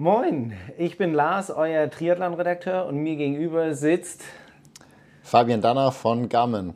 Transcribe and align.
Moin, 0.00 0.54
ich 0.78 0.96
bin 0.96 1.12
Lars, 1.12 1.50
euer 1.50 1.90
Triathlon-Redakteur 1.90 2.86
und 2.86 3.02
mir 3.02 3.16
gegenüber 3.16 3.74
sitzt 3.74 4.22
Fabian 5.22 5.60
Danner 5.60 5.92
von 5.92 6.30
Garmin. 6.30 6.72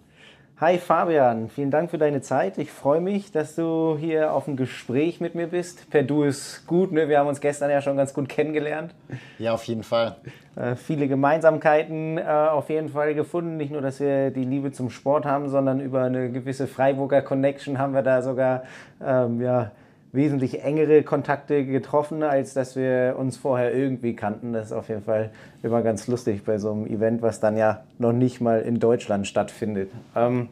Hi 0.61 0.77
Fabian, 0.77 1.49
vielen 1.49 1.71
Dank 1.71 1.91
für 1.91 1.97
deine 1.97 2.21
Zeit. 2.21 2.59
Ich 2.59 2.71
freue 2.71 3.01
mich, 3.01 3.33
dass 3.33 3.55
du 3.55 3.97
hier 3.99 4.35
auf 4.35 4.47
ein 4.47 4.59
Gespräch 4.59 5.23
mit 5.23 5.35
mir 5.35 5.47
bist. 5.47 5.89
Per 5.89 6.03
Du 6.03 6.25
ist 6.25 6.67
gut, 6.67 6.93
ne? 6.93 7.09
wir 7.09 7.19
haben 7.19 7.29
uns 7.29 7.41
gestern 7.41 7.71
ja 7.71 7.81
schon 7.81 7.97
ganz 7.97 8.13
gut 8.13 8.29
kennengelernt. 8.29 8.95
Ja, 9.39 9.55
auf 9.55 9.65
jeden 9.65 9.85
Fall. 9.85 10.17
Äh, 10.55 10.75
viele 10.77 11.09
Gemeinsamkeiten 11.09 12.19
äh, 12.19 12.25
auf 12.25 12.69
jeden 12.69 12.91
Fall 12.91 13.15
gefunden. 13.15 13.57
Nicht 13.57 13.73
nur, 13.73 13.81
dass 13.81 14.01
wir 14.01 14.33
die 14.33 14.45
Liebe 14.45 14.71
zum 14.71 14.91
Sport 14.91 15.25
haben, 15.25 15.49
sondern 15.49 15.81
über 15.81 16.03
eine 16.03 16.31
gewisse 16.31 16.67
Freiburger 16.67 17.23
Connection 17.23 17.79
haben 17.79 17.95
wir 17.95 18.03
da 18.03 18.21
sogar 18.21 18.65
ähm, 19.03 19.41
ja, 19.41 19.73
wesentlich 20.15 20.63
engere 20.63 21.03
Kontakte 21.03 21.67
getroffen, 21.67 22.23
als 22.23 22.55
dass 22.55 22.77
wir 22.77 23.17
uns 23.19 23.37
vorher 23.37 23.75
irgendwie 23.75 24.15
kannten. 24.15 24.53
Das 24.53 24.67
ist 24.67 24.73
auf 24.73 24.89
jeden 24.89 25.03
Fall 25.03 25.31
immer 25.63 25.83
ganz 25.83 26.07
lustig 26.07 26.45
bei 26.45 26.59
so 26.59 26.73
einem 26.73 26.87
Event, 26.87 27.21
was 27.21 27.41
dann 27.41 27.57
ja 27.57 27.83
noch 27.99 28.13
nicht 28.13 28.41
mal 28.41 28.61
in 28.61 28.79
Deutschland 28.79 29.27
stattfindet. 29.27 29.91
Ähm, 30.15 30.49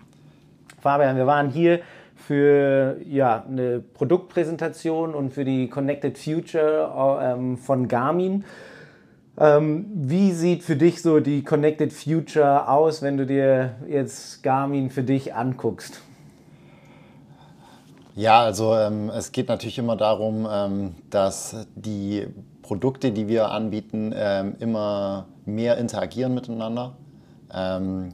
Fabian, 0.80 1.16
wir 1.16 1.26
waren 1.26 1.48
hier 1.48 1.80
für 2.16 2.96
ja, 3.08 3.44
eine 3.48 3.80
Produktpräsentation 3.80 5.14
und 5.14 5.32
für 5.32 5.44
die 5.44 5.68
Connected 5.68 6.18
Future 6.18 7.20
ähm, 7.22 7.56
von 7.56 7.88
Garmin. 7.88 8.44
Ähm, 9.38 9.86
wie 9.94 10.32
sieht 10.32 10.62
für 10.62 10.76
dich 10.76 11.02
so 11.02 11.20
die 11.20 11.42
Connected 11.42 11.92
Future 11.92 12.68
aus, 12.68 13.00
wenn 13.00 13.16
du 13.16 13.26
dir 13.26 13.76
jetzt 13.88 14.42
Garmin 14.42 14.90
für 14.90 15.02
dich 15.02 15.34
anguckst? 15.34 16.02
Ja, 18.14 18.42
also 18.42 18.74
ähm, 18.76 19.08
es 19.08 19.32
geht 19.32 19.48
natürlich 19.48 19.78
immer 19.78 19.96
darum, 19.96 20.46
ähm, 20.50 20.94
dass 21.08 21.66
die 21.74 22.26
Produkte, 22.60 23.10
die 23.10 23.26
wir 23.26 23.50
anbieten, 23.50 24.12
ähm, 24.14 24.56
immer 24.60 25.26
mehr 25.46 25.78
interagieren 25.78 26.34
miteinander. 26.34 26.96
Ähm, 27.52 28.10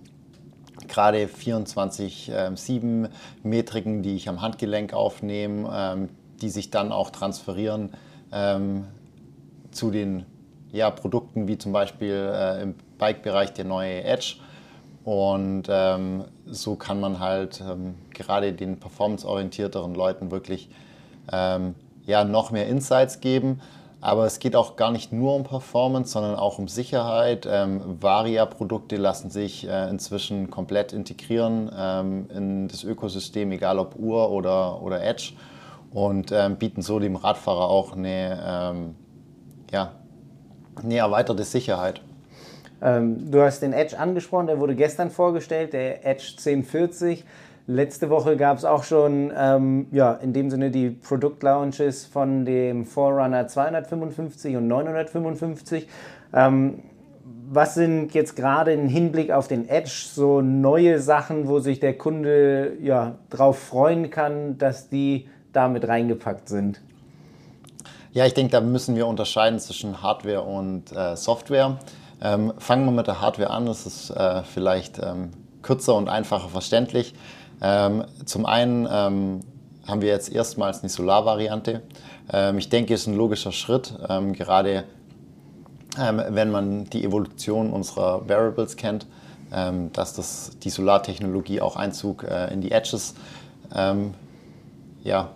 Gerade 0.86 1.26
24-7 1.26 3.08
Metriken, 3.42 4.02
die 4.02 4.14
ich 4.14 4.28
am 4.28 4.40
Handgelenk 4.40 4.94
aufnehme, 4.94 5.68
ähm, 5.74 6.08
die 6.40 6.50
sich 6.50 6.70
dann 6.70 6.92
auch 6.92 7.10
transferieren 7.10 7.90
ähm, 8.32 8.84
zu 9.72 9.90
den 9.90 10.24
ja, 10.70 10.92
Produkten 10.92 11.48
wie 11.48 11.58
zum 11.58 11.72
Beispiel 11.72 12.30
äh, 12.32 12.62
im 12.62 12.74
Bike-Bereich 12.98 13.52
der 13.52 13.64
neue 13.64 14.04
Edge 14.04 14.36
und 15.04 15.64
ähm, 15.68 16.24
so 16.46 16.76
kann 16.76 17.00
man 17.00 17.18
halt 17.18 17.60
ähm, 17.60 17.94
gerade 18.10 18.52
den 18.52 18.78
performanceorientierteren 18.78 19.94
Leuten 19.94 20.30
wirklich 20.30 20.70
ähm, 21.32 21.74
ja, 22.04 22.24
noch 22.24 22.50
mehr 22.50 22.66
Insights 22.66 23.20
geben. 23.20 23.60
Aber 24.00 24.26
es 24.26 24.38
geht 24.38 24.54
auch 24.54 24.76
gar 24.76 24.92
nicht 24.92 25.12
nur 25.12 25.34
um 25.34 25.42
Performance, 25.42 26.12
sondern 26.12 26.36
auch 26.36 26.58
um 26.58 26.68
Sicherheit. 26.68 27.48
Ähm, 27.50 27.98
Varia-Produkte 28.00 28.96
lassen 28.96 29.28
sich 29.28 29.68
äh, 29.68 29.88
inzwischen 29.88 30.50
komplett 30.50 30.92
integrieren 30.92 31.70
ähm, 31.76 32.30
in 32.30 32.68
das 32.68 32.84
Ökosystem, 32.84 33.50
egal 33.50 33.78
ob 33.78 33.96
Uhr 33.96 34.30
oder, 34.30 34.82
oder 34.82 35.02
Edge. 35.02 35.32
Und 35.92 36.30
ähm, 36.32 36.56
bieten 36.56 36.82
so 36.82 37.00
dem 37.00 37.16
Radfahrer 37.16 37.68
auch 37.68 37.96
eine, 37.96 38.94
ja, 39.72 39.92
eine 40.82 40.96
erweiterte 40.96 41.44
Sicherheit. 41.44 42.02
Ähm, 42.80 43.30
du 43.30 43.42
hast 43.42 43.60
den 43.60 43.72
Edge 43.72 43.98
angesprochen, 43.98 44.46
der 44.46 44.60
wurde 44.60 44.74
gestern 44.74 45.10
vorgestellt, 45.10 45.72
der 45.72 46.06
Edge 46.06 46.34
1040. 46.36 47.24
Letzte 47.66 48.08
Woche 48.08 48.36
gab 48.36 48.56
es 48.56 48.64
auch 48.64 48.82
schon 48.82 49.30
ähm, 49.36 49.88
ja, 49.92 50.14
in 50.14 50.32
dem 50.32 50.50
Sinne 50.50 50.70
die 50.70 50.90
Produktlaunches 50.90 52.06
von 52.06 52.46
dem 52.46 52.86
Forerunner 52.86 53.46
255 53.46 54.56
und 54.56 54.68
955. 54.68 55.86
Ähm, 56.32 56.82
was 57.50 57.74
sind 57.74 58.14
jetzt 58.14 58.36
gerade 58.36 58.72
im 58.72 58.88
Hinblick 58.88 59.30
auf 59.30 59.48
den 59.48 59.68
Edge 59.68 59.90
so 60.12 60.40
neue 60.40 60.98
Sachen, 60.98 61.48
wo 61.48 61.60
sich 61.60 61.80
der 61.80 61.96
Kunde 61.96 62.76
ja 62.80 63.16
darauf 63.30 63.58
freuen 63.58 64.10
kann, 64.10 64.58
dass 64.58 64.88
die 64.88 65.28
damit 65.52 65.88
reingepackt 65.88 66.48
sind? 66.48 66.80
Ja, 68.12 68.26
ich 68.26 68.34
denke, 68.34 68.52
da 68.52 68.60
müssen 68.60 68.96
wir 68.96 69.06
unterscheiden 69.06 69.58
zwischen 69.60 70.02
Hardware 70.02 70.42
und 70.42 70.92
äh, 70.92 71.16
Software. 71.16 71.78
Ähm, 72.20 72.52
fangen 72.58 72.84
wir 72.84 72.92
mit 72.92 73.06
der 73.06 73.20
Hardware 73.20 73.50
an, 73.50 73.66
das 73.66 73.86
ist 73.86 74.10
äh, 74.10 74.42
vielleicht 74.42 74.98
ähm, 74.98 75.30
kürzer 75.62 75.94
und 75.94 76.08
einfacher 76.08 76.48
verständlich. 76.48 77.14
Ähm, 77.62 78.04
zum 78.24 78.44
einen 78.46 78.88
ähm, 78.90 79.40
haben 79.86 80.00
wir 80.00 80.08
jetzt 80.08 80.32
erstmals 80.32 80.80
eine 80.80 80.88
Solar-Variante. 80.88 81.82
Ähm, 82.32 82.58
ich 82.58 82.68
denke, 82.68 82.94
es 82.94 83.02
ist 83.02 83.06
ein 83.06 83.16
logischer 83.16 83.52
Schritt, 83.52 83.94
ähm, 84.08 84.32
gerade 84.32 84.84
wenn 85.96 86.52
man 86.52 86.84
die 86.84 87.02
Evolution 87.02 87.72
unserer 87.72 88.28
Variables 88.28 88.76
kennt, 88.76 89.08
dass 89.50 90.14
das, 90.14 90.52
die 90.62 90.70
Solartechnologie 90.70 91.60
auch 91.60 91.74
Einzug 91.74 92.22
äh, 92.22 92.52
in 92.52 92.60
die 92.60 92.70
Edges 92.70 93.14
ja, 95.02 95.30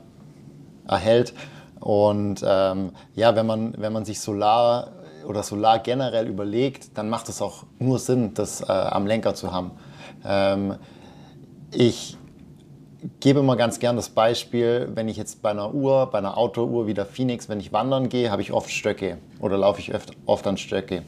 erhält. 0.86 1.34
Und 1.80 2.42
ja, 2.42 3.34
wenn 3.34 3.46
man, 3.46 3.74
wenn 3.76 3.92
man 3.92 4.04
sich 4.04 4.20
Solar 4.20 4.92
oder 5.24 5.42
Solar 5.42 5.78
generell 5.78 6.28
überlegt, 6.28 6.96
dann 6.96 7.08
macht 7.08 7.28
es 7.28 7.42
auch 7.42 7.64
nur 7.78 7.98
Sinn, 7.98 8.34
das 8.34 8.60
äh, 8.60 8.72
am 8.72 9.06
Lenker 9.06 9.34
zu 9.34 9.52
haben. 9.52 9.72
Ähm, 10.24 10.76
ich 11.72 12.16
gebe 13.20 13.42
mal 13.42 13.56
ganz 13.56 13.78
gern 13.80 13.96
das 13.96 14.10
Beispiel, 14.10 14.90
wenn 14.94 15.08
ich 15.08 15.16
jetzt 15.16 15.42
bei 15.42 15.50
einer 15.50 15.74
Uhr, 15.74 16.06
bei 16.10 16.18
einer 16.18 16.36
Autouhr 16.36 16.86
wie 16.86 16.94
der 16.94 17.06
Phoenix, 17.06 17.48
wenn 17.48 17.60
ich 17.60 17.72
wandern 17.72 18.08
gehe, 18.08 18.30
habe 18.30 18.42
ich 18.42 18.52
oft 18.52 18.70
Stöcke 18.70 19.18
oder 19.40 19.58
laufe 19.58 19.80
ich 19.80 19.94
oft, 19.94 20.12
oft 20.26 20.46
an 20.46 20.56
Stöcke. 20.56 21.02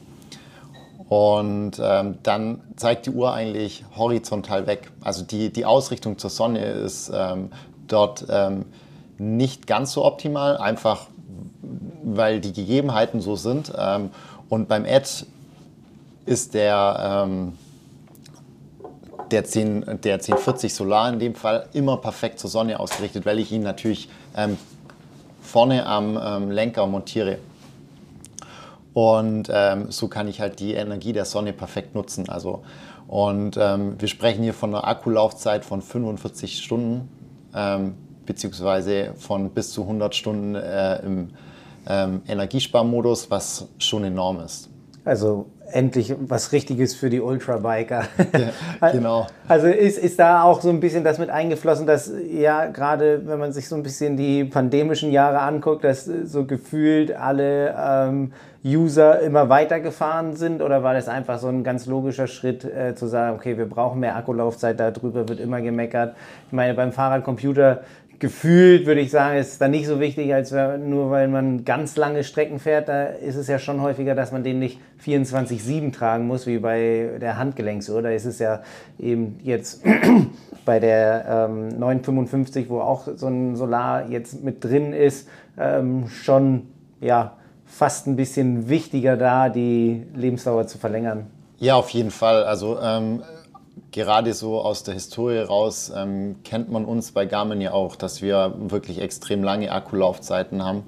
Und 1.07 1.79
ähm, 1.81 2.17
dann 2.23 2.61
zeigt 2.75 3.05
die 3.05 3.11
Uhr 3.11 3.33
eigentlich 3.33 3.85
horizontal 3.95 4.65
weg. 4.65 4.91
Also 5.01 5.23
die, 5.23 5.53
die 5.53 5.65
Ausrichtung 5.65 6.17
zur 6.17 6.31
Sonne 6.31 6.65
ist 6.65 7.11
ähm, 7.13 7.51
dort 7.87 8.25
ähm, 8.29 8.65
nicht 9.17 9.67
ganz 9.67 9.93
so 9.93 10.03
optimal, 10.03 10.57
einfach 10.57 11.07
weil 12.03 12.39
die 12.39 12.53
Gegebenheiten 12.53 13.21
so 13.21 13.35
sind. 13.35 13.71
Ähm, 13.77 14.09
und 14.49 14.67
beim 14.67 14.85
Ad 14.85 15.07
ist 16.25 16.53
der, 16.53 17.25
ähm, 17.27 17.53
der, 19.31 19.43
10, 19.43 19.81
der 20.03 20.15
1040 20.15 20.73
Solar 20.73 21.11
in 21.11 21.19
dem 21.19 21.35
Fall 21.35 21.67
immer 21.73 21.97
perfekt 21.97 22.39
zur 22.39 22.49
Sonne 22.49 22.79
ausgerichtet, 22.79 23.25
weil 23.25 23.39
ich 23.39 23.51
ihn 23.51 23.63
natürlich 23.63 24.09
ähm, 24.35 24.57
vorne 25.41 25.85
am 25.85 26.19
ähm, 26.21 26.51
Lenker 26.51 26.85
montiere. 26.87 27.39
Und 28.93 29.49
ähm, 29.51 29.91
so 29.91 30.07
kann 30.07 30.27
ich 30.27 30.39
halt 30.39 30.59
die 30.59 30.73
Energie 30.73 31.11
der 31.11 31.25
Sonne 31.25 31.53
perfekt 31.53 31.95
nutzen. 31.95 32.29
Also, 32.29 32.63
und 33.07 33.57
ähm, 33.59 33.95
wir 33.99 34.07
sprechen 34.07 34.41
hier 34.41 34.53
von 34.53 34.73
einer 34.73 34.87
Akkulaufzeit 34.87 35.65
von 35.65 35.81
45 35.81 36.57
Stunden, 36.57 37.09
beziehungsweise 38.25 39.13
von 39.17 39.51
bis 39.51 39.71
zu 39.71 39.83
100 39.83 40.13
Stunden 40.13 40.55
äh, 40.55 40.97
im 41.05 41.29
ähm, 41.87 42.21
Energiesparmodus, 42.27 43.29
was 43.29 43.67
schon 43.77 44.03
enorm 44.03 44.39
ist. 44.39 44.69
Also 45.03 45.47
endlich 45.71 46.13
was 46.19 46.51
Richtiges 46.51 46.95
für 46.95 47.09
die 47.09 47.21
Ultrabiker. 47.21 48.05
Ja, 48.81 48.91
genau. 48.91 49.27
Also 49.47 49.67
ist, 49.67 49.97
ist 49.97 50.19
da 50.19 50.43
auch 50.43 50.61
so 50.61 50.69
ein 50.69 50.79
bisschen 50.79 51.03
das 51.03 51.17
mit 51.17 51.29
eingeflossen, 51.29 51.87
dass 51.87 52.11
ja 52.29 52.67
gerade 52.67 53.25
wenn 53.25 53.39
man 53.39 53.53
sich 53.53 53.67
so 53.67 53.75
ein 53.75 53.83
bisschen 53.83 54.17
die 54.17 54.43
pandemischen 54.43 55.11
Jahre 55.11 55.39
anguckt, 55.39 55.83
dass 55.83 56.05
so 56.05 56.45
gefühlt 56.45 57.15
alle 57.15 57.75
ähm, 57.77 58.33
User 58.65 59.19
immer 59.19 59.47
weitergefahren 59.49 60.35
sind 60.35 60.61
oder 60.61 60.83
war 60.83 60.93
das 60.93 61.07
einfach 61.07 61.39
so 61.39 61.47
ein 61.47 61.63
ganz 61.63 61.85
logischer 61.85 62.27
Schritt 62.27 62.65
äh, 62.65 62.95
zu 62.95 63.05
sagen, 63.07 63.35
okay, 63.35 63.57
wir 63.57 63.69
brauchen 63.69 63.99
mehr 63.99 64.15
Akkulaufzeit, 64.15 64.79
darüber 64.79 65.29
wird 65.29 65.39
immer 65.39 65.61
gemeckert. 65.61 66.15
Ich 66.47 66.53
meine, 66.53 66.73
beim 66.73 66.91
Fahrradcomputer 66.91 67.81
gefühlt 68.25 68.87
würde 68.87 69.01
ich 69.01 69.11
sagen, 69.11 69.37
ist 69.37 69.61
dann 69.61 69.69
nicht 69.69 69.85
so 69.85 69.99
wichtig, 69.99 70.33
als 70.33 70.49
nur 70.51 71.11
weil 71.11 71.27
man 71.27 71.63
ganz 71.63 71.95
lange 71.95 72.23
Strecken 72.23 72.57
fährt. 72.57 72.89
Da 72.89 73.03
ist 73.03 73.35
es 73.35 73.47
ja 73.47 73.59
schon 73.59 73.83
häufiger, 73.83 74.15
dass 74.15 74.31
man 74.31 74.43
den 74.43 74.57
nicht 74.57 74.79
24-7 75.05 75.93
tragen 75.93 76.25
muss, 76.25 76.47
wie 76.47 76.57
bei 76.57 77.19
der 77.21 77.37
Handgelenksuhr. 77.37 78.01
Da 78.01 78.09
ist 78.09 78.25
es 78.25 78.39
ja 78.39 78.63
eben 78.97 79.37
jetzt 79.43 79.83
bei 80.65 80.79
der 80.79 81.47
ähm, 81.49 81.67
955, 81.77 82.67
wo 82.67 82.79
auch 82.79 83.07
so 83.15 83.27
ein 83.27 83.55
Solar 83.55 84.09
jetzt 84.09 84.43
mit 84.43 84.63
drin 84.63 84.91
ist, 84.91 85.29
ähm, 85.59 86.07
schon 86.07 86.63
ja, 87.01 87.33
fast 87.67 88.07
ein 88.07 88.15
bisschen 88.15 88.69
wichtiger 88.69 89.17
da, 89.17 89.49
die 89.49 90.07
Lebensdauer 90.15 90.65
zu 90.65 90.79
verlängern. 90.79 91.27
Ja, 91.59 91.75
auf 91.75 91.91
jeden 91.91 92.09
Fall. 92.09 92.43
Also 92.43 92.79
ähm, 92.81 93.21
gerade 93.95 94.33
so 94.33 94.59
aus 94.59 94.83
der 94.83 94.93
Historie 94.93 95.39
raus 95.39 95.91
ähm, 95.95 96.35
kennt 96.43 96.69
man 96.69 96.83
uns 96.83 97.13
bei 97.13 97.25
Garmin 97.25 97.61
ja 97.61 97.71
auch, 97.71 97.95
dass 97.95 98.21
wir 98.21 98.53
wirklich 98.57 98.99
extrem 98.99 99.41
lange 99.41 99.71
Akkulaufzeiten 99.71 100.63
haben, 100.63 100.83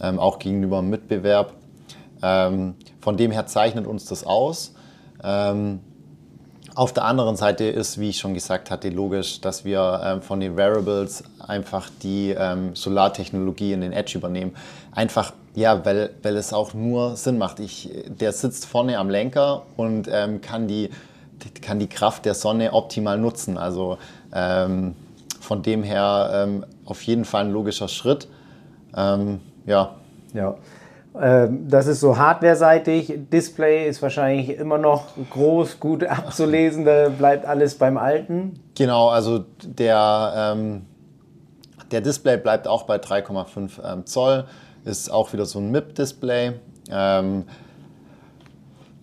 ähm, 0.00 0.20
auch 0.20 0.38
gegenüber 0.38 0.78
dem 0.78 0.88
Mitbewerb. 0.88 1.52
Ähm, 2.22 2.76
von 3.00 3.16
dem 3.16 3.32
her 3.32 3.46
zeichnet 3.46 3.88
uns 3.88 4.06
das 4.06 4.24
aus. 4.24 4.72
Ähm, 5.22 5.80
Auf 6.76 6.92
der 6.92 7.04
anderen 7.04 7.34
Seite 7.34 7.64
ist, 7.64 7.98
wie 7.98 8.10
ich 8.10 8.18
schon 8.18 8.34
gesagt 8.34 8.70
hatte, 8.70 8.88
logisch, 8.88 9.40
dass 9.40 9.64
wir 9.64 10.00
ähm, 10.04 10.22
von 10.22 10.38
den 10.38 10.56
Wearables 10.56 11.24
einfach 11.40 11.90
die 12.02 12.30
ähm, 12.30 12.76
Solartechnologie 12.76 13.72
in 13.72 13.80
den 13.80 13.92
Edge 13.92 14.16
übernehmen. 14.16 14.54
Einfach, 14.92 15.32
ja, 15.56 15.84
weil, 15.84 16.10
weil 16.22 16.36
es 16.36 16.52
auch 16.52 16.72
nur 16.72 17.16
Sinn 17.16 17.36
macht. 17.36 17.58
Ich, 17.58 17.90
der 18.06 18.32
sitzt 18.32 18.66
vorne 18.66 18.96
am 18.98 19.10
Lenker 19.10 19.62
und 19.76 20.08
ähm, 20.10 20.40
kann, 20.40 20.68
die, 20.68 20.90
kann 21.62 21.78
die 21.78 21.88
Kraft 21.88 22.24
der 22.24 22.34
Sonne 22.34 22.72
optimal 22.72 23.18
nutzen. 23.18 23.58
Also 23.58 23.98
ähm, 24.32 24.94
von 25.40 25.62
dem 25.62 25.82
her 25.82 26.30
ähm, 26.32 26.64
auf 26.84 27.02
jeden 27.02 27.24
Fall 27.24 27.44
ein 27.44 27.52
logischer 27.52 27.88
Schritt. 27.88 28.28
Ähm, 28.96 29.40
ja. 29.66 29.96
Ja. 30.32 30.56
Ähm, 31.20 31.68
das 31.68 31.86
ist 31.86 32.00
so 32.00 32.18
hardware-seitig. 32.18 33.12
Display 33.32 33.88
ist 33.88 34.02
wahrscheinlich 34.02 34.56
immer 34.56 34.78
noch 34.78 35.06
groß, 35.30 35.78
gut 35.78 36.04
abzulesen. 36.04 36.84
Da 36.84 37.08
bleibt 37.08 37.46
alles 37.46 37.76
beim 37.76 37.96
Alten. 37.96 38.58
Genau, 38.74 39.08
also 39.08 39.44
der, 39.62 40.32
ähm, 40.36 40.82
der 41.90 42.00
Display 42.00 42.36
bleibt 42.36 42.66
auch 42.66 42.84
bei 42.84 42.96
3,5 42.96 43.70
ähm, 43.84 44.06
Zoll. 44.06 44.44
Ist 44.84 45.10
auch 45.10 45.32
wieder 45.32 45.46
so 45.46 45.60
ein 45.60 45.70
MIP-Display. 45.70 46.54
Ähm, 46.90 47.44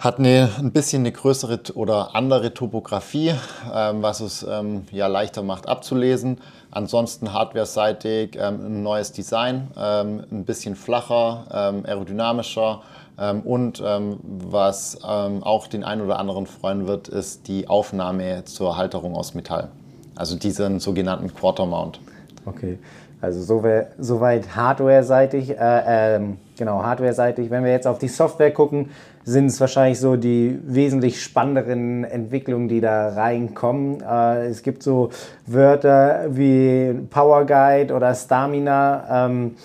hat 0.01 0.17
eine, 0.17 0.49
ein 0.57 0.71
bisschen 0.71 1.03
eine 1.03 1.11
größere 1.11 1.59
oder 1.75 2.15
andere 2.15 2.55
Topografie, 2.55 3.35
ähm, 3.71 4.01
was 4.01 4.19
es 4.19 4.43
ähm, 4.49 4.85
ja 4.91 5.05
leichter 5.05 5.43
macht 5.43 5.69
abzulesen. 5.69 6.39
Ansonsten 6.71 7.31
hardware-seitig 7.31 8.35
ähm, 8.35 8.65
ein 8.65 8.83
neues 8.83 9.11
Design, 9.11 9.67
ähm, 9.77 10.23
ein 10.31 10.43
bisschen 10.43 10.75
flacher, 10.75 11.45
ähm, 11.53 11.85
aerodynamischer 11.85 12.81
ähm, 13.19 13.41
und 13.41 13.83
was 13.83 15.03
auch 15.03 15.67
den 15.67 15.83
einen 15.83 16.01
oder 16.01 16.17
anderen 16.17 16.47
freuen 16.47 16.87
wird, 16.87 17.07
ist 17.07 17.47
die 17.47 17.67
Aufnahme 17.67 18.45
zur 18.45 18.77
Halterung 18.77 19.15
aus 19.15 19.35
Metall. 19.35 19.69
Also 20.15 20.35
diesen 20.35 20.79
sogenannten 20.79 21.31
Quarter 21.33 21.67
Mount. 21.67 21.99
Okay. 22.45 22.79
Also 23.21 23.63
soweit 23.99 24.55
hardware-seitig, 24.55 25.51
äh, 25.51 26.15
ähm, 26.15 26.37
genau, 26.57 26.81
hardware-seitig. 26.81 27.51
Wenn 27.51 27.63
wir 27.63 27.71
jetzt 27.71 27.85
auf 27.85 27.99
die 27.99 28.07
Software 28.07 28.51
gucken, 28.51 28.89
sind 29.23 29.47
es 29.47 29.59
wahrscheinlich 29.59 29.99
so 29.99 30.15
die 30.15 30.59
wesentlich 30.63 31.21
spannenderen 31.21 32.03
Entwicklungen, 32.03 32.67
die 32.67 32.81
da 32.81 33.09
reinkommen. 33.09 34.01
Äh, 34.01 34.47
es 34.47 34.63
gibt 34.63 34.83
so 34.83 35.09
Wörter 35.45 36.25
wie 36.29 36.93
Power 37.09 37.45
Guide 37.45 37.93
oder 37.93 38.13
Stamina. 38.13 39.27
Ähm, 39.27 39.55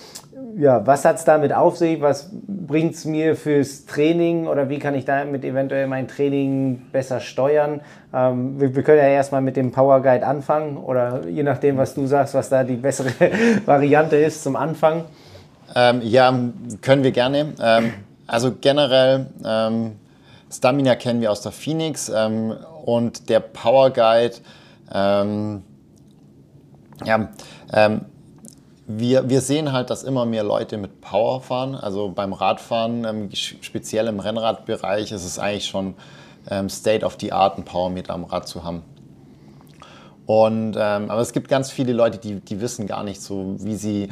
ja, 0.58 0.86
was 0.86 1.04
hat 1.04 1.16
es 1.16 1.24
damit 1.24 1.52
auf 1.52 1.76
sich? 1.76 2.00
Was 2.00 2.30
bringt 2.32 2.94
es 2.94 3.04
mir 3.04 3.36
fürs 3.36 3.84
Training 3.84 4.46
oder 4.46 4.68
wie 4.68 4.78
kann 4.78 4.94
ich 4.94 5.04
damit 5.04 5.44
eventuell 5.44 5.86
mein 5.86 6.08
Training 6.08 6.82
besser 6.92 7.20
steuern? 7.20 7.80
Ähm, 8.14 8.58
wir, 8.58 8.74
wir, 8.74 8.82
können 8.82 8.98
ja 8.98 9.08
erstmal 9.08 9.42
mit 9.42 9.56
dem 9.56 9.72
Power 9.72 10.00
Guide 10.00 10.26
anfangen 10.26 10.78
oder 10.78 11.26
je 11.28 11.42
nachdem, 11.42 11.76
was 11.76 11.94
du 11.94 12.06
sagst, 12.06 12.34
was 12.34 12.48
da 12.48 12.64
die 12.64 12.76
bessere 12.76 13.10
Variante 13.66 14.16
ist 14.16 14.42
zum 14.42 14.56
Anfang. 14.56 15.04
Ähm, 15.74 16.00
ja, 16.02 16.32
können 16.80 17.02
wir 17.02 17.12
gerne. 17.12 17.52
Ähm, 18.26 18.34
also 18.34 18.54
generell, 18.60 19.26
ähm, 19.44 19.96
Stamina 20.50 20.94
kennen 20.94 21.20
wir 21.20 21.32
aus 21.32 21.40
der 21.40 21.52
Phoenix 21.52 22.08
ähm, 22.08 22.56
und 22.84 23.28
der 23.28 23.40
Power 23.40 23.90
Guide, 23.90 24.36
ähm, 24.92 25.62
ja, 27.04 27.28
wir, 28.86 29.28
wir 29.28 29.40
sehen 29.40 29.72
halt, 29.72 29.90
dass 29.90 30.04
immer 30.04 30.24
mehr 30.24 30.44
Leute 30.44 30.78
mit 30.78 31.00
Power 31.00 31.40
fahren. 31.40 31.74
Also 31.74 32.08
beim 32.08 32.32
Radfahren, 32.32 33.04
ähm, 33.04 33.30
speziell 33.32 34.06
im 34.06 34.20
Rennradbereich, 34.20 35.12
ist 35.12 35.24
es 35.24 35.38
eigentlich 35.38 35.66
schon 35.66 35.94
ähm, 36.48 36.68
State 36.68 37.04
of 37.04 37.16
the 37.20 37.32
Art, 37.32 37.56
einen 37.56 37.64
Powermeter 37.64 38.14
am 38.14 38.24
Rad 38.24 38.46
zu 38.46 38.62
haben. 38.64 38.82
Und, 40.26 40.76
ähm, 40.76 41.10
aber 41.10 41.20
es 41.20 41.32
gibt 41.32 41.48
ganz 41.48 41.70
viele 41.70 41.92
Leute, 41.92 42.18
die, 42.18 42.40
die 42.40 42.60
wissen 42.60 42.86
gar 42.86 43.04
nicht 43.04 43.20
so, 43.20 43.56
wie 43.58 43.76
sie 43.76 44.08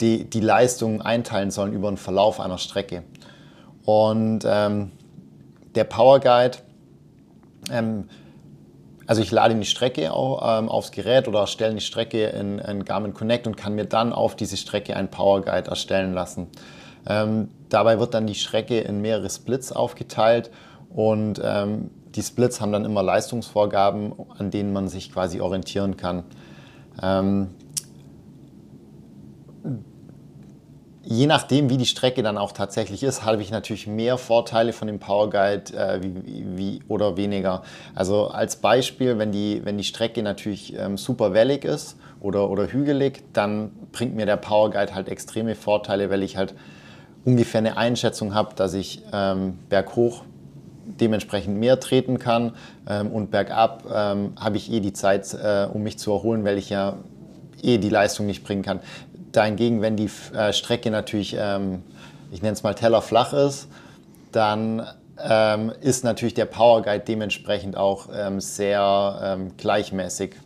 die, 0.00 0.28
die 0.28 0.40
Leistung 0.40 1.02
einteilen 1.02 1.50
sollen 1.50 1.72
über 1.72 1.90
den 1.90 1.96
Verlauf 1.96 2.40
einer 2.40 2.58
Strecke. 2.58 3.04
Und 3.84 4.40
ähm, 4.46 4.92
der 5.74 5.84
Power 5.84 6.20
Guide 6.20 6.58
ähm, 7.70 8.08
also 9.08 9.22
ich 9.22 9.30
lade 9.30 9.54
die 9.54 9.64
Strecke 9.64 10.12
auch, 10.12 10.58
ähm, 10.58 10.68
aufs 10.68 10.90
Gerät 10.90 11.28
oder 11.28 11.40
erstelle 11.40 11.74
die 11.74 11.80
Strecke 11.80 12.26
in, 12.26 12.58
in, 12.58 12.84
Garmin 12.84 13.14
Connect 13.14 13.46
und 13.46 13.56
kann 13.56 13.74
mir 13.74 13.86
dann 13.86 14.12
auf 14.12 14.36
diese 14.36 14.58
Strecke 14.58 14.94
einen 14.94 15.08
Power 15.08 15.40
Guide 15.40 15.70
erstellen 15.70 16.12
lassen. 16.12 16.48
Ähm, 17.08 17.48
dabei 17.70 17.98
wird 18.00 18.12
dann 18.12 18.26
die 18.26 18.34
Strecke 18.34 18.80
in 18.80 19.00
mehrere 19.00 19.30
Splits 19.30 19.72
aufgeteilt 19.72 20.50
und 20.90 21.40
ähm, 21.42 21.90
die 22.14 22.22
Splits 22.22 22.60
haben 22.60 22.70
dann 22.70 22.84
immer 22.84 23.02
Leistungsvorgaben, 23.02 24.12
an 24.36 24.50
denen 24.50 24.74
man 24.74 24.88
sich 24.88 25.10
quasi 25.10 25.40
orientieren 25.40 25.96
kann. 25.96 26.24
Ähm, 27.02 27.54
Je 31.04 31.26
nachdem, 31.26 31.70
wie 31.70 31.76
die 31.76 31.86
Strecke 31.86 32.22
dann 32.22 32.36
auch 32.36 32.52
tatsächlich 32.52 33.02
ist, 33.02 33.24
habe 33.24 33.40
ich 33.40 33.50
natürlich 33.50 33.86
mehr 33.86 34.18
Vorteile 34.18 34.72
von 34.72 34.88
dem 34.88 34.98
Power 34.98 35.30
Guide 35.30 35.72
äh, 35.74 36.02
wie, 36.02 36.44
wie, 36.56 36.80
oder 36.88 37.16
weniger. 37.16 37.62
Also 37.94 38.26
als 38.26 38.56
Beispiel, 38.56 39.18
wenn 39.18 39.32
die, 39.32 39.60
wenn 39.64 39.78
die 39.78 39.84
Strecke 39.84 40.22
natürlich 40.22 40.76
ähm, 40.76 40.98
super 40.98 41.32
wellig 41.32 41.64
ist 41.64 41.96
oder, 42.20 42.50
oder 42.50 42.66
hügelig, 42.66 43.22
dann 43.32 43.70
bringt 43.92 44.16
mir 44.16 44.26
der 44.26 44.36
Power 44.36 44.70
Guide 44.70 44.94
halt 44.94 45.08
extreme 45.08 45.54
Vorteile, 45.54 46.10
weil 46.10 46.22
ich 46.22 46.36
halt 46.36 46.54
ungefähr 47.24 47.58
eine 47.58 47.76
Einschätzung 47.76 48.34
habe, 48.34 48.54
dass 48.54 48.74
ich 48.74 49.02
ähm, 49.12 49.58
berghoch 49.68 50.24
dementsprechend 51.00 51.58
mehr 51.58 51.78
treten 51.80 52.18
kann 52.18 52.52
ähm, 52.88 53.12
und 53.12 53.30
bergab 53.30 53.84
ähm, 53.92 54.32
habe 54.38 54.56
ich 54.56 54.72
eh 54.72 54.80
die 54.80 54.92
Zeit, 54.92 55.32
äh, 55.34 55.68
um 55.72 55.82
mich 55.82 55.98
zu 55.98 56.12
erholen, 56.12 56.44
weil 56.44 56.58
ich 56.58 56.70
ja 56.70 56.96
eh 57.62 57.78
die 57.78 57.88
Leistung 57.88 58.26
nicht 58.26 58.44
bringen 58.44 58.62
kann. 58.62 58.80
Dahingegen, 59.32 59.82
wenn 59.82 59.96
die 59.96 60.10
äh, 60.34 60.52
Strecke 60.52 60.90
natürlich, 60.90 61.36
ähm, 61.38 61.82
ich 62.30 62.42
nenne 62.42 62.54
es 62.54 62.62
mal 62.62 62.74
tellerflach 62.74 63.32
ist, 63.32 63.68
dann 64.32 64.86
ähm, 65.22 65.72
ist 65.80 66.04
natürlich 66.04 66.34
der 66.34 66.44
Power 66.44 66.82
Guide 66.82 67.04
dementsprechend 67.06 67.76
auch 67.76 68.08
ähm, 68.14 68.40
sehr 68.40 69.20
ähm, 69.22 69.56
gleichmäßig. 69.56 70.36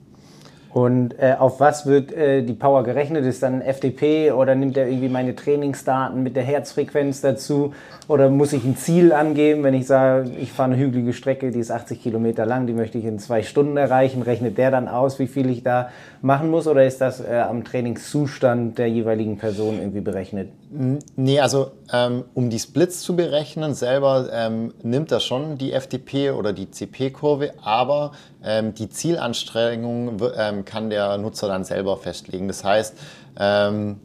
Und 0.72 1.19
äh, 1.19 1.36
auf 1.38 1.60
was 1.60 1.84
wird 1.84 2.12
äh, 2.12 2.42
die 2.42 2.54
Power 2.54 2.82
gerechnet? 2.82 3.26
Ist 3.26 3.42
dann 3.42 3.60
FDP 3.60 4.32
oder 4.32 4.54
nimmt 4.54 4.78
er 4.78 4.88
irgendwie 4.88 5.10
meine 5.10 5.36
Trainingsdaten 5.36 6.22
mit 6.22 6.34
der 6.34 6.44
Herzfrequenz 6.44 7.20
dazu? 7.20 7.74
Oder 8.08 8.30
muss 8.30 8.54
ich 8.54 8.64
ein 8.64 8.76
Ziel 8.76 9.12
angeben, 9.12 9.64
wenn 9.64 9.74
ich 9.74 9.86
sage, 9.86 10.30
ich 10.40 10.50
fahre 10.52 10.72
eine 10.72 10.82
hügelige 10.82 11.12
Strecke, 11.12 11.50
die 11.50 11.58
ist 11.58 11.70
80 11.70 12.02
Kilometer 12.02 12.46
lang, 12.46 12.67
die 12.67 12.72
möchte 12.72 12.96
ich 12.96 13.05
in 13.05 13.19
zwei 13.19 13.43
Stunden 13.43 13.76
erreichen? 13.76 14.22
Rechnet 14.22 14.56
der 14.56 14.70
dann 14.70 14.88
aus, 14.88 15.19
wie 15.19 15.26
viel 15.26 15.50
ich 15.50 15.62
da 15.62 15.91
machen 16.22 16.50
muss? 16.50 16.67
Oder 16.67 16.86
ist 16.86 17.02
das 17.02 17.20
äh, 17.20 17.44
am 17.46 17.64
Trainingszustand 17.64 18.79
der 18.79 18.88
jeweiligen 18.88 19.36
Person 19.36 19.79
irgendwie 19.79 20.00
berechnet? 20.00 20.48
Nee, 20.74 21.38
also 21.38 21.72
ähm, 21.93 22.24
um 22.32 22.48
die 22.48 22.58
Splits 22.58 23.02
zu 23.02 23.14
berechnen, 23.14 23.74
selber 23.74 24.31
ähm, 24.32 24.72
nimmt 24.82 25.12
er 25.12 25.20
schon 25.20 25.58
die 25.58 25.72
FDP 25.72 26.31
oder 26.31 26.55
die 26.55 26.70
CP-Kurve, 26.70 27.52
aber 27.62 28.12
ähm, 28.43 28.72
die 28.74 28.88
Zielanstrengung 28.88 30.19
ähm, 30.34 30.64
kann 30.64 30.88
der 30.88 31.19
Nutzer 31.19 31.48
dann 31.48 31.64
selber 31.64 31.98
festlegen. 31.98 32.48
Das 32.48 32.64
heißt, 32.64 32.94
ähm, 33.38 34.00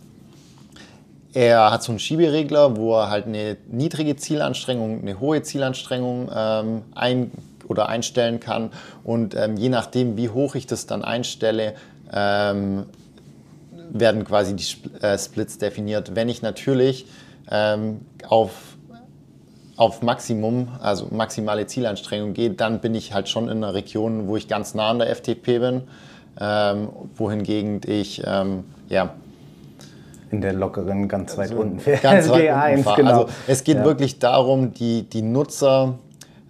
er 1.34 1.72
hat 1.72 1.84
so 1.84 1.94
einen 1.94 2.00
Schieberegler, 2.00 2.76
wo 2.76 2.98
er 2.98 3.10
halt 3.10 3.28
eine 3.28 3.56
niedrige 3.70 4.18
Zielanstrengung, 4.18 5.00
eine 5.04 5.22
hohe 5.22 5.42
Zielanstrengung 5.44 6.30
ähm, 6.36 6.82
ein 6.96 7.32
oder 7.70 7.88
einstellen 7.88 8.42
kann. 8.42 8.72
Und 9.06 9.38
je 9.58 9.68
nachdem, 9.70 10.16
wie 10.16 10.30
hoch 10.30 10.56
ich 10.56 10.68
das 10.68 10.86
dann 10.86 11.04
einstelle, 11.04 11.76
werden 13.92 14.26
quasi 14.26 14.56
die 14.56 14.66
äh, 15.02 15.18
Splits 15.18 15.58
definiert. 15.58 16.16
Wenn 16.16 16.30
ich 16.30 16.42
natürlich 16.42 17.08
ähm, 17.50 18.02
auf, 18.28 18.52
auf 19.76 20.02
Maximum, 20.02 20.70
also 20.82 21.08
maximale 21.12 21.68
Zielanstrengung 21.68 22.34
gehe, 22.34 22.52
dann 22.52 22.80
bin 22.80 22.96
ich 22.96 23.14
halt 23.14 23.30
schon 23.30 23.46
in 23.46 23.64
einer 23.64 23.74
Region, 23.74 24.28
wo 24.28 24.38
ich 24.38 24.48
ganz 24.48 24.74
nah 24.74 24.90
an 24.90 25.00
der 25.00 25.16
FTP 25.16 25.60
bin, 25.60 25.84
ähm, 26.40 26.90
wohingegen 27.16 27.82
ich 27.86 28.24
ähm, 28.26 28.66
ja, 28.90 29.14
in 30.30 30.42
der 30.42 30.54
lockeren 30.54 31.08
ganz 31.08 31.38
weit 31.38 31.52
also 31.52 31.62
unten 31.62 31.80
fährt. 31.80 32.02
Ganz 32.02 32.30
weit 32.30 32.50
unten 32.72 32.84
fahre. 32.84 32.98
Genau. 32.98 33.22
Also 33.22 33.30
es 33.48 33.64
geht 33.64 33.78
ja. 33.78 33.86
wirklich 33.86 34.20
darum, 34.20 34.74
die, 34.74 35.04
die 35.04 35.22
Nutzer, 35.22 35.96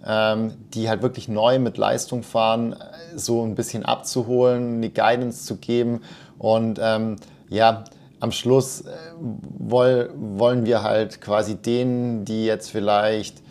ähm, 0.04 0.52
die 0.74 0.88
halt 0.88 1.02
wirklich 1.02 1.28
neu 1.28 1.60
mit 1.60 1.78
Leistung 1.78 2.24
fahren, 2.24 2.74
so 3.14 3.44
ein 3.44 3.54
bisschen 3.54 3.84
abzuholen, 3.84 4.76
eine 4.76 4.90
Guidance 4.90 5.44
zu 5.44 5.56
geben 5.56 6.00
und 6.38 6.78
ähm, 6.82 7.16
ja, 7.48 7.84
am 8.20 8.32
Schluss 8.32 8.82
äh, 8.82 8.86
woll, 9.20 10.10
wollen 10.16 10.66
wir 10.66 10.82
halt 10.82 11.20
quasi 11.20 11.56
denen, 11.56 12.24
die 12.24 12.44
jetzt 12.44 12.70
vielleicht 12.70 13.42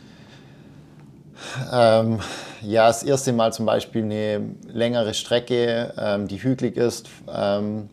ähm, 1.72 2.20
ja, 2.62 2.88
das 2.88 3.04
erste 3.04 3.34
Mal 3.34 3.54
zum 3.54 3.66
Beispiel 3.66 4.04
eine 4.04 4.42
längere 4.68 5.14
Strecke, 5.14 5.94
ähm, 5.98 6.28
die 6.28 6.42
hügelig 6.42 6.78
ist, 6.78 7.08
ähm, 7.32 7.90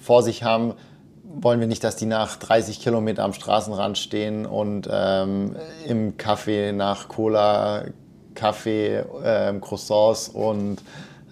vor 0.00 0.22
sich 0.22 0.42
haben, 0.42 0.74
wollen 1.22 1.60
wir 1.60 1.66
nicht, 1.66 1.84
dass 1.84 1.96
die 1.96 2.06
nach 2.06 2.36
30 2.36 2.80
Kilometern 2.80 3.26
am 3.26 3.32
Straßenrand 3.32 3.98
stehen 3.98 4.46
und 4.46 4.88
ähm, 4.90 5.56
im 5.86 6.16
Kaffee 6.16 6.72
nach 6.72 7.08
Cola 7.08 7.84
Kaffee, 8.34 9.04
ähm, 9.24 9.60
Croissants 9.60 10.28
und 10.28 10.78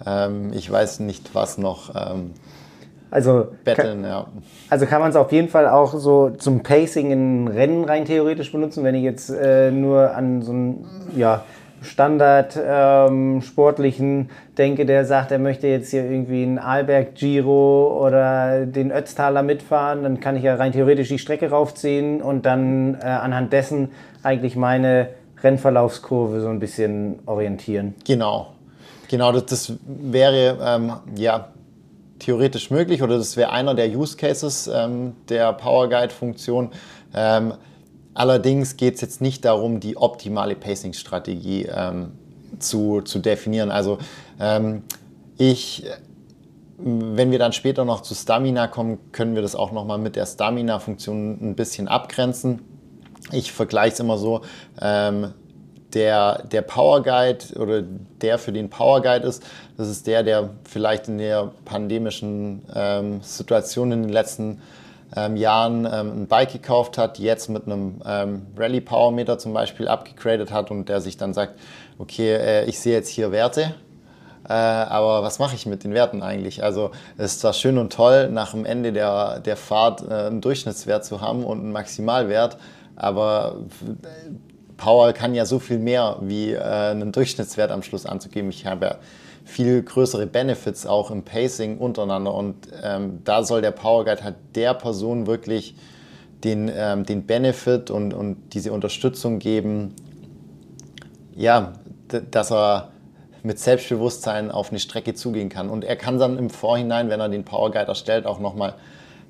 ähm, 0.05 0.51
ich 0.53 0.69
weiß 0.69 0.99
nicht 0.99 1.33
was 1.33 1.57
noch. 1.57 1.91
Also 3.09 3.47
betteln, 3.63 4.01
kann, 4.01 4.09
ja. 4.09 4.27
Also 4.69 4.85
kann 4.85 5.01
man 5.01 5.11
es 5.11 5.15
auf 5.15 5.31
jeden 5.31 5.47
Fall 5.49 5.67
auch 5.67 5.93
so 5.93 6.31
zum 6.31 6.61
Pacing 6.61 7.11
in 7.11 7.47
Rennen 7.47 7.85
rein 7.85 8.05
theoretisch 8.05 8.51
benutzen, 8.51 8.83
wenn 8.83 8.95
ich 8.95 9.03
jetzt 9.03 9.29
äh, 9.29 9.71
nur 9.71 10.13
an 10.13 10.41
so 10.41 10.51
einen 10.51 10.85
ja, 11.15 11.43
Standard 11.81 12.59
ähm, 12.61 13.41
sportlichen 13.41 14.29
denke, 14.57 14.85
der 14.85 15.05
sagt, 15.05 15.31
er 15.31 15.39
möchte 15.39 15.67
jetzt 15.67 15.91
hier 15.91 16.03
irgendwie 16.03 16.43
einen 16.43 16.59
Arlberg 16.59 17.15
Giro 17.15 18.05
oder 18.05 18.65
den 18.65 18.91
Ötztaler 18.91 19.43
mitfahren, 19.43 20.03
dann 20.03 20.19
kann 20.19 20.35
ich 20.35 20.43
ja 20.43 20.55
rein 20.55 20.71
theoretisch 20.71 21.07
die 21.07 21.19
Strecke 21.19 21.49
raufziehen 21.49 22.21
und 22.21 22.45
dann 22.45 22.95
äh, 22.95 23.05
anhand 23.05 23.53
dessen 23.53 23.89
eigentlich 24.23 24.55
meine 24.55 25.09
Rennverlaufskurve 25.41 26.41
so 26.41 26.49
ein 26.49 26.59
bisschen 26.59 27.19
orientieren. 27.25 27.95
Genau. 28.05 28.53
Genau, 29.09 29.31
das, 29.31 29.45
das 29.45 29.73
wäre 29.85 30.57
ähm, 30.61 30.91
ja 31.15 31.47
theoretisch 32.19 32.71
möglich 32.71 33.03
oder 33.03 33.17
das 33.17 33.37
wäre 33.37 33.51
einer 33.51 33.73
der 33.75 33.89
Use 33.89 34.17
Cases 34.17 34.69
ähm, 34.73 35.15
der 35.29 35.53
Power 35.53 35.89
Guide 35.89 36.13
Funktion. 36.13 36.71
Ähm, 37.13 37.53
allerdings 38.13 38.77
geht 38.77 38.95
es 38.95 39.01
jetzt 39.01 39.21
nicht 39.21 39.45
darum, 39.45 39.79
die 39.79 39.97
optimale 39.97 40.55
Pacing-Strategie 40.55 41.67
ähm, 41.73 42.11
zu, 42.59 43.01
zu 43.01 43.19
definieren. 43.19 43.71
Also 43.71 43.99
ähm, 44.39 44.83
ich, 45.37 45.85
wenn 46.77 47.31
wir 47.31 47.39
dann 47.39 47.53
später 47.53 47.85
noch 47.85 48.01
zu 48.01 48.15
Stamina 48.15 48.67
kommen, 48.67 48.97
können 49.11 49.35
wir 49.35 49.41
das 49.41 49.55
auch 49.55 49.71
nochmal 49.71 49.97
mit 49.97 50.15
der 50.15 50.25
Stamina-Funktion 50.25 51.37
ein 51.41 51.55
bisschen 51.55 51.87
abgrenzen. 51.87 52.61
Ich 53.31 53.51
vergleiche 53.51 53.93
es 53.93 53.99
immer 53.99 54.17
so, 54.17 54.41
ähm, 54.81 55.33
der, 55.97 56.43
der 56.43 56.61
Power 56.61 57.01
Guide 57.01 57.59
oder 57.59 57.81
der 58.21 58.37
für 58.37 58.51
den 58.51 58.69
Power 58.69 59.01
Guide 59.01 59.25
ist, 59.25 59.43
das 59.77 59.89
ist 59.89 60.05
der, 60.05 60.21
der 60.21 60.51
vielleicht 60.63 61.07
in 61.07 61.17
der 61.17 61.51
pandemischen 61.65 62.61
ähm, 62.73 63.21
Situation 63.23 63.91
in 63.91 64.03
den 64.03 64.11
letzten 64.11 64.61
ähm, 65.15 65.35
Jahren 65.35 65.85
ähm, 65.85 66.21
ein 66.21 66.27
Bike 66.27 66.51
gekauft 66.51 66.99
hat, 66.99 67.17
jetzt 67.17 67.49
mit 67.49 67.65
einem 67.65 68.01
ähm, 68.05 68.45
Rally 68.55 68.81
Power 68.81 69.11
Meter 69.11 69.39
zum 69.39 69.53
Beispiel 69.53 69.87
abgegradet 69.87 70.51
hat 70.51 70.69
und 70.69 70.87
der 70.87 71.01
sich 71.01 71.17
dann 71.17 71.33
sagt, 71.33 71.53
okay, 71.97 72.33
äh, 72.35 72.65
ich 72.65 72.79
sehe 72.79 72.93
jetzt 72.93 73.09
hier 73.09 73.31
Werte, 73.31 73.73
äh, 74.47 74.53
aber 74.53 75.23
was 75.23 75.39
mache 75.39 75.55
ich 75.55 75.65
mit 75.65 75.83
den 75.83 75.95
Werten 75.95 76.21
eigentlich? 76.21 76.63
Also 76.63 76.91
es 77.17 77.33
ist 77.33 77.39
zwar 77.39 77.53
schön 77.53 77.79
und 77.79 77.91
toll, 77.91 78.29
nach 78.29 78.51
dem 78.51 78.65
Ende 78.65 78.93
der, 78.93 79.39
der 79.39 79.57
Fahrt 79.57 80.03
äh, 80.07 80.13
einen 80.27 80.41
Durchschnittswert 80.41 81.05
zu 81.05 81.21
haben 81.21 81.43
und 81.43 81.59
einen 81.59 81.71
Maximalwert, 81.71 82.57
aber 82.95 83.55
Power 84.77 85.11
kann 85.13 85.35
ja 85.35 85.45
so 85.45 85.59
viel 85.59 85.79
mehr 85.79 86.17
wie 86.21 86.53
äh, 86.53 86.61
einen 86.61 87.11
Durchschnittswert 87.11 87.71
am 87.71 87.83
Schluss 87.83 88.05
anzugeben. 88.05 88.49
Ich 88.49 88.65
habe 88.65 88.85
ja 88.85 88.95
viel 89.43 89.81
größere 89.81 90.27
Benefits 90.27 90.85
auch 90.85 91.09
im 91.09 91.23
Pacing 91.23 91.77
untereinander 91.77 92.33
und 92.33 92.67
ähm, 92.83 93.19
da 93.23 93.43
soll 93.43 93.61
der 93.61 93.71
Power 93.71 94.05
Guide 94.05 94.23
halt 94.23 94.35
der 94.55 94.73
Person 94.73 95.25
wirklich 95.25 95.75
den, 96.43 96.71
ähm, 96.73 97.05
den 97.05 97.25
Benefit 97.25 97.89
und, 97.89 98.13
und 98.13 98.53
diese 98.53 98.71
Unterstützung 98.71 99.39
geben, 99.39 99.95
ja, 101.35 101.73
dass 102.31 102.51
er 102.51 102.89
mit 103.43 103.59
Selbstbewusstsein 103.59 104.51
auf 104.51 104.69
eine 104.69 104.79
Strecke 104.79 105.13
zugehen 105.13 105.49
kann. 105.49 105.69
Und 105.69 105.85
er 105.85 105.95
kann 105.95 106.19
dann 106.19 106.37
im 106.37 106.49
Vorhinein, 106.49 107.09
wenn 107.09 107.19
er 107.19 107.29
den 107.29 107.45
Power 107.45 107.71
Guide 107.71 107.87
erstellt, 107.87 108.25
auch 108.25 108.39
nochmal 108.39 108.75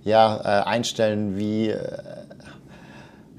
ja, 0.04 0.38
äh, 0.38 0.64
einstellen, 0.66 1.38
wie, 1.38 1.70
äh, 1.70 2.00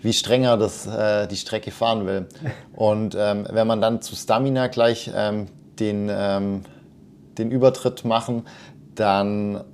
wie 0.00 0.12
strenger 0.12 0.56
das, 0.56 0.86
äh, 0.86 1.26
die 1.26 1.36
Strecke 1.36 1.70
fahren 1.70 2.06
will. 2.06 2.26
Und 2.74 3.16
ähm, 3.18 3.46
wenn 3.50 3.66
man 3.66 3.80
dann 3.80 4.00
zu 4.02 4.14
Stamina 4.14 4.68
gleich 4.68 5.10
ähm, 5.14 5.46
den, 5.78 6.08
ähm, 6.10 6.62
den 7.36 7.50
Übertritt 7.50 8.04
machen, 8.04 8.46
dann 8.94 9.64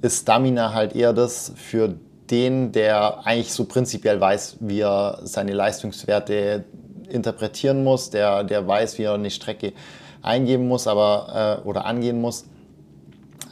ist 0.00 0.22
Stamina 0.22 0.72
halt 0.72 0.94
eher 0.94 1.12
das 1.12 1.52
für 1.56 1.94
den, 2.30 2.72
der 2.72 3.26
eigentlich 3.26 3.52
so 3.52 3.64
prinzipiell 3.64 4.20
weiß, 4.20 4.58
wie 4.60 4.80
er 4.80 5.20
seine 5.22 5.52
Leistungswerte 5.52 6.64
interpretieren 7.08 7.84
muss, 7.84 8.10
der, 8.10 8.44
der 8.44 8.66
weiß, 8.66 8.98
wie 8.98 9.02
er 9.02 9.14
eine 9.14 9.30
Strecke 9.30 9.72
eingeben 10.22 10.68
muss 10.68 10.86
aber, 10.86 11.60
äh, 11.64 11.68
oder 11.68 11.84
angehen 11.84 12.20
muss, 12.20 12.46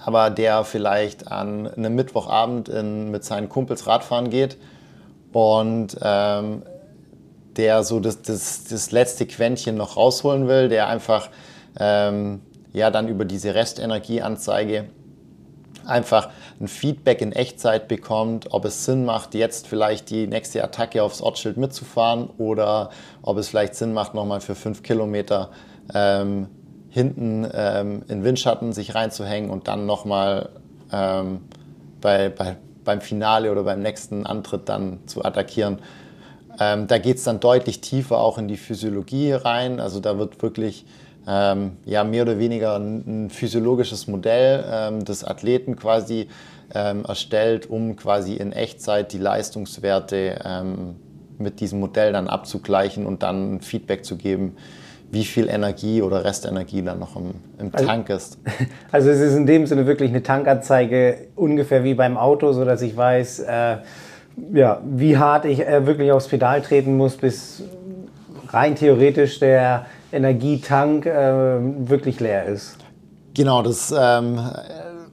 aber 0.05 0.31
der 0.31 0.65
vielleicht 0.65 1.31
an 1.31 1.67
einem 1.67 1.95
Mittwochabend 1.95 2.69
in, 2.69 3.11
mit 3.11 3.25
seinen 3.25 3.49
Kumpels 3.49 3.87
Radfahren 3.87 4.31
geht 4.31 4.57
und 5.33 5.97
ähm, 6.03 6.63
der 7.57 7.83
so 7.83 8.01
das, 8.01 8.23
das, 8.23 8.65
das 8.65 8.93
letzte 8.93 9.27
Quäntchen 9.27 9.77
noch 9.77 9.97
rausholen 9.97 10.49
will, 10.49 10.69
der 10.69 10.89
einfach 10.89 11.29
ähm, 11.79 12.41
ja 12.73 12.91
dann 12.91 13.09
über 13.09 13.25
diese 13.25 13.55
Restenergieanzeige 13.55 14.87
einfach 15.87 16.31
ein 16.61 16.69
Feedback 16.69 17.21
in 17.21 17.33
Echtzeit 17.33 17.89
bekommt, 17.89 18.53
ob 18.53 18.65
es 18.65 18.85
Sinn 18.85 19.05
macht, 19.05 19.35
jetzt 19.35 19.67
vielleicht 19.67 20.11
die 20.11 20.27
nächste 20.27 20.63
Attacke 20.63 21.03
aufs 21.03 21.21
Ortsschild 21.21 21.57
mitzufahren 21.57 22.29
oder 22.39 22.91
ob 23.23 23.39
es 23.39 23.49
vielleicht 23.49 23.75
Sinn 23.75 23.93
macht, 23.93 24.15
nochmal 24.15 24.41
für 24.41 24.55
fünf 24.55 24.83
Kilometer 24.83 25.51
ähm, 25.95 26.49
hinten 26.89 27.49
ähm, 27.53 28.03
in 28.09 28.25
Windschatten 28.25 28.73
sich 28.73 28.95
reinzuhängen 28.95 29.51
und 29.51 29.69
dann 29.69 29.87
nochmal 29.87 30.51
ähm, 30.93 31.43
bei, 32.01 32.29
bei, 32.29 32.57
beim 32.85 33.01
Finale 33.01 33.51
oder 33.53 33.63
beim 33.63 33.81
nächsten 33.81 34.27
Antritt 34.27 34.69
dann 34.69 35.01
zu 35.07 35.25
attackieren. 35.25 35.79
Ähm, 36.59 36.87
da 36.87 36.99
geht 36.99 37.17
es 37.17 37.25
dann 37.25 37.41
deutlich 37.41 37.81
tiefer 37.81 38.19
auch 38.19 38.39
in 38.39 38.49
die 38.49 38.57
Physiologie 38.57 39.33
rein. 39.33 39.81
Also 39.81 40.01
da 40.01 40.19
wird 40.19 40.43
wirklich 40.43 40.85
ähm, 41.27 41.73
ja, 41.85 42.05
mehr 42.05 42.23
oder 42.23 42.39
weniger 42.39 42.77
ein, 42.77 43.27
ein 43.27 43.31
physiologisches 43.31 44.07
Modell 44.07 44.65
ähm, 44.71 45.05
des 45.05 45.25
Athleten 45.25 45.77
quasi 45.77 46.29
ähm, 46.75 47.05
erstellt, 47.05 47.69
um 47.69 47.97
quasi 47.97 48.35
in 48.35 48.53
Echtzeit 48.53 49.13
die 49.13 49.19
Leistungswerte 49.19 50.41
ähm, 50.45 50.97
mit 51.39 51.61
diesem 51.61 51.81
Modell 51.81 52.13
dann 52.13 52.29
abzugleichen 52.29 53.07
und 53.07 53.23
dann 53.23 53.61
Feedback 53.61 54.05
zu 54.05 54.17
geben, 54.17 54.57
wie 55.11 55.25
viel 55.25 55.49
Energie 55.49 56.03
oder 56.03 56.25
Restenergie 56.25 56.83
dann 56.83 57.01
noch 57.01 57.17
im, 57.17 57.35
im 57.59 57.71
also, 57.73 57.87
Tank 57.87 58.11
ist. 58.11 58.39
Also 58.93 59.11
es 59.11 59.21
ist 59.21 59.35
in 59.35 59.47
dem 59.47 59.67
Sinne 59.67 59.87
wirklich 59.87 60.11
eine 60.11 60.23
Tankanzeige, 60.23 61.29
ungefähr 61.37 61.85
wie 61.85 61.95
beim 61.95 62.17
Auto, 62.17 62.53
sodass 62.53 62.83
ich 62.83 62.97
weiß, 62.97 63.41
äh, 63.41 63.77
ja, 64.53 64.81
wie 64.85 65.19
hart 65.19 65.45
ich 65.45 65.61
äh, 65.61 65.87
wirklich 65.87 66.11
aufs 66.13 66.29
Pedal 66.29 66.63
treten 66.63 66.97
muss, 66.97 67.17
bis 67.17 67.65
rein 68.49 68.77
theoretisch 68.77 69.41
der 69.41 69.87
Energietank 70.13 71.07
äh, 71.07 71.59
wirklich 71.89 72.21
leer 72.21 72.45
ist. 72.47 72.77
Genau, 73.35 73.63
das 73.63 73.93
ähm, 73.97 74.41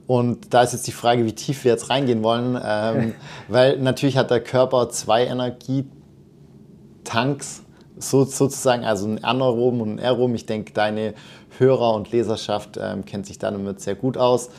und 0.06 0.54
da 0.54 0.62
ist 0.62 0.72
jetzt 0.72 0.86
die 0.86 0.92
Frage, 0.92 1.26
wie 1.26 1.34
tief 1.34 1.64
wir 1.64 1.72
jetzt 1.72 1.90
reingehen 1.90 2.22
wollen, 2.22 2.58
ähm, 2.64 3.14
weil 3.48 3.78
natürlich 3.78 4.16
hat 4.16 4.30
der 4.30 4.40
Körper 4.40 4.88
zwei 4.90 5.26
Energietanks 5.26 7.64
so, 7.98 8.24
sozusagen, 8.24 8.84
also 8.84 9.06
ein 9.06 9.24
anaeroben 9.24 9.80
und 9.80 9.96
ein 9.96 10.00
aeroben. 10.00 10.34
Ich 10.34 10.46
denke, 10.46 10.72
deine 10.72 11.14
Hörer 11.58 11.94
und 11.94 12.10
Leserschaft 12.12 12.78
ähm, 12.80 13.04
kennt 13.04 13.26
sich 13.26 13.38
damit 13.38 13.80
sehr 13.80 13.94
gut 13.94 14.16
aus. 14.16 14.50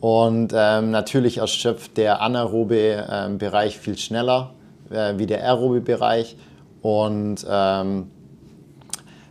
Und 0.00 0.52
ähm, 0.54 0.90
natürlich 0.90 1.38
erschöpft 1.38 1.96
der 1.96 2.20
anaerobe 2.20 3.06
ähm, 3.10 3.38
Bereich 3.38 3.78
viel 3.78 3.96
schneller 3.96 4.52
äh, 4.90 5.14
wie 5.16 5.26
der 5.26 5.42
aerobe 5.42 5.80
Bereich. 5.80 6.36
Und 6.82 7.46
ähm, 7.48 8.10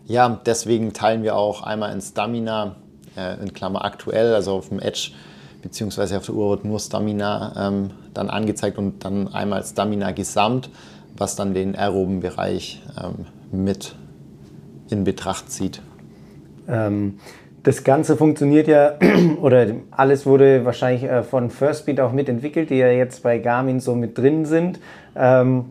ja, 0.05 0.41
deswegen 0.45 0.93
teilen 0.93 1.23
wir 1.23 1.35
auch 1.35 1.61
einmal 1.63 1.93
in 1.93 2.01
Stamina, 2.01 2.75
äh, 3.15 3.39
in 3.41 3.53
Klammer 3.53 3.85
aktuell, 3.85 4.33
also 4.33 4.53
auf 4.53 4.69
dem 4.69 4.79
Edge 4.79 5.11
beziehungsweise 5.61 6.17
auf 6.17 6.25
der 6.25 6.35
Uhr 6.35 6.49
wird 6.49 6.65
nur 6.65 6.79
Stamina 6.79 7.53
ähm, 7.55 7.91
dann 8.13 8.29
angezeigt 8.29 8.77
und 8.77 9.05
dann 9.05 9.33
einmal 9.33 9.63
Stamina 9.63 10.11
gesamt, 10.11 10.69
was 11.15 11.35
dann 11.35 11.53
den 11.53 11.75
aeroben 11.75 12.19
Bereich 12.19 12.81
ähm, 13.01 13.25
mit 13.53 13.95
in 14.89 15.03
Betracht 15.03 15.51
zieht. 15.51 15.81
Ähm, 16.67 17.19
das 17.63 17.83
Ganze 17.83 18.17
funktioniert 18.17 18.67
ja, 18.67 18.95
oder 19.41 19.67
alles 19.91 20.25
wurde 20.25 20.65
wahrscheinlich 20.65 21.03
äh, 21.03 21.23
von 21.23 21.49
Firstbeat 21.49 21.99
auch 21.99 22.11
mitentwickelt, 22.11 22.69
die 22.69 22.75
ja 22.77 22.89
jetzt 22.89 23.23
bei 23.23 23.37
Garmin 23.37 23.79
so 23.79 23.95
mit 23.95 24.17
drin 24.17 24.45
sind. 24.45 24.79
Ähm, 25.15 25.65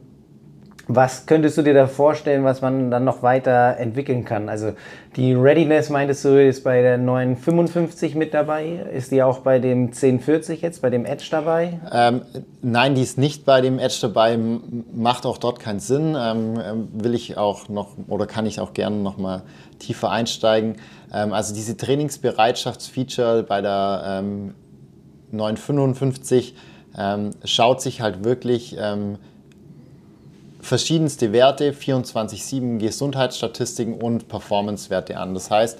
was 0.88 1.26
könntest 1.26 1.58
du 1.58 1.62
dir 1.62 1.74
da 1.74 1.86
vorstellen, 1.86 2.44
was 2.44 2.60
man 2.60 2.90
dann 2.90 3.04
noch 3.04 3.22
weiter 3.22 3.76
entwickeln 3.78 4.24
kann? 4.24 4.48
Also 4.48 4.72
die 5.16 5.32
Readiness, 5.32 5.90
meintest 5.90 6.24
du, 6.24 6.42
ist 6.42 6.64
bei 6.64 6.82
der 6.82 6.98
955 6.98 8.14
mit 8.14 8.34
dabei? 8.34 8.84
Ist 8.92 9.12
die 9.12 9.22
auch 9.22 9.38
bei 9.38 9.58
dem 9.58 9.86
1040 9.88 10.60
jetzt, 10.60 10.82
bei 10.82 10.90
dem 10.90 11.04
Edge 11.04 11.28
dabei? 11.30 11.80
Ähm, 11.92 12.22
nein, 12.62 12.94
die 12.94 13.02
ist 13.02 13.16
nicht 13.16 13.44
bei 13.44 13.60
dem 13.60 13.78
Edge 13.78 13.98
dabei, 14.02 14.38
macht 14.92 15.24
auch 15.24 15.38
dort 15.38 15.60
keinen 15.60 15.80
Sinn. 15.80 16.16
Ähm, 16.18 16.60
ähm 16.64 16.88
will 16.92 17.14
ich 17.14 17.36
auch 17.36 17.68
noch 17.68 17.90
oder 18.08 18.26
kann 18.26 18.46
ich 18.46 18.60
auch 18.60 18.74
gerne 18.74 18.96
noch 18.96 19.18
mal 19.18 19.42
tiefer 19.78 20.10
einsteigen. 20.10 20.76
Ähm, 21.12 21.32
also 21.32 21.54
diese 21.54 21.76
Trainingsbereitschaftsfeature 21.76 23.44
bei 23.44 23.60
der 23.60 24.02
ähm, 24.06 24.54
955 25.30 26.56
ähm, 26.98 27.30
schaut 27.44 27.80
sich 27.80 28.00
halt 28.00 28.24
wirklich 28.24 28.76
verschiedenste 30.62 31.32
Werte, 31.32 31.72
24-7 31.72 32.78
Gesundheitsstatistiken 32.78 33.94
und 34.00 34.28
Performance-Werte 34.28 35.18
an. 35.18 35.34
Das 35.34 35.50
heißt, 35.50 35.78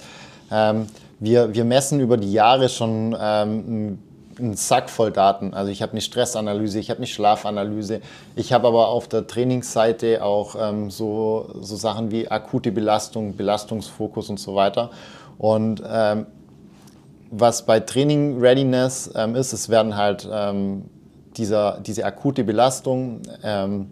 ähm, 0.51 0.87
wir, 1.19 1.53
wir 1.53 1.63
messen 1.63 1.99
über 1.99 2.17
die 2.17 2.31
Jahre 2.31 2.69
schon 2.69 3.15
ähm, 3.19 3.97
einen 4.37 4.55
Sack 4.55 4.89
voll 4.89 5.11
Daten. 5.11 5.53
Also 5.53 5.71
ich 5.71 5.81
habe 5.81 5.93
eine 5.93 6.01
Stressanalyse, 6.01 6.79
ich 6.79 6.89
habe 6.89 6.97
eine 6.97 7.07
Schlafanalyse, 7.07 8.01
ich 8.35 8.51
habe 8.51 8.67
aber 8.67 8.89
auf 8.89 9.07
der 9.07 9.25
Trainingsseite 9.25 10.23
auch 10.23 10.55
ähm, 10.59 10.89
so, 10.91 11.49
so 11.61 11.75
Sachen 11.75 12.11
wie 12.11 12.29
akute 12.29 12.71
Belastung, 12.71 13.35
Belastungsfokus 13.37 14.29
und 14.29 14.39
so 14.39 14.53
weiter. 14.55 14.91
Und 15.37 15.81
ähm, 15.87 16.25
was 17.31 17.65
bei 17.65 17.79
Training 17.79 18.39
Readiness 18.39 19.11
ähm, 19.15 19.35
ist, 19.35 19.53
es 19.53 19.69
werden 19.69 19.95
halt 19.95 20.27
ähm, 20.31 20.85
dieser, 21.37 21.79
diese 21.79 22.05
akute 22.05 22.43
Belastung 22.43 23.21
ähm, 23.43 23.87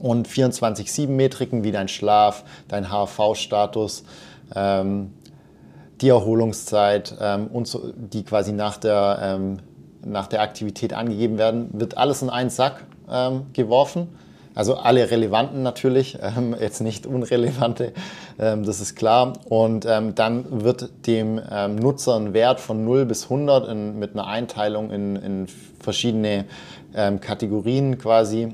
und 0.00 0.26
24-7-Metriken 0.28 1.62
wie 1.62 1.72
dein 1.72 1.88
Schlaf, 1.88 2.44
dein 2.68 2.90
HV-Status, 2.90 4.04
ähm, 4.54 5.12
die 6.00 6.08
Erholungszeit 6.08 7.14
ähm, 7.20 7.48
und 7.48 7.68
so, 7.68 7.92
die 7.94 8.24
quasi 8.24 8.52
nach 8.52 8.78
der, 8.78 9.18
ähm, 9.22 9.58
nach 10.04 10.26
der 10.26 10.40
Aktivität 10.40 10.94
angegeben 10.94 11.36
werden, 11.36 11.68
wird 11.72 11.98
alles 11.98 12.22
in 12.22 12.30
einen 12.30 12.50
Sack 12.50 12.84
ähm, 13.10 13.46
geworfen. 13.52 14.08
Also 14.54 14.76
alle 14.76 15.10
relevanten 15.10 15.62
natürlich, 15.62 16.18
ähm, 16.22 16.56
jetzt 16.58 16.80
nicht 16.80 17.06
unrelevante, 17.06 17.92
ähm, 18.38 18.64
das 18.64 18.80
ist 18.80 18.96
klar. 18.96 19.34
Und 19.44 19.84
dann 19.84 20.64
wird 20.64 21.06
dem 21.06 21.40
Nutzer 21.76 22.16
ein 22.16 22.32
Wert 22.32 22.60
von 22.60 22.84
0 22.84 23.04
bis 23.04 23.24
100 23.24 23.68
in, 23.68 23.98
mit 23.98 24.14
einer 24.14 24.26
Einteilung 24.26 24.90
in, 24.90 25.16
in 25.16 25.46
verschiedene 25.78 26.46
Kategorien 26.92 27.98
quasi 27.98 28.52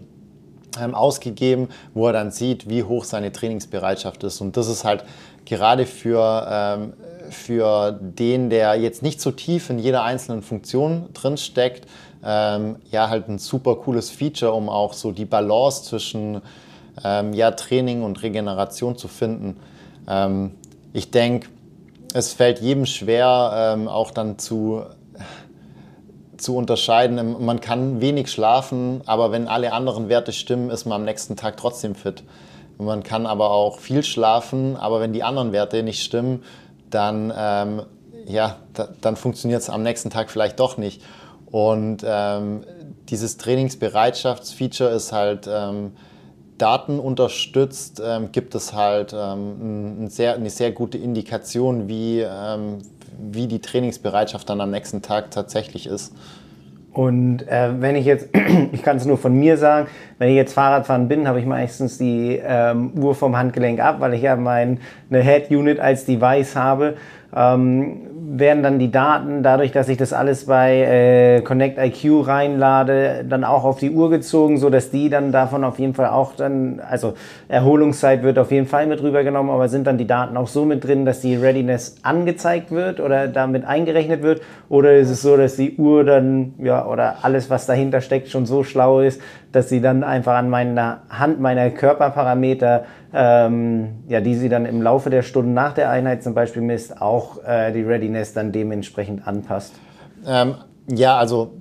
ausgegeben, 0.76 1.68
wo 1.95 2.06
er 2.06 2.12
dann 2.12 2.30
sieht, 2.30 2.68
wie 2.68 2.85
hoch 2.85 3.04
seine 3.04 3.33
Trainingsbereitschaft 3.33 4.25
ist. 4.25 4.40
Und 4.40 4.56
das 4.56 4.68
ist 4.68 4.85
halt 4.85 5.04
gerade 5.45 5.87
für 5.87 6.92
für 7.30 7.99
den, 8.00 8.50
der 8.50 8.76
jetzt 8.76 9.02
nicht 9.02 9.21
so 9.21 9.30
tief 9.30 9.71
in 9.71 9.78
jeder 9.78 10.02
einzelnen 10.02 10.42
Funktion 10.42 11.09
drin 11.12 11.37
steckt, 11.37 11.87
ähm, 12.25 12.76
ja, 12.90 13.09
halt 13.09 13.28
ein 13.28 13.38
super 13.38 13.76
cooles 13.76 14.11
Feature, 14.11 14.52
um 14.52 14.68
auch 14.68 14.92
so 14.92 15.12
die 15.12 15.25
Balance 15.25 15.85
zwischen 15.85 16.42
ähm, 17.04 17.33
ja, 17.33 17.50
Training 17.52 18.02
und 18.02 18.23
Regeneration 18.23 18.97
zu 18.97 19.09
finden. 19.09 19.56
Ähm, 20.09 20.52
ich 20.92 21.11
denke, 21.11 21.49
es 22.14 22.33
fällt 22.33 22.61
jedem 22.61 22.87
schwer, 22.87 23.75
ähm, 23.75 23.88
auch 23.88 24.11
dann 24.11 24.38
zu, 24.38 24.83
zu 26.38 26.57
unterscheiden. 26.57 27.45
Man 27.45 27.61
kann 27.61 28.00
wenig 28.00 28.31
schlafen, 28.31 29.02
aber 29.07 29.33
wenn 29.33 29.49
alle 29.49 29.73
anderen 29.73 30.09
Werte 30.09 30.33
stimmen, 30.33 30.71
ist 30.71 30.85
man 30.85 31.00
am 31.00 31.05
nächsten 31.05 31.37
Tag 31.37 31.57
trotzdem 31.57 31.95
fit. 31.95 32.23
Man 32.78 33.02
kann 33.02 33.26
aber 33.26 33.50
auch 33.50 33.78
viel 33.78 34.02
schlafen, 34.02 34.76
aber 34.76 35.00
wenn 35.00 35.12
die 35.12 35.23
anderen 35.23 35.52
Werte 35.52 35.83
nicht 35.83 36.02
stimmen, 36.02 36.43
dann, 36.90 37.33
ähm, 37.37 37.83
ja, 38.26 38.57
da, 38.75 38.88
dann 39.00 39.16
funktioniert 39.16 39.62
es 39.62 39.71
am 39.71 39.83
nächsten 39.83 40.11
Tag 40.11 40.31
vielleicht 40.31 40.61
doch 40.61 40.76
nicht. 40.76 41.02
Und 41.50 42.05
ähm, 42.05 42.64
dieses 43.09 43.38
Trainingsbereitschaftsfeature 43.38 44.90
ist 44.90 45.12
halt 45.12 45.49
ähm, 45.50 45.93
datenunterstützt, 46.59 48.02
ähm, 48.05 48.33
gibt 48.33 48.55
es 48.55 48.73
halt 48.73 49.14
ähm, 49.16 50.05
ein 50.05 50.09
sehr, 50.09 50.35
eine 50.35 50.50
sehr 50.50 50.73
gute 50.73 50.99
Indikation, 50.99 51.88
wie, 51.88 52.21
ähm, 52.21 52.78
wie 53.19 53.47
die 53.47 53.61
Trainingsbereitschaft 53.61 54.49
dann 54.49 54.61
am 54.61 54.71
nächsten 54.71 55.03
Tag 55.03 55.31
tatsächlich 55.31 55.87
ist. 55.87 56.15
Und 56.93 57.47
äh, 57.47 57.79
wenn 57.79 57.95
ich 57.95 58.07
jetzt, 58.07 58.31
ich 58.73 58.83
kann 58.83 58.97
es 58.97 59.05
nur 59.05 59.19
von 59.19 59.39
mir 59.39 59.59
sagen, 59.59 59.89
wenn 60.19 60.31
ich 60.31 60.37
jetzt 60.37 60.55
Fahrradfahren 60.55 61.09
bin, 61.09 61.29
habe 61.29 61.39
ich 61.39 61.45
meistens 61.45 61.99
die 61.99 62.41
ähm, 62.43 62.93
Uhr 62.97 63.15
vom 63.15 63.37
Handgelenk 63.37 63.81
ab, 63.81 63.97
weil 64.01 64.15
ich 64.15 64.23
ja 64.23 64.35
meine 64.35 64.79
Head 65.11 65.51
Unit 65.51 65.79
als 65.79 66.07
Device 66.07 66.57
habe. 66.57 66.97
Ähm, 67.35 68.06
werden 68.28 68.62
dann 68.62 68.78
die 68.78 68.90
Daten, 68.90 69.43
dadurch, 69.43 69.71
dass 69.71 69.89
ich 69.89 69.97
das 69.97 70.12
alles 70.12 70.47
bei 70.47 70.80
äh, 70.80 71.41
Connect 71.43 71.78
IQ 71.78 72.26
reinlade, 72.26 73.25
dann 73.28 73.45
auch 73.45 73.65
auf 73.65 73.78
die 73.78 73.91
Uhr 73.91 74.10
gezogen, 74.10 74.58
so 74.58 74.69
dass 74.69 74.91
die 74.91 75.08
dann 75.08 75.30
davon 75.30 75.62
auf 75.62 75.78
jeden 75.78 75.95
Fall 75.95 76.08
auch 76.08 76.34
dann, 76.34 76.80
also 76.80 77.15
Erholungszeit 77.49 78.23
wird 78.23 78.39
auf 78.39 78.50
jeden 78.50 78.67
Fall 78.67 78.86
mit 78.86 79.02
rübergenommen, 79.02 79.52
aber 79.52 79.69
sind 79.69 79.86
dann 79.86 79.99
die 79.99 80.06
Daten 80.06 80.36
auch 80.36 80.49
so 80.49 80.65
mit 80.65 80.84
drin, 80.84 81.04
dass 81.04 81.21
die 81.21 81.36
Readiness 81.36 81.97
angezeigt 82.02 82.73
wird 82.73 83.00
oder 83.00 83.28
damit 83.28 83.65
eingerechnet 83.65 84.23
wird? 84.23 84.43
Oder 84.69 84.97
ist 84.97 85.10
es 85.10 85.23
so, 85.23 85.36
dass 85.36 85.56
die 85.56 85.76
Uhr 85.76 86.04
dann, 86.04 86.54
ja, 86.58 86.84
oder 86.86 87.19
alles, 87.23 87.49
was 87.50 87.67
dahinter 87.67 88.00
steckt, 88.00 88.28
schon 88.28 88.47
so 88.47 88.65
schlau 88.65 89.00
ist, 89.00 89.21
dass 89.52 89.69
sie 89.69 89.80
dann 89.80 90.02
einfach 90.02 90.34
an 90.34 90.50
meiner 90.50 91.02
Hand 91.08 91.41
meiner 91.41 91.71
Körperparameter 91.71 92.84
ähm, 93.17 94.05
ja, 94.09 94.21
die 94.21 94.35
sie 94.35 94.49
dann 94.49 94.67
im 94.67 94.83
Laufe 94.83 95.09
der 95.09 95.23
Stunden 95.23 95.55
nach 95.55 95.73
der 95.73 95.91
Einheit 95.91 96.23
zum 96.23 96.35
Beispiel 96.35 96.63
misst, 96.63 97.00
auch 97.00 97.43
äh, 97.45 97.73
die 97.73 97.83
Readiness 97.83 98.35
dann 98.35 98.52
dementsprechend 98.52 99.26
anpasst? 99.26 99.75
Ähm, 100.26 100.57
ja, 100.89 101.17
also 101.17 101.55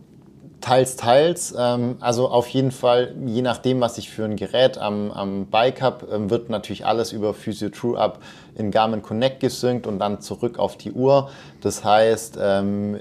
teils, 0.60 0.98
teils. 0.98 1.56
Ähm, 1.58 1.96
also 2.02 2.28
auf 2.28 2.48
jeden 2.50 2.72
Fall, 2.72 3.16
je 3.26 3.42
nachdem, 3.42 3.80
was 3.80 3.98
ich 3.98 4.10
für 4.10 4.26
ein 4.26 4.36
Gerät 4.36 4.78
am, 4.78 5.12
am 5.12 5.46
Bike 5.46 5.82
habe, 5.82 6.08
ähm, 6.14 6.30
wird 6.30 6.50
natürlich 6.50 6.86
alles 6.86 7.14
über 7.14 7.34
Physio 7.34 7.70
True 7.70 7.98
Up 7.98 8.20
in 8.56 8.72
Garmin 8.72 9.02
Connect 9.02 9.40
gesynkt 9.40 9.88
und 9.88 10.00
dann 10.00 10.22
zurück 10.22 10.60
auf 10.60 10.76
die 10.76 10.92
Uhr. 10.92 11.30
Das 11.62 11.86
heißt, 11.86 12.38
ähm, 12.42 13.00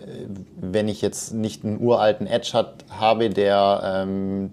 wenn 0.60 0.88
ich 0.88 1.02
jetzt 1.02 1.34
nicht 1.34 1.64
einen 1.64 1.80
uralten 1.80 2.26
Edge 2.26 2.50
hat, 2.52 2.84
habe, 2.90 3.30
der 3.30 4.04
ähm, 4.04 4.50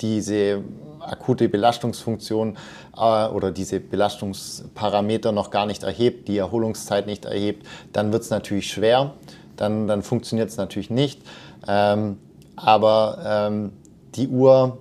diese 0.00 0.62
akute 1.08 1.48
Belastungsfunktion 1.48 2.56
äh, 2.96 3.26
oder 3.28 3.50
diese 3.50 3.80
Belastungsparameter 3.80 5.32
noch 5.32 5.50
gar 5.50 5.66
nicht 5.66 5.82
erhebt, 5.82 6.28
die 6.28 6.38
Erholungszeit 6.38 7.06
nicht 7.06 7.24
erhebt, 7.24 7.66
dann 7.92 8.12
wird 8.12 8.22
es 8.22 8.30
natürlich 8.30 8.70
schwer, 8.70 9.14
dann, 9.56 9.86
dann 9.86 10.02
funktioniert 10.02 10.50
es 10.50 10.56
natürlich 10.56 10.90
nicht. 10.90 11.22
Ähm, 11.66 12.18
aber 12.56 13.18
ähm, 13.24 13.72
die 14.14 14.28
Uhr 14.28 14.78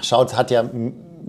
schaut, 0.00 0.36
hat 0.36 0.50
ja, 0.50 0.64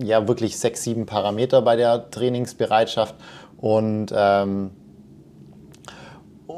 ja 0.02 0.26
wirklich 0.28 0.58
sechs, 0.58 0.82
sieben 0.82 1.06
Parameter 1.06 1.62
bei 1.62 1.76
der 1.76 2.10
Trainingsbereitschaft 2.10 3.14
und 3.58 4.12
ähm, 4.14 4.70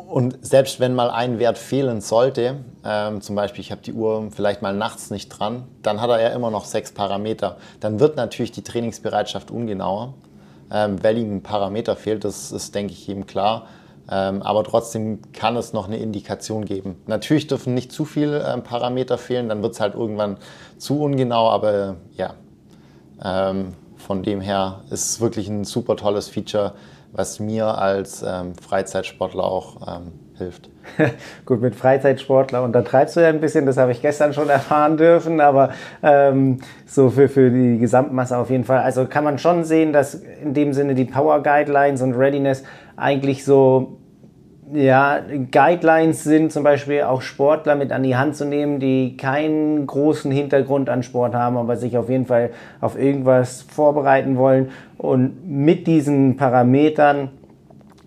und 0.09 0.39
selbst 0.41 0.81
wenn 0.81 0.95
mal 0.95 1.11
ein 1.11 1.39
Wert 1.39 1.59
fehlen 1.59 2.01
sollte, 2.01 2.57
ähm, 2.83 3.21
zum 3.21 3.37
Beispiel 3.37 3.61
ich 3.61 3.71
habe 3.71 3.83
die 3.83 3.93
Uhr 3.93 4.31
vielleicht 4.35 4.63
mal 4.63 4.75
nachts 4.75 5.11
nicht 5.11 5.29
dran, 5.29 5.65
dann 5.83 6.01
hat 6.01 6.09
er 6.09 6.21
ja 6.21 6.29
immer 6.29 6.51
noch 6.51 6.65
sechs 6.65 6.93
Parameter. 6.93 7.59
Dann 7.81 8.01
wird 8.01 8.17
natürlich 8.17 8.51
die 8.51 8.63
Trainingsbereitschaft 8.63 9.51
ungenauer, 9.51 10.15
ähm, 10.73 11.05
weil 11.05 11.19
ihm 11.19 11.37
ein 11.37 11.43
Parameter 11.43 11.95
fehlt, 11.95 12.25
das 12.25 12.53
ist, 12.53 12.75
denke 12.75 12.95
ich, 12.95 13.07
jedem 13.07 13.27
klar. 13.27 13.67
Ähm, 14.11 14.41
aber 14.41 14.65
trotzdem 14.65 15.21
kann 15.35 15.57
es 15.57 15.75
noch 15.75 15.89
eine 15.89 15.99
Indikation 15.99 16.65
geben. 16.65 16.97
Natürlich 17.07 17.47
dürfen 17.47 17.75
nicht 17.75 17.93
zu 17.93 18.07
viele 18.07 18.51
ähm, 18.51 18.63
Parameter 18.63 19.19
fehlen, 19.19 19.51
dann 19.51 19.63
wird 19.63 19.75
es 19.75 19.81
halt 19.81 19.95
irgendwann 19.95 20.39
zu 20.79 21.03
ungenau, 21.03 21.51
aber 21.51 21.97
ja, 22.17 22.33
ähm, 23.23 23.75
von 23.99 24.23
dem 24.23 24.41
her 24.41 24.81
ist 24.89 25.11
es 25.11 25.21
wirklich 25.21 25.49
ein 25.49 25.65
super 25.65 25.97
tolles 25.97 26.29
Feature 26.29 26.73
was 27.19 27.41
mir 27.41 27.67
als 27.67 28.23
ähm, 28.23 28.55
Freizeitsportler 28.55 29.43
auch 29.43 29.77
ähm, 29.89 30.13
hilft. 30.39 30.71
Gut, 31.47 31.61
mit 31.61 31.75
Freizeitsportler 31.75 32.63
untertreibst 32.63 33.17
du 33.17 33.21
ja 33.21 33.29
ein 33.29 33.41
bisschen, 33.41 33.67
das 33.67 33.77
habe 33.77 33.91
ich 33.91 34.01
gestern 34.01 34.33
schon 34.33 34.49
erfahren 34.49 34.97
dürfen, 34.97 35.41
aber 35.41 35.71
ähm, 36.01 36.61
so 36.87 37.11
für, 37.11 37.29
für 37.29 37.51
die 37.51 37.79
Gesamtmasse 37.79 38.39
auf 38.39 38.51
jeden 38.51 38.63
Fall. 38.63 38.79
Also 38.79 39.07
kann 39.07 39.25
man 39.25 39.39
schon 39.39 39.65
sehen, 39.65 39.93
dass 39.93 40.15
in 40.15 40.55
dem 40.55 40.73
Sinne 40.73 40.95
die 40.95 41.07
Power 41.07 41.43
Guidelines 41.43 42.03
und 42.03 42.15
Readiness 42.15 42.63
eigentlich 42.97 43.45
so 43.45 43.98
ja, 44.73 45.21
Guidelines 45.51 46.25
sind 46.25 46.53
zum 46.53 46.63
Beispiel 46.63 47.03
auch 47.03 47.23
Sportler 47.23 47.75
mit 47.75 47.93
an 47.93 48.03
die 48.03 48.17
Hand 48.17 48.37
zu 48.37 48.45
nehmen, 48.45 48.81
die 48.81 49.17
keinen 49.17 49.87
großen 49.87 50.31
Hintergrund 50.31 50.89
an 50.91 51.03
Sport 51.03 51.35
haben, 51.35 51.57
aber 51.57 51.77
sich 51.77 51.97
auf 51.97 52.09
jeden 52.09 52.27
Fall 52.27 52.51
auf 52.81 52.99
irgendwas 52.99 53.63
vorbereiten 53.63 54.37
wollen 54.37 54.71
und 54.97 55.49
mit 55.49 55.87
diesen 55.87 56.37
Parametern, 56.37 57.31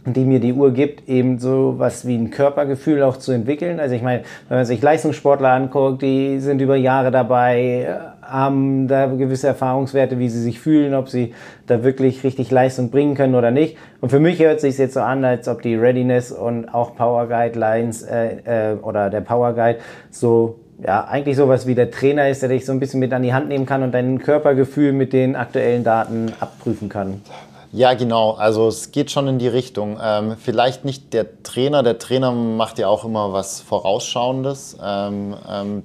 die 0.06 0.26
mir 0.26 0.40
die 0.40 0.54
Uhr 0.54 0.72
gibt, 0.72 1.08
eben 1.08 1.38
so 1.38 1.76
was 1.78 2.08
wie 2.08 2.16
ein 2.16 2.32
Körpergefühl 2.32 3.04
auch 3.04 3.18
zu 3.18 3.32
entwickeln. 3.32 3.80
Also 3.80 3.96
ich 3.96 4.02
meine, 4.02 4.24
wenn 4.50 4.58
man 4.58 4.66
sich 4.66 4.82
Leistungssportler 4.82 5.50
anguckt, 5.50 6.02
die 6.02 6.40
sind 6.40 6.60
über 6.62 6.76
Jahre 6.76 7.12
dabei, 7.12 8.00
haben 8.32 8.88
da 8.88 9.08
gewisse 9.08 9.48
Erfahrungswerte, 9.48 10.20
wie 10.20 10.30
sie 10.30 10.42
sich 10.42 10.60
fühlen, 10.60 10.94
ob 10.94 11.10
sie 11.10 11.34
da 11.68 11.84
wirklich 11.84 12.24
richtig 12.24 12.50
Leistung 12.52 12.90
bringen 12.90 13.16
können 13.16 13.36
oder 13.36 13.52
nicht. 13.52 13.78
Und 14.00 14.10
für 14.10 14.20
mich 14.20 14.40
hört 14.40 14.62
sich 14.62 14.78
jetzt 14.78 14.94
so 14.94 15.02
an, 15.02 15.24
als 15.26 15.48
ob 15.48 15.62
die 15.62 15.76
Readiness 15.76 16.32
und 16.32 16.74
auch 16.74 16.96
Power 16.96 17.28
Guidelines 17.28 18.04
äh, 18.04 18.72
äh, 18.72 18.78
oder 18.78 19.10
der 19.10 19.22
Power 19.22 19.54
Guide 19.54 19.80
so 20.10 20.60
ja, 20.84 21.06
eigentlich 21.06 21.38
sowas 21.38 21.68
wie 21.68 21.76
der 21.76 21.92
Trainer 21.92 22.30
ist, 22.30 22.42
der 22.42 22.50
dich 22.50 22.66
so 22.66 22.72
ein 22.72 22.80
bisschen 22.80 23.00
mit 23.00 23.14
an 23.14 23.22
die 23.22 23.34
Hand 23.34 23.50
nehmen 23.50 23.66
kann 23.66 23.84
und 23.84 23.92
dein 23.92 24.20
Körpergefühl 24.20 24.94
mit 24.94 25.14
den 25.14 25.36
aktuellen 25.36 25.84
Daten 25.84 26.34
abprüfen 26.40 26.90
kann. 26.90 27.22
Ja, 27.74 27.94
genau. 27.94 28.32
Also 28.32 28.68
es 28.68 28.92
geht 28.92 29.12
schon 29.12 29.28
in 29.28 29.40
die 29.40 29.48
Richtung. 29.48 29.98
Ähm, 30.04 30.36
vielleicht 30.38 30.84
nicht 30.84 31.14
der 31.14 31.44
Trainer. 31.44 31.84
Der 31.84 32.00
Trainer 32.00 32.32
macht 32.32 32.80
ja 32.80 32.88
auch 32.88 33.06
immer 33.06 33.32
was 33.32 33.62
Vorausschauendes. 33.62 34.78
Ähm, 34.84 35.36
ähm, 35.50 35.84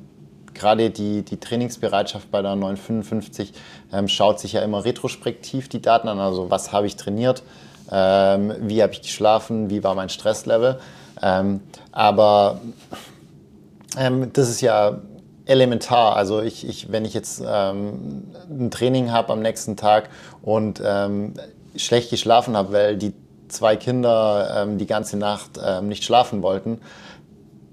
gerade 0.57 0.91
die, 0.91 1.23
die 1.23 1.39
Trainingsbereitschaft 1.39 2.31
bei 2.31 2.43
der 2.43 2.57
955 2.57 3.53
ähm, 3.93 4.09
schaut 4.09 4.41
sich 4.41 4.53
ja 4.53 4.63
immer 4.63 4.85
retrospektiv 4.85 5.69
die 5.69 5.81
Daten 5.81 6.09
an. 6.09 6.19
Also 6.19 6.51
was 6.51 6.73
habe 6.73 6.87
ich 6.87 6.97
trainiert, 6.97 7.43
ähm, 7.91 8.55
wie 8.61 8.83
habe 8.83 8.93
ich 8.93 9.03
geschlafen, 9.03 9.71
wie 9.71 9.85
war 9.85 9.95
mein 9.95 10.09
Stresslevel. 10.09 10.79
Ähm, 11.23 11.61
aber 11.93 12.61
ähm, 13.99 14.33
das 14.33 14.49
ist 14.49 14.61
ja 14.61 14.99
elementar. 15.45 16.17
Also 16.17 16.43
ich, 16.43 16.67
ich 16.67 16.91
wenn 16.91 17.05
ich 17.05 17.15
jetzt 17.15 17.43
ähm, 17.47 18.25
ein 18.51 18.71
Training 18.71 19.13
habe 19.13 19.33
am 19.33 19.41
nächsten 19.41 19.77
Tag 19.77 20.11
und 20.43 20.83
ähm, 20.85 21.35
schlecht 21.77 22.11
geschlafen 22.11 22.57
habe, 22.57 22.73
weil 22.73 22.97
die 22.97 23.13
zwei 23.49 23.77
Kinder 23.77 24.67
die 24.77 24.87
ganze 24.87 25.17
Nacht 25.17 25.61
nicht 25.83 26.03
schlafen 26.03 26.43
wollten, 26.43 26.81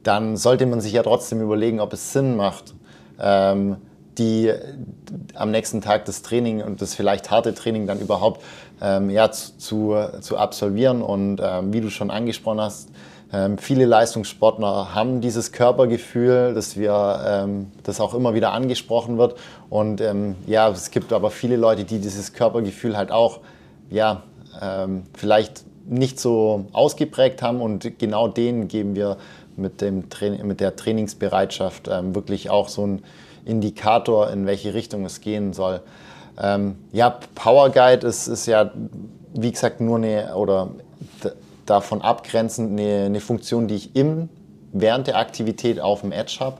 dann 0.03 0.37
sollte 0.37 0.65
man 0.65 0.81
sich 0.81 0.93
ja 0.93 1.03
trotzdem 1.03 1.41
überlegen, 1.41 1.79
ob 1.79 1.93
es 1.93 2.13
Sinn 2.13 2.35
macht, 2.35 2.73
ähm, 3.19 3.77
die 4.17 4.51
am 5.33 5.51
nächsten 5.51 5.81
Tag 5.81 6.05
das 6.05 6.21
Training 6.21 6.61
und 6.61 6.81
das 6.81 6.93
vielleicht 6.93 7.31
harte 7.31 7.55
Training 7.55 7.87
dann 7.87 7.99
überhaupt 7.99 8.43
ähm, 8.81 9.09
ja, 9.09 9.31
zu, 9.31 9.95
zu 10.21 10.37
absolvieren. 10.37 11.01
Und 11.01 11.41
ähm, 11.43 11.73
wie 11.73 11.81
du 11.81 11.89
schon 11.89 12.11
angesprochen 12.11 12.61
hast, 12.61 12.89
ähm, 13.31 13.57
viele 13.57 13.85
Leistungssportler 13.85 14.93
haben 14.93 15.21
dieses 15.21 15.51
Körpergefühl, 15.51 16.53
dass 16.53 16.77
wir, 16.77 17.23
ähm, 17.25 17.71
das 17.81 17.99
auch 17.99 18.13
immer 18.13 18.35
wieder 18.35 18.51
angesprochen 18.51 19.17
wird. 19.17 19.35
Und 19.69 20.01
ähm, 20.01 20.35
ja, 20.45 20.69
es 20.69 20.91
gibt 20.91 21.11
aber 21.11 21.31
viele 21.31 21.55
Leute, 21.55 21.83
die 21.85 21.99
dieses 21.99 22.33
Körpergefühl 22.33 22.97
halt 22.97 23.11
auch, 23.11 23.39
ja, 23.89 24.23
vielleicht 25.13 25.63
nicht 25.85 26.19
so 26.19 26.65
ausgeprägt 26.73 27.41
haben 27.41 27.59
und 27.59 27.97
genau 27.97 28.27
denen 28.27 28.67
geben 28.67 28.95
wir 28.95 29.17
mit, 29.57 29.81
dem 29.81 30.03
mit 30.43 30.59
der 30.59 30.75
Trainingsbereitschaft 30.75 31.89
ähm, 31.91 32.15
wirklich 32.15 32.49
auch 32.49 32.69
so 32.69 32.85
ein 32.85 33.03
Indikator, 33.45 34.29
in 34.31 34.45
welche 34.45 34.73
Richtung 34.73 35.05
es 35.05 35.21
gehen 35.21 35.53
soll. 35.53 35.81
Ähm, 36.41 36.75
ja, 36.91 37.19
Power 37.35 37.69
Guide 37.69 38.07
ist, 38.07 38.27
ist 38.27 38.45
ja, 38.45 38.71
wie 39.33 39.51
gesagt, 39.51 39.81
nur 39.81 39.97
eine 39.97 40.35
oder 40.35 40.69
davon 41.65 42.01
abgrenzend 42.01 42.79
eine, 42.79 43.05
eine 43.05 43.19
Funktion, 43.19 43.67
die 43.67 43.75
ich 43.75 43.95
im, 43.95 44.29
während 44.71 45.07
der 45.07 45.17
Aktivität 45.17 45.79
auf 45.79 46.01
dem 46.01 46.11
Edge 46.11 46.37
habe. 46.39 46.57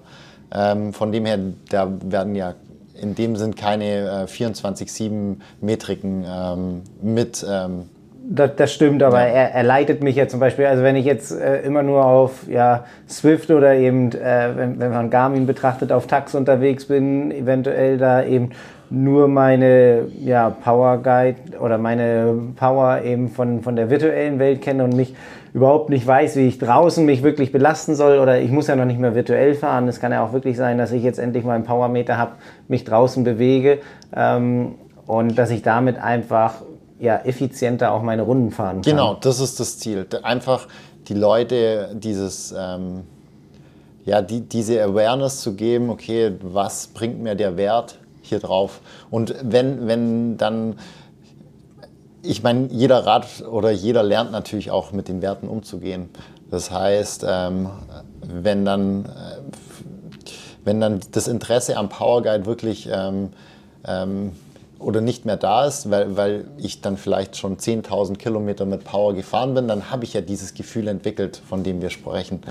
Ähm, 0.52 0.94
von 0.94 1.12
dem 1.12 1.26
her, 1.26 1.40
da 1.70 1.92
werden 2.04 2.36
ja 2.36 2.54
in 2.94 3.16
dem 3.16 3.36
Sinn 3.36 3.56
keine 3.56 4.28
äh, 4.28 4.32
24-7 4.32 5.38
Metriken 5.62 6.24
ähm, 6.28 6.82
mit 7.02 7.46
ähm, 7.48 7.90
das, 8.26 8.52
das, 8.56 8.74
stimmt, 8.74 9.04
aber 9.04 9.20
ja. 9.20 9.34
er, 9.34 9.52
er, 9.54 9.64
leitet 9.64 10.02
mich 10.02 10.16
ja 10.16 10.28
zum 10.28 10.40
Beispiel, 10.40 10.66
also 10.66 10.82
wenn 10.82 10.96
ich 10.96 11.06
jetzt 11.06 11.32
äh, 11.32 11.62
immer 11.62 11.84
nur 11.84 12.06
auf 12.06 12.48
ja, 12.50 12.86
Swift 13.08 13.52
oder 13.52 13.76
eben, 13.76 14.12
äh, 14.14 14.50
wenn, 14.56 14.80
wenn 14.80 14.92
man 14.92 15.10
Garmin 15.10 15.46
betrachtet, 15.46 15.92
auf 15.92 16.08
Tax 16.08 16.34
unterwegs 16.34 16.86
bin, 16.86 17.32
eventuell 17.32 17.98
da 17.98 18.24
eben 18.24 18.52
nur 18.90 19.28
meine 19.28 20.08
ja, 20.20 20.52
Power 20.52 21.00
Guide 21.00 21.58
oder 21.60 21.78
meine 21.78 22.36
Power 22.56 23.02
eben 23.02 23.28
von, 23.28 23.62
von 23.62 23.76
der 23.76 23.90
virtuellen 23.90 24.40
Welt 24.40 24.62
kenne 24.62 24.84
und 24.84 24.96
mich 24.96 25.16
überhaupt 25.54 25.90
nicht 25.90 26.06
weiß, 26.08 26.36
wie 26.36 26.48
ich 26.48 26.60
draußen 26.60 27.06
mich 27.06 27.24
wirklich 27.24 27.52
belasten 27.52 27.96
soll 27.96 28.20
oder 28.20 28.40
ich 28.40 28.52
muss 28.52 28.68
ja 28.68 28.76
noch 28.76 28.86
nicht 28.86 29.00
mehr 29.00 29.16
virtuell 29.16 29.54
fahren. 29.56 29.88
Es 29.88 30.00
kann 30.00 30.12
ja 30.12 30.24
auch 30.24 30.32
wirklich 30.32 30.58
sein, 30.58 30.78
dass 30.78 30.92
ich 30.92 31.04
jetzt 31.04 31.20
endlich 31.20 31.44
mal 31.44 31.56
einen 31.56 31.64
Powermeter 31.64 32.18
habe, 32.18 32.34
mich 32.68 32.84
draußen 32.86 33.24
bewege 33.24 33.80
ähm, 34.16 34.76
und 35.06 35.38
dass 35.38 35.52
ich 35.52 35.62
damit 35.62 35.98
einfach 35.98 36.62
ja, 37.04 37.18
effizienter 37.18 37.92
auch 37.92 38.02
meine 38.02 38.22
Runden 38.22 38.52
fahren 38.52 38.76
kann. 38.78 38.84
Genau, 38.84 39.16
das 39.16 39.42
ist 39.42 39.60
das 39.60 39.78
Ziel. 39.78 40.08
Einfach 40.24 40.70
die 41.10 41.14
Leute 41.14 41.90
dieses, 41.96 42.56
ähm, 42.58 43.02
ja, 44.06 44.22
die, 44.22 44.40
diese 44.40 44.82
Awareness 44.82 45.42
zu 45.42 45.54
geben, 45.54 45.90
okay, 45.90 46.32
was 46.42 46.88
bringt 46.88 47.22
mir 47.22 47.36
der 47.36 47.58
Wert 47.58 48.00
hier 48.22 48.40
drauf? 48.40 48.80
Und 49.12 49.36
wenn, 49.44 49.86
wenn 49.86 50.38
dann, 50.38 50.80
ich 52.22 52.42
meine, 52.42 52.68
jeder 52.72 53.06
Rad 53.06 53.28
oder 53.52 53.72
jeder 53.72 54.02
lernt 54.02 54.32
natürlich 54.32 54.72
auch 54.72 54.94
mit 54.94 55.10
den 55.10 55.22
Werten 55.22 55.50
umzugehen. 55.50 56.08
Das 56.50 56.72
heißt, 56.72 57.26
ähm, 57.28 57.70
wenn 58.22 58.64
dann, 58.64 59.06
äh, 59.06 59.08
wenn 60.64 60.80
dann 60.80 61.02
das 61.12 61.28
Interesse 61.28 61.76
am 61.76 61.90
Power 61.90 62.22
Guide 62.22 62.46
wirklich 62.46 62.88
ähm, 62.90 63.32
ähm, 63.86 64.32
oder 64.84 65.02
nicht 65.02 65.26
mehr 65.26 65.38
da 65.38 65.66
ist, 65.66 65.90
weil, 65.90 66.16
weil 66.18 66.46
ich 66.58 66.82
dann 66.82 66.98
vielleicht 66.98 67.38
schon 67.38 67.58
10.000 67.58 68.18
Kilometer 68.18 68.66
mit 68.66 68.84
Power 68.84 69.14
gefahren 69.14 69.54
bin, 69.54 69.68
dann 69.68 69.90
habe 69.90 70.04
ich 70.04 70.14
ja 70.14 70.22
dieses 70.22 70.54
Gefühl 70.54 70.88
entwickelt, 70.88 71.42
von 71.48 71.64
dem 71.64 71.82
wir 71.82 71.90
sprechen. 71.90 72.42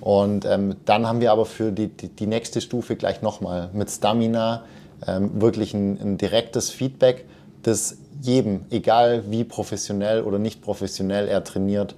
Und 0.00 0.44
ähm, 0.46 0.76
dann 0.84 1.06
haben 1.06 1.20
wir 1.20 1.32
aber 1.32 1.44
für 1.44 1.72
die, 1.72 1.88
die, 1.88 2.08
die 2.08 2.26
nächste 2.26 2.60
Stufe 2.60 2.96
gleich 2.96 3.22
nochmal 3.22 3.70
mit 3.72 3.90
Stamina 3.90 4.64
ähm, 5.06 5.40
wirklich 5.40 5.74
ein, 5.74 6.00
ein, 6.00 6.18
direktes 6.18 6.70
Feedback, 6.70 7.26
das 7.62 7.98
jedem, 8.22 8.64
egal 8.70 9.24
wie 9.28 9.44
professionell 9.44 10.22
oder 10.22 10.38
nicht 10.38 10.62
professionell 10.62 11.28
er 11.28 11.44
trainiert, 11.44 11.94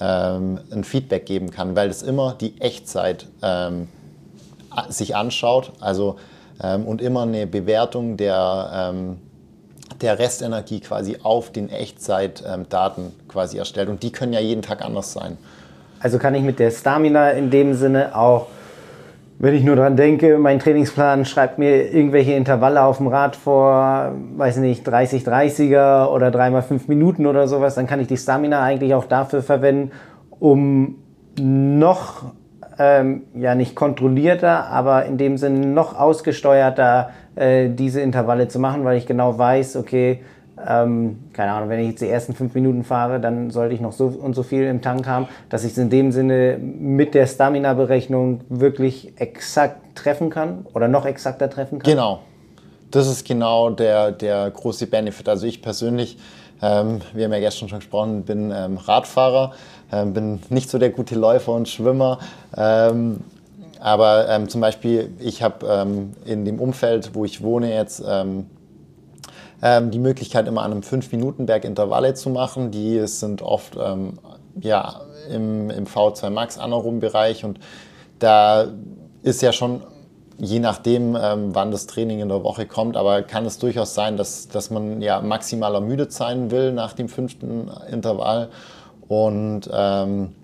ähm, 0.00 0.60
ein 0.70 0.84
Feedback 0.84 1.26
geben 1.26 1.50
kann, 1.50 1.76
weil 1.76 1.88
es 1.88 2.02
immer 2.02 2.34
die 2.38 2.60
Echtzeit 2.60 3.26
ähm, 3.42 3.88
sich 4.88 5.16
anschaut 5.16 5.72
also, 5.80 6.16
ähm, 6.62 6.86
und 6.86 7.00
immer 7.00 7.22
eine 7.22 7.46
Bewertung 7.46 8.16
der, 8.16 8.92
ähm, 8.94 9.18
der 10.00 10.18
Restenergie 10.18 10.80
quasi 10.80 11.18
auf 11.22 11.50
den 11.50 11.70
Echtzeitdaten 11.70 13.12
quasi 13.28 13.58
erstellt. 13.58 13.88
Und 13.88 14.02
die 14.02 14.12
können 14.12 14.32
ja 14.32 14.40
jeden 14.40 14.62
Tag 14.62 14.82
anders 14.84 15.12
sein. 15.12 15.38
Also 16.00 16.18
kann 16.18 16.34
ich 16.34 16.42
mit 16.42 16.58
der 16.58 16.70
Stamina 16.70 17.30
in 17.30 17.50
dem 17.50 17.74
Sinne 17.74 18.16
auch, 18.16 18.46
wenn 19.38 19.54
ich 19.54 19.64
nur 19.64 19.76
daran 19.76 19.96
denke, 19.96 20.38
mein 20.38 20.58
Trainingsplan 20.58 21.24
schreibt 21.24 21.58
mir 21.58 21.92
irgendwelche 21.92 22.32
Intervalle 22.32 22.82
auf 22.82 22.98
dem 22.98 23.06
Rad 23.06 23.36
vor, 23.36 24.12
weiß 24.36 24.58
nicht, 24.58 24.86
30, 24.86 25.24
30er 25.24 26.08
oder 26.08 26.28
3x5 26.28 26.82
Minuten 26.86 27.26
oder 27.26 27.46
sowas, 27.46 27.74
dann 27.74 27.86
kann 27.86 28.00
ich 28.00 28.06
die 28.06 28.16
Stamina 28.16 28.62
eigentlich 28.62 28.94
auch 28.94 29.04
dafür 29.04 29.42
verwenden, 29.42 29.92
um 30.38 30.96
noch 31.38 32.32
ähm, 32.78 33.22
ja 33.34 33.54
nicht 33.54 33.74
kontrollierter, 33.74 34.66
aber 34.66 35.04
in 35.04 35.18
dem 35.18 35.36
Sinne 35.36 35.66
noch 35.66 35.98
ausgesteuerter 35.98 37.10
äh, 37.36 37.68
diese 37.68 38.00
Intervalle 38.00 38.48
zu 38.48 38.58
machen, 38.58 38.84
weil 38.84 38.98
ich 38.98 39.06
genau 39.06 39.38
weiß, 39.38 39.76
okay, 39.76 40.20
ähm, 40.66 41.18
keine 41.32 41.52
Ahnung, 41.52 41.68
wenn 41.68 41.80
ich 41.80 41.88
jetzt 41.88 42.00
die 42.00 42.08
ersten 42.08 42.34
fünf 42.34 42.54
Minuten 42.54 42.82
fahre, 42.82 43.20
dann 43.20 43.50
sollte 43.50 43.74
ich 43.74 43.80
noch 43.80 43.92
so 43.92 44.06
und 44.06 44.34
so 44.34 44.42
viel 44.42 44.64
im 44.64 44.80
Tank 44.80 45.06
haben, 45.06 45.28
dass 45.50 45.64
ich 45.64 45.72
es 45.72 45.78
in 45.78 45.90
dem 45.90 46.12
Sinne 46.12 46.58
mit 46.58 47.14
der 47.14 47.26
Stamina-Berechnung 47.26 48.40
wirklich 48.48 49.12
exakt 49.16 49.96
treffen 49.96 50.30
kann 50.30 50.66
oder 50.72 50.88
noch 50.88 51.04
exakter 51.04 51.50
treffen 51.50 51.78
kann. 51.78 51.90
Genau. 51.90 52.20
Das 52.90 53.06
ist 53.06 53.26
genau 53.26 53.70
der, 53.70 54.12
der 54.12 54.50
große 54.50 54.86
Benefit. 54.86 55.28
Also 55.28 55.46
ich 55.46 55.60
persönlich, 55.60 56.18
ähm, 56.62 57.00
wir 57.12 57.24
haben 57.24 57.32
ja 57.32 57.40
gestern 57.40 57.68
schon 57.68 57.80
gesprochen, 57.80 58.22
bin 58.22 58.50
ähm, 58.50 58.78
Radfahrer 58.78 59.52
ähm, 59.92 60.12
bin 60.12 60.40
nicht 60.48 60.70
so 60.70 60.78
der 60.78 60.90
gute 60.90 61.14
Läufer 61.14 61.52
und 61.52 61.68
Schwimmer. 61.68 62.18
Ähm, 63.86 63.92
aber 63.92 64.28
ähm, 64.28 64.48
zum 64.48 64.60
Beispiel, 64.60 65.12
ich 65.20 65.42
habe 65.42 65.66
ähm, 65.66 66.12
in 66.24 66.44
dem 66.44 66.60
Umfeld, 66.60 67.14
wo 67.14 67.24
ich 67.24 67.42
wohne 67.42 67.72
jetzt, 67.72 68.02
ähm, 68.06 68.46
ähm, 69.62 69.90
die 69.90 70.00
Möglichkeit, 70.00 70.48
immer 70.48 70.62
an 70.62 70.72
einem 70.72 70.82
5-Minuten-Berg 70.82 71.64
Intervalle 71.64 72.14
zu 72.14 72.30
machen. 72.30 72.70
Die 72.70 73.06
sind 73.06 73.42
oft 73.42 73.76
ja, 74.60 75.00
im, 75.30 75.70
im 75.70 75.86
V2 75.86 76.30
Max 76.30 76.58
Anaerom-Bereich 76.58 77.44
und 77.44 77.58
da 78.18 78.68
ist 79.22 79.42
ja 79.42 79.52
schon 79.52 79.82
je 80.38 80.58
nachdem, 80.58 81.16
ähm, 81.16 81.54
wann 81.54 81.70
das 81.70 81.86
Training 81.86 82.20
in 82.20 82.28
der 82.28 82.42
Woche 82.42 82.66
kommt, 82.66 82.96
aber 82.96 83.22
kann 83.22 83.46
es 83.46 83.58
durchaus 83.58 83.94
sein, 83.94 84.16
dass, 84.16 84.48
dass 84.48 84.70
man 84.70 85.00
ja 85.00 85.20
maximal 85.20 85.74
ermüdet 85.74 86.12
sein 86.12 86.50
will 86.50 86.72
nach 86.72 86.92
dem 86.92 87.08
fünften 87.08 87.70
Intervall 87.90 88.50
und, 89.08 89.70
ähm, 89.72 90.34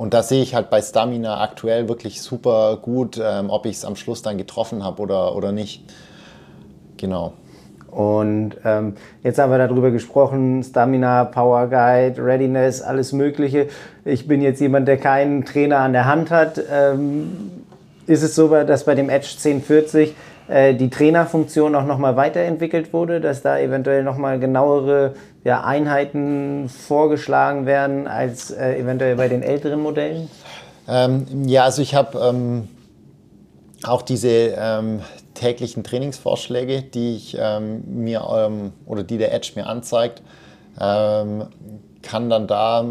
und 0.00 0.14
da 0.14 0.22
sehe 0.22 0.42
ich 0.42 0.54
halt 0.54 0.70
bei 0.70 0.80
Stamina 0.80 1.42
aktuell 1.42 1.86
wirklich 1.86 2.22
super 2.22 2.78
gut, 2.80 3.20
ähm, 3.22 3.50
ob 3.50 3.66
ich 3.66 3.76
es 3.76 3.84
am 3.84 3.96
Schluss 3.96 4.22
dann 4.22 4.38
getroffen 4.38 4.82
habe 4.82 5.02
oder, 5.02 5.36
oder 5.36 5.52
nicht. 5.52 5.84
Genau. 6.96 7.34
Und 7.90 8.52
ähm, 8.64 8.94
jetzt 9.22 9.38
haben 9.38 9.50
wir 9.52 9.58
darüber 9.58 9.90
gesprochen, 9.90 10.62
Stamina, 10.62 11.26
Power 11.26 11.66
Guide, 11.66 12.14
Readiness, 12.16 12.80
alles 12.80 13.12
Mögliche. 13.12 13.68
Ich 14.06 14.26
bin 14.26 14.40
jetzt 14.40 14.62
jemand, 14.62 14.88
der 14.88 14.96
keinen 14.96 15.44
Trainer 15.44 15.80
an 15.80 15.92
der 15.92 16.06
Hand 16.06 16.30
hat. 16.30 16.58
Ähm, 16.72 17.50
ist 18.06 18.22
es 18.22 18.34
so, 18.34 18.48
dass 18.48 18.84
bei 18.84 18.94
dem 18.94 19.10
Edge 19.10 19.28
1040 19.36 20.14
äh, 20.48 20.72
die 20.72 20.88
Trainerfunktion 20.88 21.74
auch 21.74 21.84
nochmal 21.84 22.16
weiterentwickelt 22.16 22.94
wurde, 22.94 23.20
dass 23.20 23.42
da 23.42 23.58
eventuell 23.58 24.02
nochmal 24.02 24.40
genauere 24.40 25.12
ja, 25.44 25.64
Einheiten 25.64 26.68
vorgeschlagen 26.68 27.66
werden 27.66 28.06
als 28.06 28.50
äh, 28.50 28.78
eventuell 28.78 29.16
bei 29.16 29.28
den 29.28 29.42
älteren 29.42 29.80
Modellen? 29.80 30.28
Ähm, 30.88 31.26
ja, 31.46 31.64
also 31.64 31.82
ich 31.82 31.94
habe 31.94 32.18
ähm, 32.18 32.68
auch 33.84 34.02
diese 34.02 34.28
ähm, 34.28 35.00
täglichen 35.34 35.84
Trainingsvorschläge, 35.84 36.82
die 36.82 37.16
ich 37.16 37.36
ähm, 37.38 37.82
mir 37.86 38.26
ähm, 38.34 38.72
oder 38.86 39.02
die 39.02 39.18
der 39.18 39.32
Edge 39.32 39.52
mir 39.54 39.66
anzeigt, 39.66 40.22
ähm, 40.78 41.46
kann 42.02 42.28
dann 42.28 42.46
da 42.46 42.84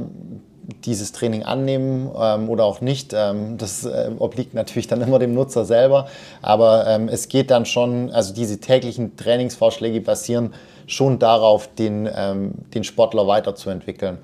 dieses 0.85 1.11
Training 1.11 1.43
annehmen 1.43 2.09
ähm, 2.19 2.49
oder 2.49 2.65
auch 2.65 2.81
nicht. 2.81 3.13
Ähm, 3.13 3.57
das 3.57 3.85
äh, 3.85 4.11
obliegt 4.17 4.53
natürlich 4.53 4.87
dann 4.87 5.01
immer 5.01 5.19
dem 5.19 5.33
Nutzer 5.33 5.65
selber. 5.65 6.07
Aber 6.41 6.87
ähm, 6.87 7.09
es 7.09 7.27
geht 7.27 7.51
dann 7.51 7.65
schon, 7.65 8.11
also 8.11 8.33
diese 8.33 8.59
täglichen 8.59 9.15
Trainingsvorschläge 9.15 10.01
basieren 10.01 10.53
schon 10.87 11.19
darauf, 11.19 11.67
den, 11.75 12.09
ähm, 12.13 12.53
den 12.73 12.83
Sportler 12.83 13.27
weiterzuentwickeln. 13.27 14.17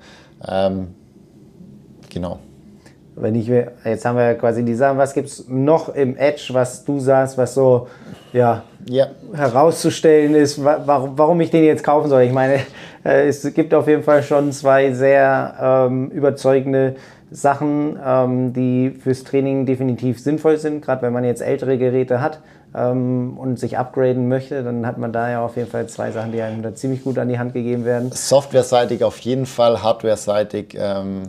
Ähm, 0.46 0.94
genau. 2.08 2.38
Wenn 3.18 3.34
ich 3.34 3.48
jetzt 3.48 4.04
haben 4.04 4.18
wir 4.18 4.34
quasi 4.34 4.62
die 4.62 4.74
Sachen, 4.74 4.98
was 4.98 5.14
gibt 5.14 5.28
es 5.28 5.48
noch 5.48 5.88
im 5.88 6.16
Edge, 6.18 6.50
was 6.52 6.84
du 6.84 7.00
sagst, 7.00 7.38
was 7.38 7.54
so 7.54 7.88
ja, 8.34 8.62
ja. 8.86 9.06
herauszustellen 9.34 10.34
ist, 10.34 10.62
warum, 10.62 11.16
warum 11.16 11.40
ich 11.40 11.50
den 11.50 11.64
jetzt 11.64 11.82
kaufen 11.82 12.10
soll. 12.10 12.22
Ich 12.22 12.32
meine, 12.32 12.60
äh, 13.04 13.26
es 13.26 13.42
gibt 13.54 13.72
auf 13.72 13.88
jeden 13.88 14.02
Fall 14.02 14.22
schon 14.22 14.52
zwei 14.52 14.92
sehr 14.92 15.86
ähm, 15.88 16.10
überzeugende 16.10 16.96
Sachen, 17.30 17.98
ähm, 18.04 18.52
die 18.52 18.90
fürs 18.90 19.24
Training 19.24 19.64
definitiv 19.64 20.20
sinnvoll 20.20 20.58
sind, 20.58 20.84
gerade 20.84 21.02
wenn 21.02 21.12
man 21.12 21.24
jetzt 21.24 21.40
ältere 21.40 21.78
Geräte 21.78 22.20
hat 22.20 22.40
ähm, 22.74 23.38
und 23.38 23.58
sich 23.58 23.78
upgraden 23.78 24.28
möchte, 24.28 24.62
dann 24.62 24.86
hat 24.86 24.98
man 24.98 25.12
da 25.12 25.30
ja 25.30 25.44
auf 25.44 25.56
jeden 25.56 25.70
Fall 25.70 25.86
zwei 25.88 26.10
Sachen, 26.10 26.32
die 26.32 26.42
einem 26.42 26.62
da 26.62 26.74
ziemlich 26.74 27.02
gut 27.02 27.18
an 27.18 27.28
die 27.28 27.38
Hand 27.38 27.54
gegeben 27.54 27.84
werden. 27.84 28.10
Softwareseitig 28.12 29.02
auf 29.02 29.18
jeden 29.20 29.46
Fall, 29.46 29.82
hardwareseitig 29.82 30.76
ähm, 30.78 31.22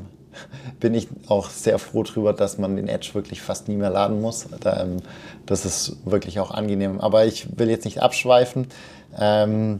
bin 0.79 0.93
ich 0.93 1.07
auch 1.27 1.49
sehr 1.49 1.79
froh 1.79 2.03
darüber, 2.03 2.33
dass 2.33 2.57
man 2.57 2.75
den 2.75 2.87
Edge 2.87 3.09
wirklich 3.13 3.41
fast 3.41 3.67
nie 3.67 3.75
mehr 3.75 3.89
laden 3.89 4.21
muss. 4.21 4.47
Ähm, 4.65 4.97
das 5.45 5.65
ist 5.65 5.97
wirklich 6.05 6.39
auch 6.39 6.51
angenehm. 6.51 6.99
Aber 6.99 7.25
ich 7.25 7.57
will 7.57 7.69
jetzt 7.69 7.85
nicht 7.85 8.01
abschweifen. 8.01 8.67
Ähm, 9.19 9.79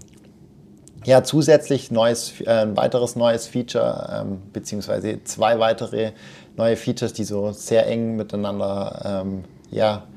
ja, 1.05 1.23
zusätzlich 1.23 1.91
neues, 1.91 2.41
äh, 2.41 2.49
ein 2.49 2.77
weiteres 2.77 3.15
neues 3.15 3.47
Feature, 3.47 4.21
ähm, 4.21 4.41
beziehungsweise 4.53 5.23
zwei 5.23 5.59
weitere 5.59 6.11
neue 6.55 6.75
Features, 6.75 7.13
die 7.13 7.23
so 7.23 7.51
sehr 7.51 7.87
eng 7.87 8.15
miteinander 8.15 9.23
ja, 9.69 10.07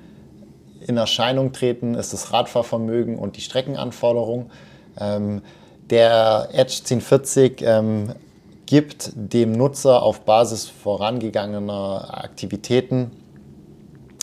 in 0.87 0.97
Erscheinung 0.97 1.53
treten, 1.53 1.95
ist 1.95 2.15
das 2.15 2.33
Radfahrvermögen 2.33 3.19
und 3.19 3.37
die 3.37 3.43
Streckenanforderung. 3.43 4.51
Der 5.91 6.49
Edge 6.53 6.79
1040 6.81 7.63
ähm, 7.63 8.15
gibt 8.71 9.11
dem 9.17 9.51
Nutzer 9.51 10.01
auf 10.01 10.21
Basis 10.21 10.69
vorangegangener 10.69 12.23
Aktivitäten, 12.23 13.11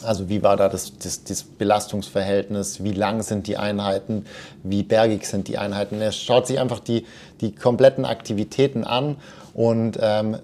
also 0.04 0.30
wie 0.30 0.42
war 0.42 0.56
da 0.56 0.70
das, 0.70 0.98
das, 0.98 1.26
das, 1.26 1.44
Belastungsverhältnis, 1.44 2.82
wie 2.82 2.94
lang 2.94 3.24
sind 3.24 3.48
die 3.48 3.58
Einheiten, 3.58 4.26
wie 4.64 4.84
bergig 4.84 5.26
sind 5.26 5.50
die 5.50 5.58
Einheiten. 5.58 6.00
Er 6.00 6.14
schaut 6.14 6.48
sich 6.48 6.60
einfach 6.60 6.80
die, 6.80 7.06
die 7.42 7.54
kompletten 7.54 8.06
Aktivitäten 8.06 8.86
an 8.86 9.18
und 9.54 10.00
ähm, 10.02 10.38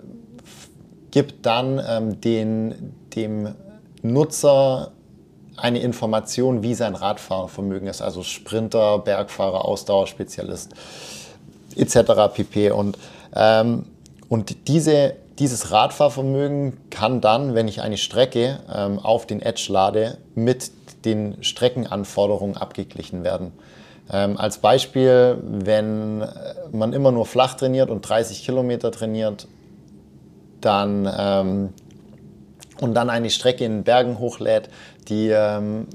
gibt 1.12 1.46
dann 1.46 1.82
ähm, 1.88 2.20
den, 2.20 2.94
dem 3.16 3.56
Nutzer 4.02 4.92
eine 5.56 5.80
Information, 5.80 6.62
wie 6.62 6.74
sein 6.74 6.96
Radfahrvermögen 6.96 7.88
ist, 7.88 8.02
also 8.02 8.22
Sprinter, 8.22 9.00
Bergfahrer, 9.00 9.64
Ausdauerspezialist 9.64 10.74
etc. 11.78 12.34
pp. 12.34 12.72
Und 12.72 12.98
ähm, 13.34 13.86
und 14.30 14.68
diese, 14.68 15.16
dieses 15.40 15.72
Radfahrvermögen 15.72 16.90
kann 16.90 17.22
dann, 17.22 17.56
wenn 17.56 17.68
ich 17.68 17.82
eine 17.82 17.98
Strecke 17.98 18.60
ähm, 18.74 19.00
auf 19.00 19.26
den 19.26 19.42
Edge 19.42 19.68
lade, 19.70 20.18
mit 20.36 20.72
den 21.06 21.44
Streckenanforderungen 21.44 22.58
abgeglichen 22.58 23.24
werden. 23.24 23.52
Ähm, 24.12 24.38
als 24.38 24.58
Beispiel, 24.58 25.38
wenn 25.44 26.24
man 26.72 26.94
immer 26.94 27.12
nur 27.12 27.26
flach 27.26 27.56
trainiert 27.56 27.90
und 27.90 28.02
30 28.02 28.44
Kilometer 28.44 28.92
trainiert, 28.92 29.48
dann 30.62 31.10
ähm, 31.18 31.70
und 32.80 32.94
dann 32.96 33.10
eine 33.10 33.30
Strecke 33.30 33.66
in 33.66 33.84
Bergen 33.84 34.20
hochlädt, 34.20 34.70
die 35.08 35.30
ähm, 35.30 35.88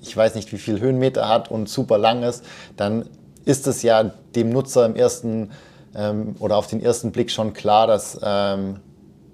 ich 0.00 0.16
weiß 0.16 0.34
nicht 0.34 0.52
wie 0.52 0.58
viel 0.58 0.80
Höhenmeter 0.80 1.28
hat 1.28 1.50
und 1.50 1.68
super 1.68 1.98
lang 1.98 2.22
ist, 2.22 2.44
dann 2.76 3.06
ist 3.44 3.66
es 3.66 3.82
ja 3.82 4.10
dem 4.34 4.50
Nutzer 4.50 4.86
im 4.86 4.96
ersten 4.96 5.50
ähm, 5.94 6.34
oder 6.38 6.56
auf 6.56 6.66
den 6.66 6.82
ersten 6.82 7.12
Blick 7.12 7.30
schon 7.30 7.52
klar, 7.52 7.86
dass, 7.86 8.18
ähm, 8.22 8.80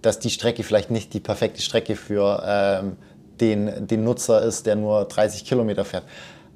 dass 0.02 0.18
die 0.18 0.30
Strecke 0.30 0.62
vielleicht 0.62 0.90
nicht 0.90 1.14
die 1.14 1.20
perfekte 1.20 1.62
Strecke 1.62 1.96
für 1.96 2.42
ähm, 2.46 2.96
den, 3.40 3.86
den 3.86 4.04
Nutzer 4.04 4.42
ist, 4.42 4.66
der 4.66 4.76
nur 4.76 5.04
30 5.04 5.44
Kilometer 5.44 5.84
fährt. 5.84 6.04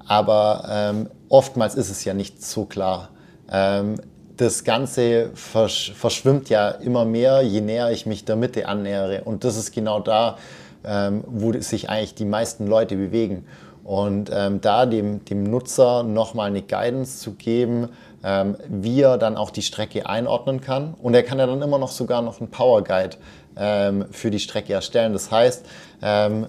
Aber 0.06 0.66
ähm, 0.70 1.08
oftmals 1.28 1.74
ist 1.74 1.90
es 1.90 2.04
ja 2.04 2.12
nicht 2.12 2.42
so 2.42 2.66
klar. 2.66 3.10
Ähm, 3.50 3.96
das 4.36 4.64
Ganze 4.64 5.30
versch 5.34 5.92
verschwimmt 5.94 6.50
ja 6.50 6.68
immer 6.68 7.04
mehr, 7.04 7.42
je 7.42 7.60
näher 7.60 7.90
ich 7.90 8.04
mich 8.04 8.24
der 8.24 8.36
Mitte 8.36 8.66
annähere. 8.66 9.22
Und 9.24 9.44
das 9.44 9.56
ist 9.56 9.72
genau 9.72 10.00
da, 10.00 10.36
ähm, 10.84 11.22
wo 11.26 11.52
sich 11.60 11.88
eigentlich 11.88 12.14
die 12.14 12.24
meisten 12.24 12.66
Leute 12.66 12.96
bewegen. 12.96 13.46
Und 13.84 14.30
da 14.30 14.86
dem, 14.86 15.26
dem 15.26 15.44
Nutzer 15.44 16.04
nochmal 16.04 16.48
eine 16.48 16.62
Guidance 16.62 17.18
zu 17.18 17.34
geben, 17.34 17.90
ähm, 18.24 18.56
wie 18.68 19.02
er 19.02 19.18
dann 19.18 19.36
auch 19.36 19.50
die 19.50 19.62
Strecke 19.62 20.06
einordnen 20.06 20.60
kann. 20.60 20.94
Und 20.94 21.14
er 21.14 21.22
kann 21.22 21.38
ja 21.38 21.46
dann 21.46 21.60
immer 21.62 21.78
noch 21.78 21.90
sogar 21.90 22.22
noch 22.22 22.40
einen 22.40 22.50
Power 22.50 22.82
Guide 22.82 23.16
ähm, 23.56 24.06
für 24.10 24.30
die 24.30 24.40
Strecke 24.40 24.72
erstellen. 24.72 25.12
Das 25.12 25.30
heißt, 25.30 25.66
ähm, 26.02 26.46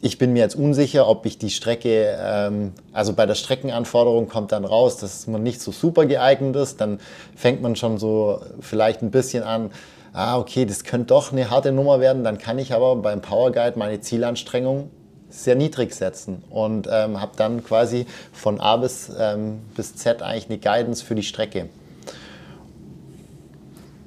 ich 0.00 0.18
bin 0.18 0.32
mir 0.32 0.40
jetzt 0.40 0.54
unsicher, 0.54 1.08
ob 1.08 1.26
ich 1.26 1.38
die 1.38 1.50
Strecke, 1.50 2.16
ähm, 2.20 2.72
also 2.92 3.14
bei 3.14 3.26
der 3.26 3.34
Streckenanforderung 3.34 4.28
kommt 4.28 4.52
dann 4.52 4.64
raus, 4.64 4.98
dass 4.98 5.26
man 5.26 5.42
nicht 5.42 5.60
so 5.60 5.72
super 5.72 6.06
geeignet 6.06 6.54
ist. 6.56 6.80
Dann 6.80 7.00
fängt 7.34 7.60
man 7.60 7.74
schon 7.74 7.98
so 7.98 8.40
vielleicht 8.60 9.02
ein 9.02 9.10
bisschen 9.10 9.42
an, 9.42 9.70
ah, 10.12 10.38
okay, 10.38 10.66
das 10.66 10.84
könnte 10.84 11.06
doch 11.06 11.32
eine 11.32 11.50
harte 11.50 11.72
Nummer 11.72 12.00
werden. 12.00 12.22
Dann 12.22 12.38
kann 12.38 12.58
ich 12.58 12.72
aber 12.72 12.96
beim 12.96 13.22
Power 13.22 13.50
Guide 13.50 13.78
meine 13.78 14.00
Zielanstrengung 14.00 14.90
sehr 15.34 15.56
niedrig 15.56 15.94
setzen 15.94 16.42
und 16.50 16.88
ähm, 16.90 17.20
habe 17.20 17.32
dann 17.36 17.64
quasi 17.64 18.06
von 18.32 18.60
A 18.60 18.76
bis, 18.76 19.10
ähm, 19.18 19.60
bis 19.76 19.96
Z 19.96 20.22
eigentlich 20.22 20.48
eine 20.48 20.58
Guidance 20.58 21.04
für 21.04 21.14
die 21.14 21.22
Strecke. 21.22 21.68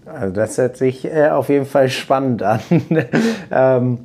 Also 0.06 0.34
das 0.34 0.58
hört 0.58 0.78
sich 0.78 1.06
äh, 1.06 1.30
auf 1.30 1.50
jeden 1.50 1.66
Fall 1.66 1.90
spannend 1.90 2.42
an. 2.42 2.60
ähm, 3.52 4.00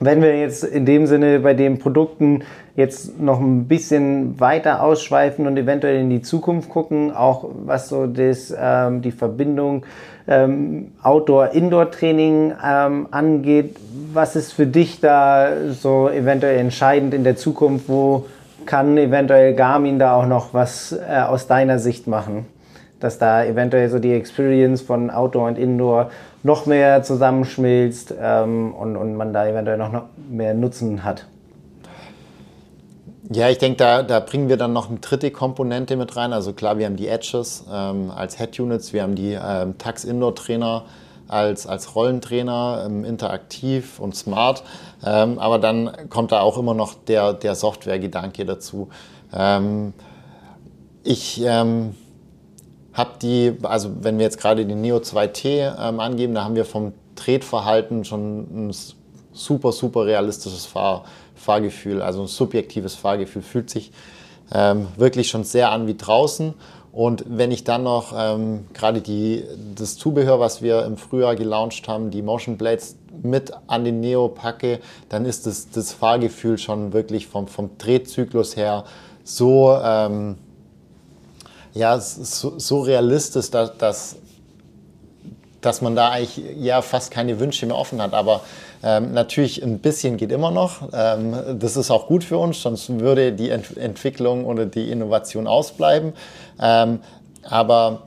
wenn 0.00 0.22
wir 0.22 0.38
jetzt 0.38 0.64
in 0.64 0.86
dem 0.86 1.06
Sinne 1.06 1.38
bei 1.40 1.54
den 1.54 1.78
Produkten 1.78 2.42
jetzt 2.74 3.20
noch 3.20 3.40
ein 3.40 3.66
bisschen 3.66 4.40
weiter 4.40 4.82
ausschweifen 4.82 5.46
und 5.46 5.56
eventuell 5.58 6.00
in 6.00 6.10
die 6.10 6.22
Zukunft 6.22 6.70
gucken, 6.70 7.14
auch 7.14 7.44
was 7.66 7.88
so 7.88 8.06
das, 8.06 8.54
ähm, 8.58 9.02
die 9.02 9.12
Verbindung 9.12 9.84
ähm, 10.26 10.92
Outdoor-Indoor-Training 11.02 12.54
ähm, 12.64 13.08
angeht, 13.10 13.76
was 14.12 14.36
ist 14.36 14.52
für 14.52 14.66
dich 14.66 15.00
da 15.00 15.50
so 15.70 16.08
eventuell 16.08 16.58
entscheidend 16.58 17.12
in 17.12 17.24
der 17.24 17.36
Zukunft? 17.36 17.88
Wo 17.88 18.26
kann 18.64 18.96
eventuell 18.96 19.54
Garmin 19.54 19.98
da 19.98 20.14
auch 20.14 20.26
noch 20.26 20.54
was 20.54 20.92
äh, 20.92 21.20
aus 21.20 21.46
deiner 21.46 21.78
Sicht 21.78 22.06
machen? 22.06 22.46
Dass 23.00 23.18
da 23.18 23.44
eventuell 23.44 23.88
so 23.88 23.98
die 23.98 24.12
Experience 24.12 24.80
von 24.80 25.10
Outdoor 25.10 25.48
und 25.48 25.58
Indoor 25.58 26.10
noch 26.44 26.66
mehr 26.66 27.02
zusammenschmilzt 27.02 28.14
ähm, 28.20 28.72
und, 28.72 28.96
und 28.96 29.16
man 29.16 29.32
da 29.32 29.46
eventuell 29.46 29.76
noch 29.76 29.90
mehr 30.30 30.54
Nutzen 30.54 31.04
hat. 31.04 31.26
Ja, 33.34 33.48
ich 33.48 33.56
denke, 33.56 33.78
da, 33.78 34.02
da 34.02 34.20
bringen 34.20 34.50
wir 34.50 34.58
dann 34.58 34.74
noch 34.74 34.90
eine 34.90 34.98
dritte 34.98 35.30
Komponente 35.30 35.96
mit 35.96 36.16
rein. 36.16 36.34
Also 36.34 36.52
klar, 36.52 36.76
wir 36.76 36.84
haben 36.84 36.96
die 36.96 37.08
Edges 37.08 37.64
ähm, 37.70 38.10
als 38.10 38.36
Head-Units, 38.36 38.92
wir 38.92 39.02
haben 39.02 39.14
die 39.14 39.38
ähm, 39.42 39.78
Tax 39.78 40.04
Indoor-Trainer 40.04 40.84
als, 41.28 41.66
als 41.66 41.94
Rollentrainer, 41.94 42.84
ähm, 42.84 43.04
interaktiv 43.04 44.00
und 44.00 44.14
smart. 44.14 44.64
Ähm, 45.02 45.38
aber 45.38 45.58
dann 45.58 46.10
kommt 46.10 46.32
da 46.32 46.40
auch 46.40 46.58
immer 46.58 46.74
noch 46.74 46.92
der, 46.94 47.32
der 47.32 47.54
Software-Gedanke 47.54 48.44
dazu. 48.44 48.90
Ähm, 49.32 49.94
ich 51.02 51.42
ähm, 51.42 51.94
habe 52.92 53.12
die, 53.22 53.56
also 53.62 53.92
wenn 54.02 54.18
wir 54.18 54.24
jetzt 54.24 54.40
gerade 54.40 54.66
die 54.66 54.74
Neo 54.74 54.98
2T 54.98 55.68
angeben, 55.74 56.34
da 56.34 56.44
haben 56.44 56.54
wir 56.54 56.66
vom 56.66 56.92
Tretverhalten 57.14 58.04
schon 58.04 58.68
ein 58.68 58.72
super, 59.32 59.72
super 59.72 60.06
realistisches 60.06 60.66
Fahr 60.66 61.04
Fahrgefühl, 61.34 62.02
also 62.02 62.22
ein 62.22 62.28
subjektives 62.28 62.94
Fahrgefühl, 62.94 63.42
fühlt 63.42 63.68
sich 63.68 63.90
ähm, 64.54 64.86
wirklich 64.96 65.28
schon 65.28 65.44
sehr 65.44 65.70
an 65.70 65.86
wie 65.86 65.96
draußen. 65.96 66.54
Und 66.92 67.24
wenn 67.26 67.50
ich 67.50 67.64
dann 67.64 67.84
noch 67.84 68.12
ähm, 68.16 68.66
gerade 68.74 69.02
das 69.74 69.96
Zubehör, 69.96 70.40
was 70.40 70.60
wir 70.60 70.84
im 70.84 70.98
Frühjahr 70.98 71.36
gelauncht 71.36 71.88
haben, 71.88 72.10
die 72.10 72.20
Motion 72.20 72.58
Blades 72.58 72.96
mit 73.22 73.50
an 73.66 73.84
den 73.84 74.00
Neo 74.00 74.28
packe, 74.28 74.78
dann 75.08 75.24
ist 75.24 75.46
das, 75.46 75.70
das 75.70 75.92
Fahrgefühl 75.92 76.58
schon 76.58 76.92
wirklich 76.92 77.26
vom, 77.26 77.48
vom 77.48 77.70
Drehzyklus 77.78 78.56
her 78.56 78.84
so, 79.24 79.74
ähm, 79.82 80.36
ja, 81.72 81.98
so, 81.98 82.58
so 82.58 82.80
realistisch, 82.82 83.50
dass, 83.50 83.78
dass, 83.78 84.16
dass 85.62 85.80
man 85.80 85.96
da 85.96 86.10
eigentlich 86.10 86.56
ja 86.58 86.82
fast 86.82 87.10
keine 87.10 87.40
Wünsche 87.40 87.64
mehr 87.64 87.76
offen 87.76 88.02
hat. 88.02 88.12
Aber 88.12 88.42
ähm, 88.82 89.12
natürlich 89.12 89.62
ein 89.62 89.78
bisschen 89.78 90.16
geht 90.16 90.32
immer 90.32 90.50
noch. 90.50 90.88
Ähm, 90.92 91.58
das 91.58 91.76
ist 91.76 91.90
auch 91.90 92.06
gut 92.06 92.24
für 92.24 92.38
uns, 92.38 92.62
sonst 92.62 93.00
würde 93.00 93.32
die 93.32 93.50
Ent 93.50 93.76
Entwicklung 93.76 94.44
oder 94.44 94.66
die 94.66 94.90
Innovation 94.90 95.46
ausbleiben. 95.46 96.12
Ähm, 96.60 97.00
aber 97.44 98.02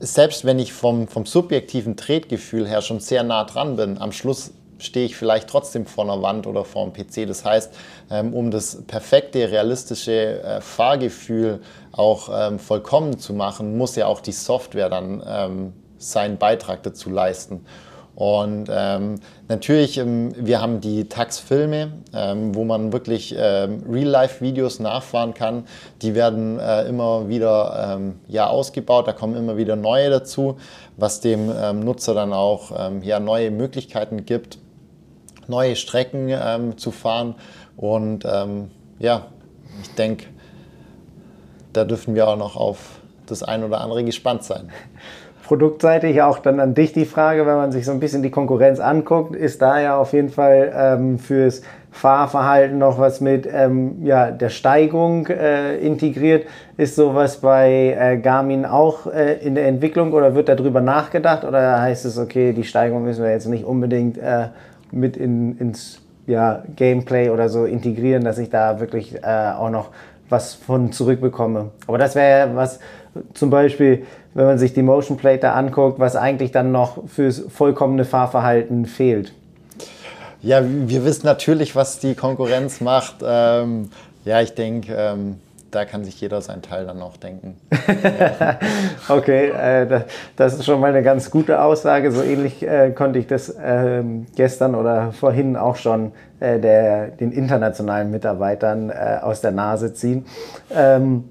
selbst 0.00 0.44
wenn 0.44 0.58
ich 0.58 0.72
vom, 0.72 1.08
vom 1.08 1.26
subjektiven 1.26 1.96
Tretgefühl 1.96 2.68
her 2.68 2.82
schon 2.82 3.00
sehr 3.00 3.22
nah 3.22 3.44
dran 3.44 3.76
bin, 3.76 3.98
am 3.98 4.12
Schluss 4.12 4.52
stehe 4.78 5.06
ich 5.06 5.16
vielleicht 5.16 5.48
trotzdem 5.48 5.86
vor 5.86 6.04
einer 6.04 6.20
Wand 6.22 6.46
oder 6.46 6.64
vor 6.64 6.82
einem 6.82 6.92
PC. 6.92 7.26
Das 7.26 7.44
heißt, 7.44 7.72
ähm, 8.10 8.34
um 8.34 8.50
das 8.50 8.82
perfekte, 8.82 9.50
realistische 9.50 10.42
äh, 10.42 10.60
Fahrgefühl 10.60 11.60
auch 11.92 12.28
ähm, 12.32 12.58
vollkommen 12.58 13.18
zu 13.18 13.32
machen, 13.32 13.78
muss 13.78 13.96
ja 13.96 14.06
auch 14.06 14.20
die 14.20 14.32
Software 14.32 14.88
dann 14.88 15.22
ähm, 15.26 15.72
seinen 15.98 16.36
Beitrag 16.36 16.82
dazu 16.82 17.10
leisten. 17.10 17.64
Und 18.14 18.68
ähm, 18.70 19.16
natürlich, 19.48 19.96
ähm, 19.96 20.34
wir 20.36 20.60
haben 20.60 20.80
die 20.80 21.08
Tax-Filme, 21.08 21.92
ähm, 22.14 22.54
wo 22.54 22.64
man 22.64 22.92
wirklich 22.92 23.34
ähm, 23.38 23.84
Real-Life-Videos 23.90 24.80
nachfahren 24.80 25.32
kann. 25.32 25.64
Die 26.02 26.14
werden 26.14 26.58
äh, 26.58 26.82
immer 26.82 27.28
wieder 27.28 27.94
ähm, 27.96 28.20
ja, 28.28 28.48
ausgebaut, 28.48 29.08
da 29.08 29.12
kommen 29.12 29.34
immer 29.34 29.56
wieder 29.56 29.76
neue 29.76 30.10
dazu, 30.10 30.58
was 30.98 31.20
dem 31.20 31.50
ähm, 31.50 31.80
Nutzer 31.80 32.14
dann 32.14 32.32
auch 32.32 32.70
ja, 33.02 33.18
neue 33.18 33.50
Möglichkeiten 33.50 34.24
gibt, 34.24 34.58
neue 35.48 35.76
Strecken 35.76 36.76
zu 36.76 36.90
fahren. 36.90 37.34
Und 37.76 38.24
ja, 38.98 39.26
ich 39.82 39.94
denke, 39.94 40.26
da 41.72 41.84
dürfen 41.84 42.14
wir 42.14 42.28
auch 42.28 42.36
noch 42.36 42.56
auf 42.56 43.00
das 43.26 43.42
ein 43.42 43.64
oder 43.64 43.80
andere 43.80 44.04
gespannt 44.04 44.44
sein 44.44 44.70
produktseitig 45.44 46.22
auch 46.22 46.38
dann 46.38 46.60
an 46.60 46.74
dich 46.74 46.92
die 46.92 47.04
Frage, 47.04 47.46
wenn 47.46 47.56
man 47.56 47.72
sich 47.72 47.84
so 47.84 47.92
ein 47.92 48.00
bisschen 48.00 48.22
die 48.22 48.30
Konkurrenz 48.30 48.80
anguckt, 48.80 49.34
ist 49.34 49.60
da 49.60 49.80
ja 49.80 49.96
auf 49.96 50.12
jeden 50.12 50.30
Fall 50.30 50.72
ähm, 50.74 51.18
fürs 51.18 51.62
Fahrverhalten 51.90 52.78
noch 52.78 52.98
was 52.98 53.20
mit 53.20 53.46
ähm, 53.52 54.04
ja, 54.04 54.30
der 54.30 54.48
Steigung 54.48 55.26
äh, 55.26 55.76
integriert. 55.76 56.46
Ist 56.76 56.96
sowas 56.96 57.38
bei 57.38 57.96
äh, 57.98 58.16
Garmin 58.18 58.64
auch 58.64 59.06
äh, 59.06 59.34
in 59.34 59.54
der 59.54 59.66
Entwicklung 59.66 60.12
oder 60.12 60.34
wird 60.34 60.48
darüber 60.48 60.80
nachgedacht 60.80 61.44
oder 61.44 61.80
heißt 61.82 62.06
es, 62.06 62.18
okay, 62.18 62.52
die 62.52 62.64
Steigung 62.64 63.02
müssen 63.02 63.22
wir 63.22 63.30
jetzt 63.30 63.46
nicht 63.46 63.64
unbedingt 63.64 64.16
äh, 64.16 64.48
mit 64.90 65.16
in, 65.16 65.58
ins 65.58 66.00
ja, 66.26 66.62
Gameplay 66.76 67.28
oder 67.30 67.48
so 67.48 67.64
integrieren, 67.66 68.24
dass 68.24 68.38
ich 68.38 68.48
da 68.48 68.80
wirklich 68.80 69.22
äh, 69.22 69.52
auch 69.58 69.70
noch 69.70 69.90
was 70.28 70.54
von 70.54 70.92
zurückbekomme. 70.92 71.70
Aber 71.86 71.98
das 71.98 72.14
wäre 72.14 72.48
ja 72.48 72.56
was, 72.56 72.80
zum 73.34 73.50
Beispiel, 73.50 74.04
wenn 74.34 74.46
man 74.46 74.58
sich 74.58 74.72
die 74.72 74.82
Motion 74.82 75.16
Plate 75.16 75.40
da 75.40 75.54
anguckt, 75.54 75.98
was 75.98 76.16
eigentlich 76.16 76.52
dann 76.52 76.72
noch 76.72 77.08
fürs 77.08 77.42
vollkommene 77.48 78.04
Fahrverhalten 78.04 78.86
fehlt. 78.86 79.32
Ja, 80.40 80.62
wir 80.64 81.04
wissen 81.04 81.26
natürlich, 81.26 81.76
was 81.76 82.00
die 82.00 82.14
Konkurrenz 82.14 82.80
macht. 82.80 83.16
Ähm, 83.24 83.90
ja, 84.24 84.40
ich 84.40 84.54
denke, 84.54 84.92
ähm, 84.92 85.36
da 85.72 85.84
kann 85.84 86.04
sich 86.04 86.20
jeder 86.20 86.40
seinen 86.42 86.62
Teil 86.62 86.84
dann 86.84 86.98
noch 86.98 87.16
denken. 87.16 87.56
okay, 89.08 89.48
äh, 89.48 90.02
das 90.36 90.54
ist 90.54 90.66
schon 90.66 90.80
mal 90.80 90.90
eine 90.90 91.02
ganz 91.02 91.30
gute 91.30 91.62
Aussage. 91.62 92.12
So 92.12 92.22
ähnlich 92.22 92.62
äh, 92.62 92.90
konnte 92.90 93.18
ich 93.18 93.26
das 93.26 93.48
äh, 93.48 94.02
gestern 94.36 94.74
oder 94.74 95.12
vorhin 95.12 95.56
auch 95.56 95.76
schon 95.76 96.12
äh, 96.40 96.58
der, 96.58 97.06
den 97.08 97.32
internationalen 97.32 98.10
Mitarbeitern 98.10 98.90
äh, 98.90 99.18
aus 99.22 99.40
der 99.40 99.52
Nase 99.52 99.94
ziehen. 99.94 100.26
Ähm, 100.74 101.24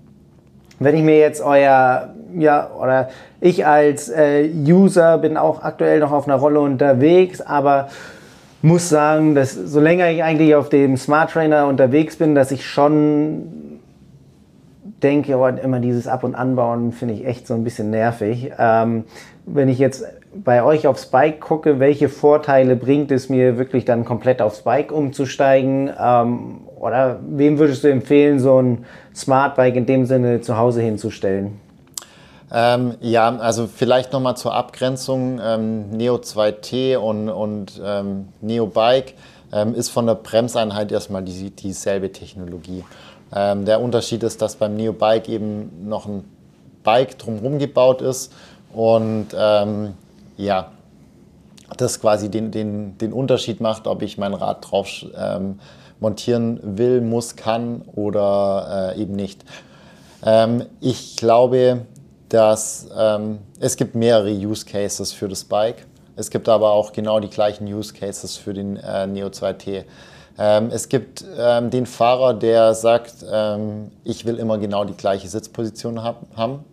wenn 0.82 0.96
ich 0.96 1.04
mir 1.04 1.20
jetzt 1.20 1.42
euer, 1.42 2.10
ja, 2.36 2.72
oder 2.72 3.10
ich 3.40 3.68
als 3.68 4.10
äh, 4.10 4.50
User 4.50 5.20
bin 5.20 5.38
auch 5.38 5.62
aktuell 5.62 6.00
noch 6.00 6.12
auf 6.12 6.28
einer 6.28 6.38
Rolle 6.38 6.60
unterwegs, 6.60 7.40
aber 7.40 7.90
muss 8.64 8.90
sagen, 8.90 9.36
dass 9.36 9.54
so 9.54 9.80
länger 9.80 10.10
ich 10.10 10.24
eigentlich 10.24 10.56
auf 10.56 10.70
dem 10.70 10.98
Smart 10.98 11.32
Trainer 11.32 11.68
unterwegs 11.68 12.16
bin, 12.16 12.34
dass 12.34 12.52
ich 12.52 12.66
schon 12.66 13.80
denke, 15.04 15.38
oh, 15.38 15.48
immer 15.48 15.80
dieses 15.80 16.08
Ab- 16.08 16.24
und 16.24 16.34
Anbauen 16.34 16.92
finde 16.94 17.14
ich 17.14 17.28
echt 17.28 17.46
so 17.46 17.54
ein 17.54 17.64
bisschen 17.64 17.92
nervig. 17.92 18.52
Ähm, 18.58 19.04
wenn 19.46 19.70
ich 19.70 19.78
jetzt 19.78 20.04
bei 20.34 20.64
euch 20.64 20.88
aufs 20.88 21.08
Bike 21.08 21.42
gucke, 21.42 21.80
welche 21.80 22.10
Vorteile 22.10 22.76
bringt 22.76 23.12
es 23.12 23.30
mir 23.30 23.58
wirklich 23.58 23.86
dann 23.86 24.06
komplett 24.06 24.42
aufs 24.42 24.62
Bike 24.62 24.92
umzusteigen? 24.92 25.92
Ähm, 26.00 26.62
oder 26.80 27.20
wem 27.28 27.60
würdest 27.60 27.84
du 27.84 27.90
empfehlen, 27.90 28.40
so 28.40 28.62
ein 28.62 28.86
Smart 29.14 29.56
Bike 29.56 29.76
in 29.76 29.86
dem 29.86 30.06
Sinne 30.06 30.42
zu 30.42 30.58
Hause 30.58 30.82
hinzustellen? 30.82 31.60
Ähm, 32.54 32.96
ja, 33.00 33.38
also 33.38 33.68
vielleicht 33.68 34.14
nochmal 34.14 34.36
zur 34.36 34.54
Abgrenzung. 34.54 35.40
Ähm, 35.44 35.90
Neo 35.92 36.16
2T 36.16 36.98
und, 36.98 37.30
und 37.30 37.82
ähm, 37.84 38.28
Neo 38.42 38.68
Bike 38.68 39.14
ähm, 39.54 39.74
ist 39.74 39.90
von 39.90 40.06
der 40.06 40.16
Bremseinheit 40.16 40.92
erstmal 40.92 41.24
die, 41.24 41.52
dieselbe 41.52 42.12
Technologie. 42.12 42.84
Ähm, 43.34 43.66
der 43.66 43.82
Unterschied 43.82 44.24
ist, 44.24 44.42
dass 44.42 44.56
beim 44.56 44.76
Neo 44.76 44.94
Bike 44.94 45.30
eben 45.30 45.88
noch 45.88 46.06
ein 46.06 46.26
Bike 46.84 47.18
drumherum 47.18 47.60
gebaut 47.60 48.02
ist 48.02 48.34
und 48.74 49.28
ja, 50.46 50.72
das 51.78 52.02
quasi 52.02 52.30
den, 52.30 52.52
den, 52.52 52.98
den 52.98 53.14
Unterschied 53.14 53.62
macht, 53.62 53.88
ob 53.88 54.02
ich 54.02 54.18
mein 54.18 54.34
Rad 54.34 54.70
drauf 54.70 54.88
ähm, 55.16 55.60
montieren 56.00 56.60
will, 56.78 57.02
muss, 57.02 57.36
kann 57.36 57.84
oder 57.96 58.94
äh, 58.96 59.02
eben 59.02 59.14
nicht. 59.16 59.46
Ähm, 60.26 60.66
ich 60.80 61.16
glaube, 61.16 61.86
dass 62.30 62.90
ähm, 62.98 63.40
es 63.60 63.76
gibt 63.78 63.96
mehrere 63.96 64.32
Use 64.32 64.66
Cases 64.66 65.14
für 65.14 65.28
das 65.28 65.44
Bike. 65.44 65.86
Es 66.16 66.30
gibt 66.30 66.50
aber 66.50 66.72
auch 66.72 66.92
genau 66.92 67.20
die 67.20 67.30
gleichen 67.30 67.66
Use 67.66 67.94
Cases 67.94 68.38
für 68.38 68.54
den 68.54 68.78
äh, 68.78 69.08
Neo 69.08 69.28
2T. 69.28 69.86
Ähm, 70.38 70.70
es 70.72 70.90
gibt 70.90 71.24
ähm, 71.38 71.70
den 71.70 71.86
Fahrer, 71.86 72.34
der 72.34 72.74
sagt, 72.74 73.26
ähm, 73.32 73.92
ich 74.04 74.26
will 74.26 74.38
immer 74.38 74.58
genau 74.58 74.86
die 74.86 74.96
gleiche 74.96 75.28
Sitzposition 75.28 76.04
hab, 76.04 76.26
haben. 76.36 76.64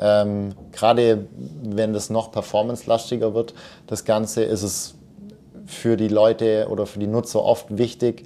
Ähm, 0.00 0.54
gerade 0.72 1.26
wenn 1.62 1.92
das 1.92 2.10
noch 2.10 2.32
performance-lastiger 2.32 3.34
wird, 3.34 3.54
das 3.86 4.04
Ganze, 4.04 4.42
ist 4.44 4.62
es 4.62 4.94
für 5.66 5.96
die 5.96 6.08
Leute 6.08 6.68
oder 6.70 6.86
für 6.86 6.98
die 6.98 7.06
Nutzer 7.06 7.42
oft 7.42 7.78
wichtig, 7.78 8.24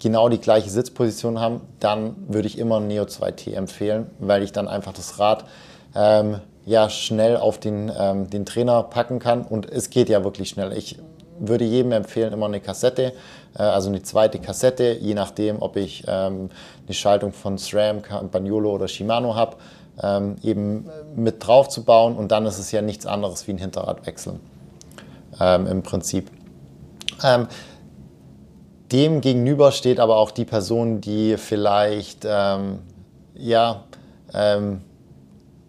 genau 0.00 0.28
die 0.28 0.38
gleiche 0.38 0.70
Sitzposition 0.70 1.40
haben. 1.40 1.60
Dann 1.80 2.16
würde 2.28 2.48
ich 2.48 2.58
immer 2.58 2.80
Neo 2.80 3.04
2T 3.04 3.54
empfehlen, 3.54 4.10
weil 4.18 4.42
ich 4.42 4.52
dann 4.52 4.68
einfach 4.68 4.92
das 4.92 5.18
Rad 5.18 5.44
ähm, 5.94 6.40
ja, 6.64 6.90
schnell 6.90 7.36
auf 7.36 7.58
den, 7.58 7.90
ähm, 7.98 8.30
den 8.30 8.44
Trainer 8.46 8.82
packen 8.84 9.18
kann. 9.18 9.42
Und 9.42 9.70
es 9.70 9.90
geht 9.90 10.08
ja 10.08 10.22
wirklich 10.24 10.50
schnell. 10.50 10.72
Ich 10.72 10.98
würde 11.40 11.64
jedem 11.64 11.92
empfehlen, 11.92 12.32
immer 12.32 12.46
eine 12.46 12.60
Kassette, 12.60 13.12
äh, 13.56 13.62
also 13.62 13.88
eine 13.88 14.02
zweite 14.02 14.38
Kassette, 14.38 14.98
je 15.00 15.14
nachdem, 15.14 15.62
ob 15.62 15.76
ich 15.76 16.04
ähm, 16.06 16.50
eine 16.86 16.94
Schaltung 16.94 17.32
von 17.32 17.58
SRAM, 17.58 18.02
Campagnolo 18.02 18.72
oder 18.72 18.88
Shimano 18.88 19.34
habe 19.34 19.56
ähm, 20.02 20.36
eben 20.42 20.88
mit 21.16 21.46
drauf 21.46 21.68
zu 21.68 21.84
bauen 21.84 22.16
und 22.16 22.30
dann 22.32 22.46
ist 22.46 22.58
es 22.58 22.70
ja 22.72 22.82
nichts 22.82 23.06
anderes 23.06 23.46
wie 23.46 23.52
ein 23.52 23.58
Hinterrad 23.58 24.06
wechseln 24.06 24.40
ähm, 25.40 25.66
im 25.66 25.82
Prinzip. 25.82 26.30
Ähm, 27.22 27.48
dem 28.92 29.20
gegenüber 29.20 29.72
steht 29.72 30.00
aber 30.00 30.16
auch 30.16 30.30
die 30.30 30.44
Person, 30.44 31.00
die 31.00 31.36
vielleicht 31.36 32.24
ähm, 32.24 32.80
ja 33.34 33.84
ähm, 34.32 34.82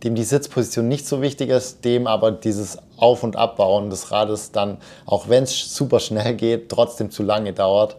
dem 0.03 0.15
die 0.15 0.23
Sitzposition 0.23 0.87
nicht 0.87 1.05
so 1.05 1.21
wichtig 1.21 1.49
ist, 1.49 1.83
dem 1.83 2.07
aber 2.07 2.31
dieses 2.31 2.77
Auf- 2.97 3.23
und 3.23 3.35
Abbauen 3.35 3.89
des 3.89 4.11
Rades 4.11 4.51
dann, 4.51 4.77
auch 5.05 5.27
wenn 5.27 5.43
es 5.43 5.75
super 5.75 5.99
schnell 5.99 6.35
geht, 6.35 6.69
trotzdem 6.69 7.11
zu 7.11 7.23
lange 7.23 7.53
dauert. 7.53 7.97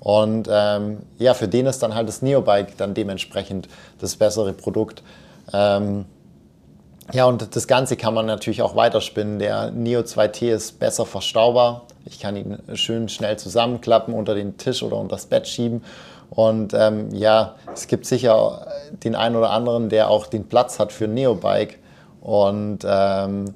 Und 0.00 0.48
ähm, 0.50 1.02
ja, 1.18 1.34
für 1.34 1.48
den 1.48 1.66
ist 1.66 1.82
dann 1.82 1.94
halt 1.94 2.08
das 2.08 2.22
Neobike 2.22 2.72
dann 2.76 2.94
dementsprechend 2.94 3.68
das 3.98 4.16
bessere 4.16 4.52
Produkt. 4.52 5.02
Ähm, 5.52 6.06
ja, 7.12 7.24
und 7.26 7.54
das 7.54 7.68
Ganze 7.68 7.96
kann 7.96 8.14
man 8.14 8.26
natürlich 8.26 8.62
auch 8.62 8.74
weiterspinnen. 8.74 9.38
Der 9.38 9.70
Neo 9.70 10.00
2T 10.00 10.52
ist 10.52 10.78
besser 10.78 11.06
verstaubar. 11.06 11.82
Ich 12.04 12.18
kann 12.20 12.36
ihn 12.36 12.58
schön 12.74 13.08
schnell 13.08 13.38
zusammenklappen, 13.38 14.12
unter 14.12 14.34
den 14.34 14.56
Tisch 14.56 14.82
oder 14.82 14.96
unter 14.96 15.16
das 15.16 15.26
Bett 15.26 15.46
schieben. 15.46 15.84
Und 16.30 16.74
ähm, 16.74 17.14
ja, 17.14 17.54
es 17.72 17.86
gibt 17.86 18.06
sicher 18.06 18.66
den 19.04 19.14
einen 19.14 19.36
oder 19.36 19.50
anderen, 19.50 19.88
der 19.88 20.10
auch 20.10 20.26
den 20.26 20.48
Platz 20.48 20.78
hat 20.78 20.92
für 20.92 21.04
ein 21.04 21.14
Neo-Bike. 21.14 21.78
Und 22.20 22.80
ähm, 22.84 23.54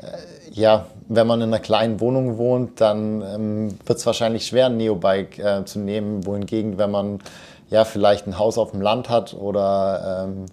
äh, 0.00 0.52
ja, 0.52 0.86
wenn 1.08 1.26
man 1.26 1.40
in 1.40 1.48
einer 1.48 1.58
kleinen 1.58 1.98
Wohnung 2.00 2.38
wohnt, 2.38 2.80
dann 2.80 3.22
ähm, 3.22 3.78
wird 3.84 3.98
es 3.98 4.06
wahrscheinlich 4.06 4.46
schwer, 4.46 4.66
ein 4.66 4.76
Neo-Bike 4.76 5.38
äh, 5.40 5.64
zu 5.64 5.80
nehmen. 5.80 6.24
Wohingegen, 6.24 6.78
wenn 6.78 6.92
man 6.92 7.18
ja 7.68 7.84
vielleicht 7.84 8.28
ein 8.28 8.38
Haus 8.38 8.58
auf 8.58 8.70
dem 8.70 8.80
Land 8.80 9.08
hat 9.08 9.34
oder 9.34 10.26
ähm, 10.28 10.46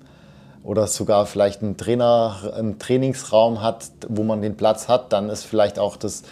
oder 0.63 0.87
sogar 0.87 1.25
vielleicht 1.25 1.61
einen, 1.61 1.77
Trainer, 1.77 2.53
einen 2.55 2.79
Trainingsraum 2.79 3.61
hat, 3.61 3.85
wo 4.07 4.23
man 4.23 4.41
den 4.41 4.57
Platz 4.57 4.87
hat, 4.87 5.13
dann 5.13 5.29
ist 5.29 5.45
vielleicht 5.45 5.79
auch 5.79 5.95
das, 5.95 6.23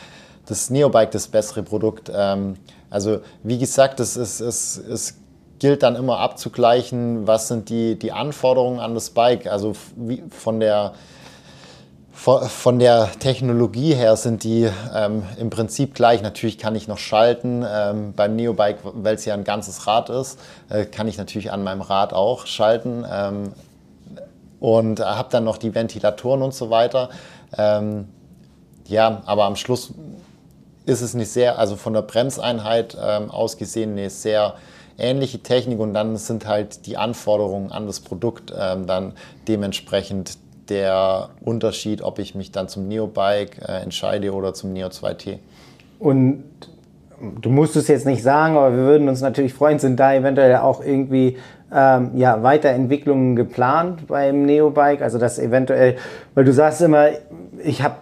das 0.45 0.69
Neobike 0.69 1.11
das 1.11 1.27
bessere 1.27 1.63
Produkt. 1.63 2.11
Ähm, 2.13 2.57
also 2.89 3.19
wie 3.43 3.57
gesagt, 3.57 3.99
es, 3.99 4.15
es, 4.15 4.39
es, 4.39 4.77
es 4.77 5.15
gilt 5.59 5.83
dann 5.83 5.95
immer 5.95 6.19
abzugleichen, 6.19 7.27
was 7.27 7.47
sind 7.47 7.69
die, 7.69 7.97
die 7.97 8.11
Anforderungen 8.11 8.79
an 8.79 8.93
das 8.93 9.09
Bike. 9.09 9.47
Also 9.47 9.73
wie, 9.95 10.23
von 10.29 10.59
der 10.59 10.93
von 12.17 12.79
der 12.79 13.11
Technologie 13.19 13.93
her 13.93 14.15
sind 14.15 14.43
die 14.43 14.67
ähm, 14.93 15.21
im 15.39 15.51
Prinzip 15.51 15.93
gleich. 15.93 16.23
Natürlich 16.23 16.57
kann 16.57 16.73
ich 16.75 16.87
noch 16.87 16.97
schalten. 16.97 17.63
Ähm, 17.65 18.13
beim 18.15 18.35
Neobike, 18.35 18.79
weil 18.83 19.15
es 19.15 19.25
ja 19.25 19.35
ein 19.35 19.43
ganzes 19.43 19.85
Rad 19.85 20.09
ist, 20.09 20.39
äh, 20.69 20.85
kann 20.85 21.07
ich 21.07 21.19
natürlich 21.19 21.51
an 21.51 21.63
meinem 21.63 21.81
Rad 21.81 22.13
auch 22.13 22.47
schalten. 22.47 23.05
Ähm, 23.09 23.53
und 24.59 24.99
habe 24.99 25.29
dann 25.31 25.43
noch 25.43 25.57
die 25.57 25.73
Ventilatoren 25.73 26.41
und 26.41 26.53
so 26.53 26.69
weiter. 26.69 27.09
Ähm, 27.57 28.07
ja, 28.85 29.21
aber 29.25 29.45
am 29.45 29.55
Schluss 29.55 29.93
ist 30.85 31.01
es 31.01 31.13
nicht 31.13 31.29
sehr, 31.29 31.59
also 31.59 31.75
von 31.75 31.93
der 31.93 32.01
Bremseinheit 32.01 32.97
ähm, 32.99 33.29
aus 33.29 33.57
gesehen, 33.57 33.91
eine 33.91 34.09
sehr 34.09 34.55
ähnliche 34.97 35.39
Technik 35.39 35.79
und 35.79 35.93
dann 35.93 36.15
sind 36.17 36.47
halt 36.47 36.85
die 36.87 36.97
Anforderungen 36.97 37.71
an 37.71 37.85
das 37.85 37.99
Produkt 37.99 38.53
ähm, 38.57 38.87
dann 38.87 39.13
dementsprechend 39.47 40.37
der 40.69 41.29
Unterschied, 41.41 42.01
ob 42.01 42.19
ich 42.19 42.35
mich 42.35 42.51
dann 42.51 42.67
zum 42.67 42.87
Neobike 42.87 43.61
äh, 43.61 43.81
entscheide 43.81 44.33
oder 44.33 44.53
zum 44.53 44.73
Neo 44.73 44.87
2T. 44.87 45.39
Und 45.99 46.43
du 47.41 47.49
musst 47.49 47.75
es 47.75 47.87
jetzt 47.87 48.05
nicht 48.05 48.23
sagen, 48.23 48.55
aber 48.57 48.71
wir 48.71 48.83
würden 48.83 49.09
uns 49.09 49.21
natürlich 49.21 49.53
freuen, 49.53 49.79
sind 49.79 49.99
da 49.99 50.13
eventuell 50.13 50.55
auch 50.57 50.83
irgendwie 50.83 51.37
ähm, 51.73 52.11
ja, 52.15 52.43
Weiterentwicklungen 52.43 53.35
geplant 53.35 54.07
beim 54.07 54.45
Neobike? 54.45 55.03
Also 55.03 55.17
das 55.17 55.39
eventuell, 55.39 55.97
weil 56.33 56.45
du 56.45 56.53
sagst 56.53 56.81
immer, 56.81 57.07
ich 57.63 57.81
habe 57.81 57.95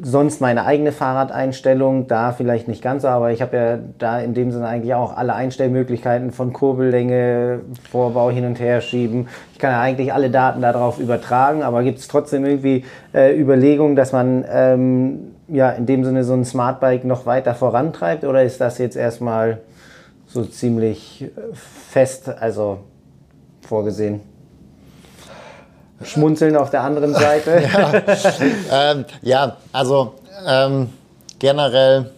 sonst 0.00 0.40
meine 0.40 0.64
eigene 0.64 0.92
Fahrradeinstellung, 0.92 2.06
da 2.08 2.32
vielleicht 2.32 2.68
nicht 2.68 2.82
ganz, 2.82 3.04
aber 3.04 3.30
ich 3.30 3.42
habe 3.42 3.56
ja 3.56 3.78
da 3.98 4.18
in 4.20 4.34
dem 4.34 4.50
Sinne 4.50 4.66
eigentlich 4.66 4.94
auch 4.94 5.16
alle 5.16 5.34
Einstellmöglichkeiten 5.34 6.30
von 6.30 6.52
Kurbellänge, 6.52 7.60
Vorbau 7.90 8.30
hin 8.30 8.44
und 8.44 8.58
her 8.58 8.80
schieben. 8.80 9.28
Ich 9.52 9.58
kann 9.58 9.70
ja 9.72 9.80
eigentlich 9.80 10.12
alle 10.12 10.30
Daten 10.30 10.60
darauf 10.60 10.98
übertragen, 10.98 11.62
aber 11.62 11.82
gibt 11.82 11.98
es 11.98 12.08
trotzdem 12.08 12.44
irgendwie 12.44 12.84
äh, 13.14 13.38
Überlegungen, 13.38 13.96
dass 13.96 14.12
man 14.12 14.44
ähm, 14.50 15.34
ja 15.48 15.70
in 15.70 15.86
dem 15.86 16.04
Sinne 16.04 16.24
so 16.24 16.34
ein 16.34 16.44
Smartbike 16.44 17.04
noch 17.04 17.26
weiter 17.26 17.54
vorantreibt 17.54 18.24
oder 18.24 18.42
ist 18.42 18.60
das 18.60 18.78
jetzt 18.78 18.96
erstmal 18.96 19.58
so 20.26 20.44
ziemlich 20.44 21.30
fest, 21.52 22.28
also 22.40 22.78
vorgesehen? 23.72 24.20
Schmunzeln 26.04 26.56
auf 26.56 26.68
der 26.68 26.82
anderen 26.82 27.14
Seite. 27.14 27.62
ja, 27.72 27.92
ähm, 28.70 29.06
ja 29.22 29.56
also 29.72 30.12
ähm, 30.46 30.90
generell 31.38 32.10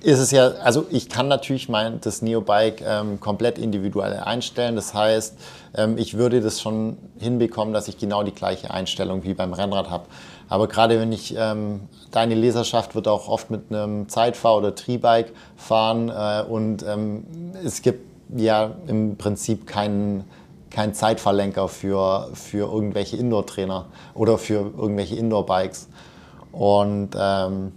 ist 0.00 0.18
es 0.18 0.32
ja, 0.32 0.48
also 0.64 0.86
ich 0.90 1.08
kann 1.08 1.28
natürlich 1.28 1.68
mein, 1.68 2.00
das 2.00 2.22
Neobike 2.22 2.84
ähm, 2.84 3.20
komplett 3.20 3.56
individuell 3.58 4.18
einstellen. 4.18 4.74
Das 4.74 4.94
heißt, 4.94 5.38
ähm, 5.76 5.96
ich 5.96 6.14
würde 6.14 6.40
das 6.40 6.60
schon 6.60 6.96
hinbekommen, 7.20 7.72
dass 7.72 7.86
ich 7.86 7.98
genau 7.98 8.24
die 8.24 8.34
gleiche 8.34 8.72
Einstellung 8.72 9.22
wie 9.22 9.34
beim 9.34 9.52
Rennrad 9.52 9.90
habe. 9.90 10.06
Aber 10.48 10.66
gerade 10.66 10.98
wenn 10.98 11.12
ich, 11.12 11.36
ähm, 11.38 11.82
deine 12.10 12.34
Leserschaft 12.34 12.96
wird 12.96 13.06
auch 13.06 13.28
oft 13.28 13.52
mit 13.52 13.70
einem 13.70 14.08
Zeitfahr- 14.08 14.56
oder 14.56 14.74
Tri-Bike 14.74 15.32
fahren 15.56 16.08
äh, 16.08 16.42
und 16.50 16.82
ähm, 16.82 17.52
es 17.64 17.82
gibt 17.82 18.15
ja 18.34 18.72
im 18.86 19.16
Prinzip 19.16 19.66
keinen 19.66 20.24
kein 20.70 20.92
Zeitverlenker 20.92 21.68
für, 21.68 22.28
für 22.34 22.70
irgendwelche 22.70 23.16
Indoor-Trainer 23.16 23.86
oder 24.14 24.36
für 24.36 24.72
irgendwelche 24.76 25.16
Indoor-Bikes. 25.16 25.88
Und 26.52 27.10
ähm, 27.18 27.72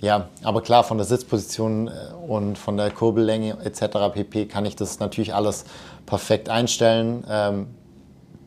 ja, 0.00 0.28
aber 0.42 0.62
klar, 0.62 0.82
von 0.82 0.98
der 0.98 1.06
Sitzposition 1.06 1.88
äh, 1.88 1.90
und 2.26 2.58
von 2.58 2.76
der 2.76 2.90
Kurbellänge 2.90 3.58
etc. 3.64 4.12
pp. 4.12 4.46
kann 4.46 4.66
ich 4.66 4.74
das 4.74 4.98
natürlich 4.98 5.34
alles 5.34 5.64
perfekt 6.06 6.48
einstellen. 6.48 7.24
Ähm, 7.28 7.66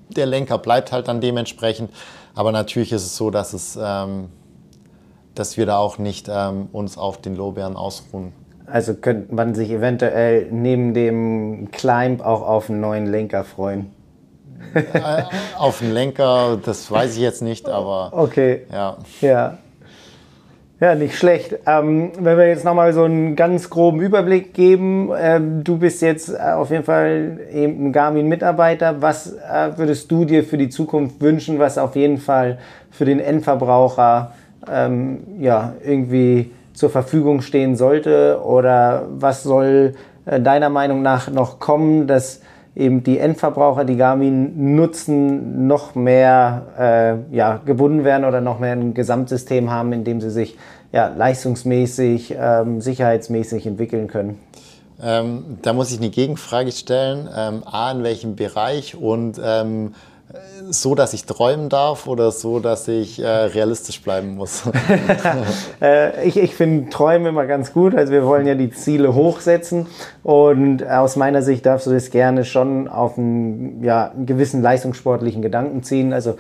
der 0.10 0.26
Lenker 0.26 0.58
bleibt 0.58 0.92
halt 0.92 1.08
dann 1.08 1.22
dementsprechend. 1.22 1.90
Aber 2.36 2.52
natürlich 2.52 2.92
ist 2.92 3.06
es 3.06 3.16
so, 3.16 3.32
dass, 3.32 3.54
es, 3.54 3.80
ähm, 3.82 4.30
dass 5.36 5.56
wir 5.56 5.66
da 5.66 5.78
auch 5.78 5.98
nicht 5.98 6.28
ähm, 6.30 6.68
uns 6.74 6.98
auf 6.98 7.22
den 7.22 7.38
Lorbeeren 7.38 7.78
ausruhen. 7.78 8.34
Also 8.68 8.96
könnte 8.96 9.34
man 9.34 9.54
sich 9.54 9.70
eventuell 9.70 10.48
neben 10.52 10.94
dem 10.94 11.70
Climb 11.72 12.22
auch 12.26 12.42
auf 12.42 12.70
einen 12.70 12.80
neuen 12.80 13.06
Lenker 13.06 13.44
freuen. 13.44 13.92
Äh, 14.74 15.24
auf 15.58 15.80
den 15.80 15.94
Lenker, 15.94 16.58
das 16.64 16.90
weiß 16.90 17.16
ich 17.16 17.22
jetzt 17.22 17.42
nicht, 17.42 17.70
aber. 17.70 18.10
Okay. 18.12 18.62
Ja. 18.72 18.98
Ja, 19.22 19.58
ja 20.80 20.96
nicht 20.96 21.16
schlecht. 21.16 21.60
Ähm, 21.66 22.12
wenn 22.20 22.38
wir 22.38 22.48
jetzt 22.48 22.66
nochmal 22.66 22.92
so 22.94 23.04
einen 23.04 23.36
ganz 23.36 23.70
groben 23.70 24.02
Überblick 24.02 24.54
geben, 24.54 25.12
ähm, 25.18 25.64
du 25.64 25.78
bist 25.78 26.02
jetzt 26.02 26.30
äh, 26.30 26.38
auf 26.38 26.72
jeden 26.72 26.84
Fall 26.84 27.40
eben 27.54 27.88
ein 27.88 27.94
Garmin-Mitarbeiter. 27.94 29.02
Was 29.02 29.34
äh, 29.34 29.78
würdest 29.78 30.12
du 30.12 30.26
dir 30.26 30.44
für 30.44 30.58
die 30.58 30.70
Zukunft 30.70 31.22
wünschen, 31.22 31.60
was 31.60 31.78
auf 31.78 31.96
jeden 31.96 32.18
Fall 32.18 32.58
für 32.90 33.06
den 33.06 33.20
Endverbraucher 33.20 34.34
ähm, 34.70 35.20
ja, 35.40 35.74
irgendwie 35.86 36.52
zur 36.76 36.90
Verfügung 36.90 37.42
stehen 37.42 37.76
sollte? 37.76 38.42
Oder 38.44 39.08
was 39.10 39.44
soll 39.44 39.96
äh, 40.26 40.40
deiner 40.40 40.70
Meinung 40.70 41.02
nach 41.02 41.32
noch 41.32 41.60
kommen, 41.60 42.08
dass 42.08 42.42
eben 42.76 43.04
die 43.04 43.18
Endverbraucher, 43.18 43.86
die 43.86 43.96
Garmin 43.96 44.76
nutzen, 44.76 45.68
noch 45.68 45.96
mehr 45.96 47.24
äh, 47.32 47.36
ja, 47.36 47.62
gebunden 47.66 48.04
werden 48.04 48.26
oder 48.26 48.42
noch 48.42 48.60
mehr 48.60 48.74
ein 48.74 48.94
Gesamtsystem 48.94 49.72
haben, 49.72 49.94
in 49.94 50.04
dem 50.04 50.20
sie 50.20 50.30
sich 50.30 50.58
ja, 50.92 51.08
leistungsmäßig, 51.08 52.36
ähm, 52.38 52.82
sicherheitsmäßig 52.82 53.66
entwickeln 53.66 54.08
können? 54.08 54.40
Ähm, 55.02 55.58
da 55.62 55.74
muss 55.74 55.92
ich 55.92 56.00
eine 56.00 56.10
Gegenfrage 56.10 56.72
stellen. 56.72 57.30
Ähm, 57.36 57.64
A, 57.66 57.92
in 57.92 58.04
welchem 58.04 58.36
Bereich 58.36 58.96
und 58.96 59.40
ähm, 59.44 59.94
so, 60.70 60.96
dass 60.96 61.14
ich 61.14 61.26
träumen 61.26 61.70
darf 61.70 62.08
oder 62.08 62.32
so, 62.32 62.60
dass 62.60 62.88
ich 62.88 63.22
äh, 63.22 63.28
realistisch 63.28 64.02
bleiben 64.02 64.36
muss? 64.36 64.64
äh, 65.82 66.28
ich 66.28 66.38
ich 66.38 66.56
finde 66.56 66.90
Träume 66.90 67.30
immer 67.30 67.46
ganz 67.46 67.74
gut. 67.74 67.96
Also 67.96 68.12
wir 68.12 68.26
wollen 68.26 68.48
ja 68.48 68.56
die 68.56 68.72
Ziele 68.72 69.14
hochsetzen 69.14 69.88
und 70.24 70.88
aus 70.88 71.16
meiner 71.16 71.42
Sicht 71.42 71.66
darfst 71.66 71.88
du 71.88 71.92
das 71.92 72.10
gerne 72.10 72.46
schon 72.46 72.88
auf 72.88 73.18
einen, 73.18 73.84
ja, 73.84 74.12
einen 74.12 74.26
gewissen 74.26 74.62
leistungssportlichen 74.62 75.42
Gedanken 75.42 75.84
ziehen. 75.84 76.14
Also 76.14 76.36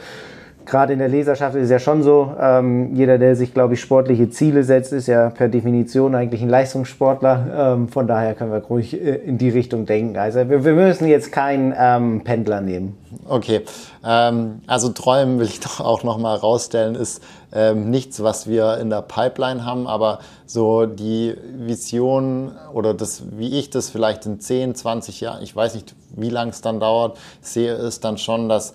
gerade 0.66 0.94
in 0.94 1.00
der 1.00 1.08
Leserschaft 1.08 1.56
ist 1.56 1.66
es 1.66 1.70
ja 1.70 1.80
schon 1.80 2.04
so, 2.04 2.34
ähm, 2.40 2.96
jeder, 2.96 3.18
der 3.18 3.36
sich, 3.36 3.54
glaube 3.54 3.76
ich, 3.76 3.82
sportliche 3.82 4.30
Ziele 4.30 4.64
setzt, 4.64 4.94
ist 4.94 5.08
ja 5.08 5.30
per 5.30 5.48
Definition 5.48 6.16
eigentlich 6.16 6.42
ein 6.42 6.50
Leistungssportler. 6.50 7.74
Ähm, 7.76 7.90
von 7.90 8.08
daher 8.08 8.34
können 8.34 8.52
wir 8.52 8.60
ruhig 8.60 8.94
äh, 8.94 9.16
in 9.16 9.38
die 9.38 9.50
Richtung 9.50 9.86
denken. 9.86 10.18
Also 10.18 10.50
wir, 10.50 10.66
wir 10.66 10.74
müssen 10.74 11.08
jetzt 11.08 11.32
keinen 11.32 11.74
ähm, 11.78 12.22
Pendler 12.24 12.62
nehmen. 12.62 12.98
Okay, 13.28 13.62
ähm, 14.06 14.62
also 14.68 14.90
träumen 14.90 15.40
will 15.40 15.48
ich 15.48 15.60
doch 15.62 15.80
auch 15.80 16.04
nochmal 16.04 16.38
rausstellen, 16.38 16.96
ist 16.96 17.24
ähm, 17.54 17.90
nichts, 17.90 18.22
was 18.22 18.48
wir 18.48 18.78
in 18.78 18.90
der 18.90 19.02
Pipeline 19.02 19.66
haben, 19.66 19.88
aber 19.88 20.20
so 20.46 20.86
die 20.86 21.36
Vision 21.58 22.52
oder 22.74 22.94
das, 22.94 23.24
wie 23.38 23.58
ich 23.58 23.70
das 23.70 23.90
vielleicht 23.90 24.26
in 24.26 24.40
10, 24.40 24.76
20 24.76 25.22
Jahren, 25.22 25.44
ich 25.44 25.56
weiß 25.56 25.76
nicht, 25.76 25.96
wie 26.16 26.30
lange 26.30 26.52
es 26.52 26.62
dann 26.62 26.80
dauert, 26.80 27.18
sehe, 27.42 27.74
ist 27.74 28.04
dann 28.04 28.18
schon, 28.18 28.50
dass 28.50 28.74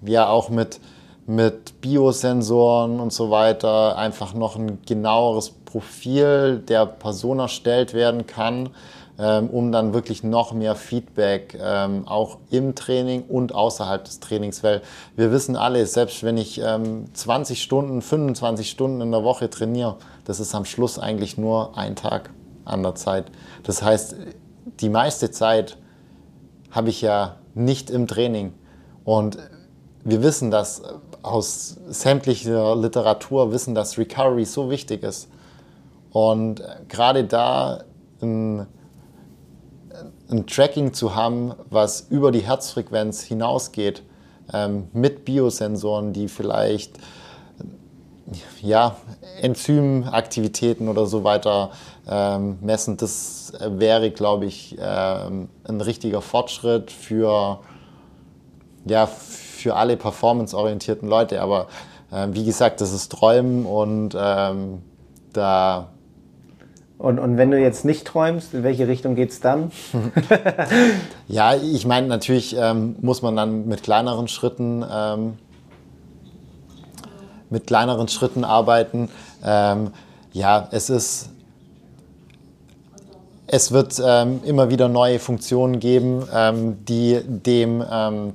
wir 0.00 0.28
auch 0.28 0.48
mit, 0.48 0.80
mit 1.26 1.80
Biosensoren 1.80 3.00
und 3.00 3.12
so 3.12 3.30
weiter 3.30 3.96
einfach 3.96 4.34
noch 4.34 4.56
ein 4.56 4.78
genaueres 4.86 5.50
Profil 5.50 6.58
der 6.58 6.86
Person 6.86 7.38
erstellt 7.38 7.94
werden 7.94 8.26
kann, 8.26 8.70
ähm, 9.18 9.48
um 9.50 9.70
dann 9.70 9.92
wirklich 9.92 10.24
noch 10.24 10.52
mehr 10.52 10.74
Feedback 10.74 11.58
ähm, 11.60 12.08
auch 12.08 12.38
im 12.50 12.74
Training 12.74 13.22
und 13.28 13.54
außerhalb 13.54 14.04
des 14.04 14.20
Trainings, 14.20 14.64
weil 14.64 14.82
wir 15.14 15.30
wissen 15.30 15.56
alle, 15.56 15.84
selbst 15.86 16.22
wenn 16.22 16.36
ich 16.36 16.60
ähm, 16.60 17.04
20 17.12 17.62
Stunden, 17.62 18.02
25 18.02 18.68
Stunden 18.68 19.00
in 19.00 19.10
der 19.12 19.22
Woche 19.22 19.50
trainiere, 19.50 19.96
das 20.24 20.40
ist 20.40 20.54
am 20.54 20.64
Schluss 20.64 20.98
eigentlich 20.98 21.38
nur 21.38 21.76
ein 21.76 21.96
Tag 21.96 22.30
an 22.64 22.82
der 22.82 22.94
Zeit. 22.94 23.26
Das 23.62 23.82
heißt, 23.82 24.16
die 24.80 24.88
meiste 24.88 25.30
Zeit 25.30 25.76
habe 26.70 26.88
ich 26.88 27.02
ja 27.02 27.36
nicht 27.54 27.90
im 27.90 28.06
Training. 28.06 28.54
Und 29.04 29.38
wir 30.04 30.22
wissen, 30.22 30.50
dass 30.50 30.80
äh, 30.80 30.92
aus 31.22 31.76
sämtlicher 31.88 32.76
Literatur 32.76 33.52
wissen, 33.52 33.74
dass 33.74 33.98
Recovery 33.98 34.44
so 34.44 34.70
wichtig 34.70 35.02
ist. 35.02 35.28
Und 36.10 36.60
äh, 36.60 36.64
gerade 36.88 37.24
da 37.24 37.84
ein, 38.22 38.66
ein, 40.30 40.46
Tracking 40.46 40.92
zu 40.92 41.14
haben, 41.14 41.54
was 41.68 42.06
über 42.10 42.32
die 42.32 42.40
Herzfrequenz 42.40 43.22
hinausgeht, 43.22 44.02
ähm, 44.52 44.88
mit 44.92 45.24
Biosensoren, 45.24 46.12
die 46.12 46.28
vielleicht 46.28 46.98
ja, 48.62 48.96
Enzymaktivitäten 49.40 50.88
oder 50.88 51.06
so 51.06 51.24
weiter 51.24 51.70
ähm, 52.08 52.58
messen, 52.60 52.96
das 52.96 53.52
wäre, 53.60 54.12
glaube 54.12 54.46
ich, 54.46 54.76
ähm, 54.80 55.48
ein 55.64 55.80
richtiger 55.80 56.22
Fortschritt 56.22 56.92
für, 56.92 57.58
ja, 58.84 59.06
für 59.06 59.49
alle 59.68 59.96
performanceorientierten 59.96 61.08
Leute. 61.08 61.40
Aber 61.42 61.66
äh, 62.10 62.28
wie 62.32 62.44
gesagt, 62.44 62.80
das 62.80 62.92
ist 62.92 63.12
Träumen 63.12 63.66
und 63.66 64.16
ähm, 64.18 64.82
da. 65.32 65.88
Und, 66.98 67.18
und 67.18 67.38
wenn 67.38 67.50
du 67.50 67.58
jetzt 67.58 67.84
nicht 67.84 68.06
träumst, 68.06 68.52
in 68.52 68.62
welche 68.62 68.86
Richtung 68.86 69.14
geht 69.14 69.30
es 69.30 69.40
dann? 69.40 69.72
ja, 71.28 71.54
ich 71.54 71.86
meine, 71.86 72.06
natürlich 72.08 72.54
ähm, 72.58 72.96
muss 73.00 73.22
man 73.22 73.36
dann 73.36 73.66
mit 73.66 73.82
kleineren 73.82 74.28
Schritten, 74.28 74.84
ähm, 74.90 75.38
mit 77.48 77.66
kleineren 77.66 78.08
Schritten 78.08 78.44
arbeiten. 78.44 79.08
Ähm, 79.42 79.92
ja, 80.32 80.68
es 80.72 80.90
ist 80.90 81.30
es 83.52 83.72
wird 83.72 84.00
ähm, 84.04 84.40
immer 84.44 84.70
wieder 84.70 84.88
neue 84.88 85.18
Funktionen 85.18 85.80
geben, 85.80 86.22
ähm, 86.32 86.84
die 86.84 87.20
dem 87.26 87.84
ähm, 87.90 88.34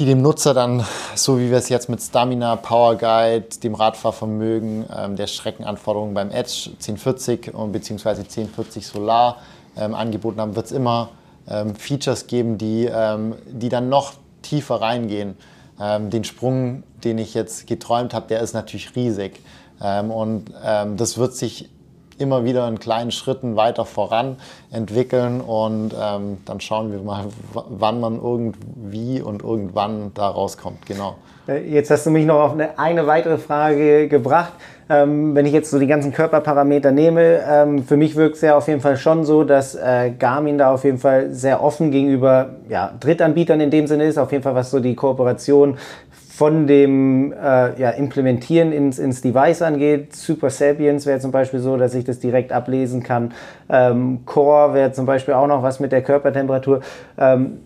die 0.00 0.06
dem 0.06 0.22
Nutzer 0.22 0.54
dann, 0.54 0.82
so 1.14 1.38
wie 1.38 1.50
wir 1.50 1.58
es 1.58 1.68
jetzt 1.68 1.90
mit 1.90 2.00
Stamina, 2.00 2.56
Power 2.56 2.96
Guide, 2.96 3.44
dem 3.62 3.74
Radfahrvermögen, 3.74 4.86
ähm, 4.96 5.14
der 5.14 5.26
Streckenanforderungen 5.26 6.14
beim 6.14 6.30
Edge 6.30 6.70
1040 6.70 7.52
und 7.52 7.72
beziehungsweise 7.72 8.22
1040 8.22 8.86
Solar 8.86 9.36
ähm, 9.76 9.94
angeboten 9.94 10.40
haben, 10.40 10.56
wird 10.56 10.64
es 10.64 10.72
immer 10.72 11.10
ähm, 11.46 11.74
Features 11.74 12.26
geben, 12.28 12.56
die, 12.56 12.86
ähm, 12.90 13.34
die 13.46 13.68
dann 13.68 13.90
noch 13.90 14.14
tiefer 14.40 14.76
reingehen. 14.76 15.36
Ähm, 15.78 16.08
den 16.08 16.24
Sprung, 16.24 16.82
den 17.04 17.18
ich 17.18 17.34
jetzt 17.34 17.66
geträumt 17.66 18.14
habe, 18.14 18.26
der 18.26 18.40
ist 18.40 18.54
natürlich 18.54 18.96
riesig. 18.96 19.42
Ähm, 19.82 20.10
und 20.10 20.50
das 20.96 21.18
wird 21.18 21.34
sich 21.34 21.68
immer 22.20 22.44
wieder 22.44 22.68
in 22.68 22.78
kleinen 22.78 23.10
Schritten 23.10 23.56
weiter 23.56 23.84
voran 23.84 24.36
entwickeln 24.70 25.40
und 25.40 25.92
ähm, 26.00 26.38
dann 26.44 26.60
schauen 26.60 26.92
wir 26.92 27.00
mal, 27.00 27.24
wann 27.52 28.00
man 28.00 28.20
irgendwie 28.20 29.20
und 29.20 29.42
irgendwann 29.42 30.12
da 30.14 30.28
rauskommt. 30.28 30.86
Genau. 30.86 31.16
Äh, 31.48 31.68
jetzt 31.68 31.90
hast 31.90 32.06
du 32.06 32.10
mich 32.10 32.26
noch 32.26 32.40
auf 32.40 32.52
eine, 32.52 32.78
eine 32.78 33.06
weitere 33.06 33.38
Frage 33.38 34.08
gebracht. 34.08 34.52
Ähm, 34.88 35.36
wenn 35.36 35.46
ich 35.46 35.52
jetzt 35.52 35.70
so 35.70 35.78
die 35.78 35.86
ganzen 35.86 36.12
Körperparameter 36.12 36.90
nehme, 36.90 37.40
ähm, 37.48 37.84
für 37.84 37.96
mich 37.96 38.16
wirkt 38.16 38.36
es 38.36 38.42
ja 38.42 38.56
auf 38.56 38.66
jeden 38.66 38.80
Fall 38.80 38.96
schon 38.96 39.24
so, 39.24 39.44
dass 39.44 39.76
äh, 39.76 40.10
Garmin 40.18 40.58
da 40.58 40.72
auf 40.72 40.84
jeden 40.84 40.98
Fall 40.98 41.32
sehr 41.32 41.62
offen 41.62 41.92
gegenüber 41.92 42.56
ja, 42.68 42.92
Drittanbietern 42.98 43.60
in 43.60 43.70
dem 43.70 43.86
Sinne 43.86 44.04
ist, 44.04 44.18
auf 44.18 44.32
jeden 44.32 44.42
Fall 44.42 44.54
was 44.56 44.70
so 44.70 44.80
die 44.80 44.96
Kooperation 44.96 45.78
von 46.40 46.66
dem 46.66 47.34
äh, 47.34 47.78
ja, 47.78 47.90
Implementieren 47.90 48.72
ins, 48.72 48.98
ins 48.98 49.20
Device 49.20 49.60
angeht. 49.60 50.16
Super 50.16 50.48
Sapiens 50.48 51.04
wäre 51.04 51.18
zum 51.20 51.32
Beispiel 51.32 51.60
so, 51.60 51.76
dass 51.76 51.94
ich 51.94 52.06
das 52.06 52.18
direkt 52.18 52.50
ablesen 52.50 53.02
kann. 53.02 53.34
Ähm, 53.68 54.20
Core 54.24 54.72
wäre 54.72 54.90
zum 54.90 55.04
Beispiel 55.04 55.34
auch 55.34 55.46
noch 55.46 55.62
was 55.62 55.80
mit 55.80 55.92
der 55.92 56.00
Körpertemperatur. 56.00 56.80
Ähm, 57.18 57.58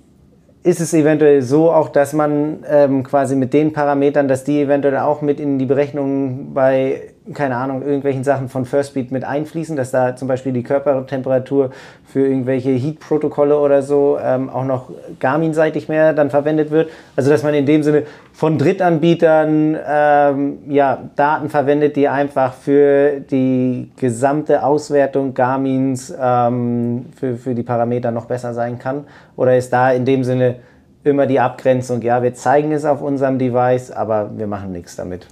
ist 0.65 0.81
es 0.81 0.93
eventuell 0.93 1.41
so 1.43 1.71
auch, 1.71 1.89
dass 1.89 2.15
man 2.15 2.65
ähm, 2.69 3.05
quasi 3.05 3.37
mit 3.37 3.53
den 3.53 3.73
Parametern, 3.73 4.27
dass 4.27 4.43
die 4.43 4.63
eventuell 4.63 4.99
auch 4.99 5.23
mit 5.23 5.39
in 5.39 5.61
die 5.61 5.67
Berechnung 5.67 6.53
bei 6.53 7.14
keine 7.33 7.57
Ahnung, 7.57 7.81
irgendwelchen 7.81 8.23
Sachen 8.23 8.51
von 8.51 8.67
Firstbeat 8.67 9.11
mit 9.11 9.25
einfließen, 9.25 9.77
dass 9.77 9.91
da 9.91 10.15
zum 10.15 10.29
Beispiel 10.29 10.53
die 10.53 10.63
Körpertemperatur 10.63 11.71
für 12.07 12.27
irgendwelche 12.27 12.71
Heat-Protokolle 12.71 13.59
oder 13.59 13.81
so 13.81 14.19
ähm, 14.23 14.51
auch 14.51 14.65
noch 14.65 14.91
Garmin-seitig 15.21 15.89
mehr 15.89 16.13
dann 16.13 16.29
verwendet 16.29 16.71
wird. 16.71 16.91
Also 17.17 17.31
dass 17.31 17.43
man 17.43 17.55
in 17.55 17.65
dem 17.65 17.83
Sinne 17.83 18.03
von 18.35 18.59
Drittanbietern 18.59 19.79
ähm, 19.89 20.59
ja, 20.69 20.99
Daten 21.17 21.49
verwendet, 21.49 21.97
die 21.97 22.09
einfach 22.09 22.53
für 22.53 23.21
die 23.21 23.91
gesamte 23.97 24.63
Auswertung 24.63 25.33
Garmins 25.33 26.15
ähm, 26.21 27.07
für, 27.17 27.37
für 27.37 27.55
die 27.55 27.63
Parameter 27.63 28.11
noch 28.11 28.27
besser 28.27 28.53
sein 28.53 28.79
kann. 28.79 29.05
Oder 29.37 29.57
ist 29.57 29.73
da 29.73 29.93
in 29.93 30.05
dem 30.05 30.25
Sinne 30.25 30.57
immer 31.05 31.27
die 31.27 31.41
Abgrenzung, 31.41 32.03
ja, 32.03 32.23
wir 32.23 32.35
zeigen 32.35 32.73
es 32.73 32.85
auf 32.85 33.01
unserem 33.01 33.39
Device, 33.39 33.91
aber 33.91 34.31
wir 34.37 34.47
machen 34.47 34.73
nichts 34.73 34.97
damit? 34.97 35.27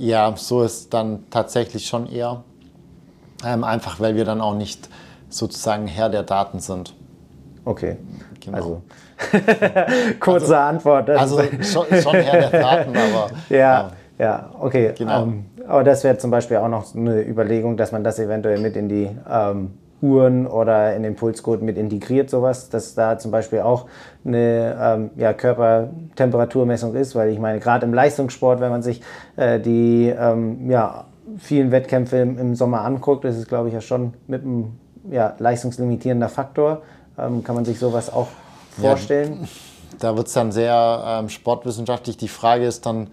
Ja, 0.00 0.32
so 0.34 0.62
ist 0.62 0.94
dann 0.94 1.24
tatsächlich 1.28 1.86
schon 1.86 2.10
eher. 2.10 2.42
Ähm, 3.44 3.64
einfach 3.64 4.00
weil 4.00 4.16
wir 4.16 4.24
dann 4.24 4.40
auch 4.40 4.54
nicht 4.54 4.88
sozusagen 5.28 5.86
Herr 5.86 6.08
der 6.08 6.22
Daten 6.22 6.58
sind. 6.58 6.94
Okay. 7.66 7.98
Genau. 8.40 8.56
Also 8.56 8.82
kurze 10.20 10.44
also, 10.44 10.54
Antwort. 10.54 11.10
also 11.10 11.42
schon, 11.60 11.84
schon, 12.00 12.14
Herr 12.14 12.48
der 12.48 12.60
Daten, 12.62 12.96
aber. 12.96 13.30
ja, 13.50 13.58
ja, 13.58 13.90
ja, 14.18 14.50
okay. 14.58 14.94
Genau. 14.96 15.24
Ähm, 15.24 15.44
aber 15.68 15.84
das 15.84 16.02
wäre 16.02 16.16
zum 16.16 16.30
Beispiel 16.30 16.56
auch 16.56 16.68
noch 16.68 16.94
eine 16.94 17.20
Überlegung, 17.20 17.76
dass 17.76 17.92
man 17.92 18.02
das 18.02 18.18
eventuell 18.18 18.58
mit 18.58 18.76
in 18.76 18.88
die 18.88 19.10
ähm, 19.30 19.72
Uhren 20.02 20.46
oder 20.46 20.94
in 20.94 21.02
den 21.02 21.14
Pulscode 21.14 21.62
mit 21.62 21.76
integriert, 21.76 22.30
sowas, 22.30 22.70
dass 22.70 22.94
da 22.94 23.18
zum 23.18 23.30
Beispiel 23.30 23.60
auch 23.60 23.86
eine 24.24 24.76
ähm, 24.80 25.10
ja, 25.16 25.32
Körpertemperaturmessung 25.32 26.94
ist, 26.94 27.14
weil 27.14 27.30
ich 27.30 27.38
meine, 27.38 27.60
gerade 27.60 27.86
im 27.86 27.94
Leistungssport, 27.94 28.60
wenn 28.60 28.70
man 28.70 28.82
sich 28.82 29.02
äh, 29.36 29.60
die 29.60 30.08
ähm, 30.08 30.70
ja, 30.70 31.04
vielen 31.38 31.70
Wettkämpfe 31.70 32.16
im, 32.16 32.38
im, 32.38 32.54
Sommer 32.54 32.82
anguckt, 32.82 33.24
ist 33.24 33.36
es, 33.36 33.46
glaube 33.46 33.68
ich, 33.68 33.74
ja 33.74 33.80
schon 33.80 34.14
mit 34.26 34.42
einem 34.42 34.78
ja, 35.10 35.34
leistungslimitierender 35.38 36.28
Faktor. 36.28 36.82
Ähm, 37.18 37.44
kann 37.44 37.54
man 37.54 37.64
sich 37.64 37.78
sowas 37.78 38.12
auch 38.12 38.28
vorstellen? 38.80 39.40
Ja, 39.42 39.48
da 39.98 40.16
wird 40.16 40.28
es 40.28 40.32
dann 40.32 40.52
sehr 40.52 41.04
ähm, 41.06 41.28
sportwissenschaftlich. 41.28 42.16
Die 42.16 42.28
Frage 42.28 42.64
ist 42.64 42.86
dann, 42.86 43.08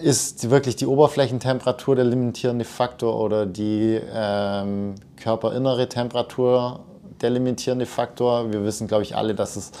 ist 0.00 0.48
wirklich 0.50 0.76
die 0.76 0.86
Oberflächentemperatur 0.86 1.96
der 1.96 2.04
limitierende 2.04 2.64
Faktor 2.64 3.20
oder 3.20 3.46
die 3.46 4.00
ähm, 4.12 4.94
körperinnere 5.16 5.88
Temperatur 5.88 6.80
der 7.20 7.30
limitierende 7.30 7.86
Faktor? 7.86 8.52
Wir 8.52 8.64
wissen, 8.64 8.86
glaube 8.86 9.02
ich, 9.02 9.16
alle, 9.16 9.34
dass 9.34 9.56
es 9.56 9.72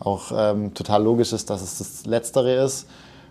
auch 0.00 0.32
ähm, 0.34 0.74
total 0.74 1.02
logisch 1.02 1.32
ist, 1.32 1.50
dass 1.50 1.62
es 1.62 1.78
das 1.78 2.06
Letztere 2.06 2.54
ist. 2.64 2.88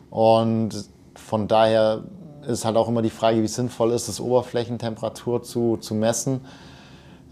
Und 0.09 0.85
von 1.15 1.47
daher 1.47 2.03
ist 2.47 2.65
halt 2.65 2.77
auch 2.77 2.87
immer 2.87 3.01
die 3.01 3.09
Frage, 3.09 3.41
wie 3.41 3.47
sinnvoll 3.47 3.91
ist 3.91 4.07
es, 4.07 4.19
Oberflächentemperatur 4.19 5.43
zu, 5.43 5.77
zu 5.77 5.95
messen. 5.95 6.41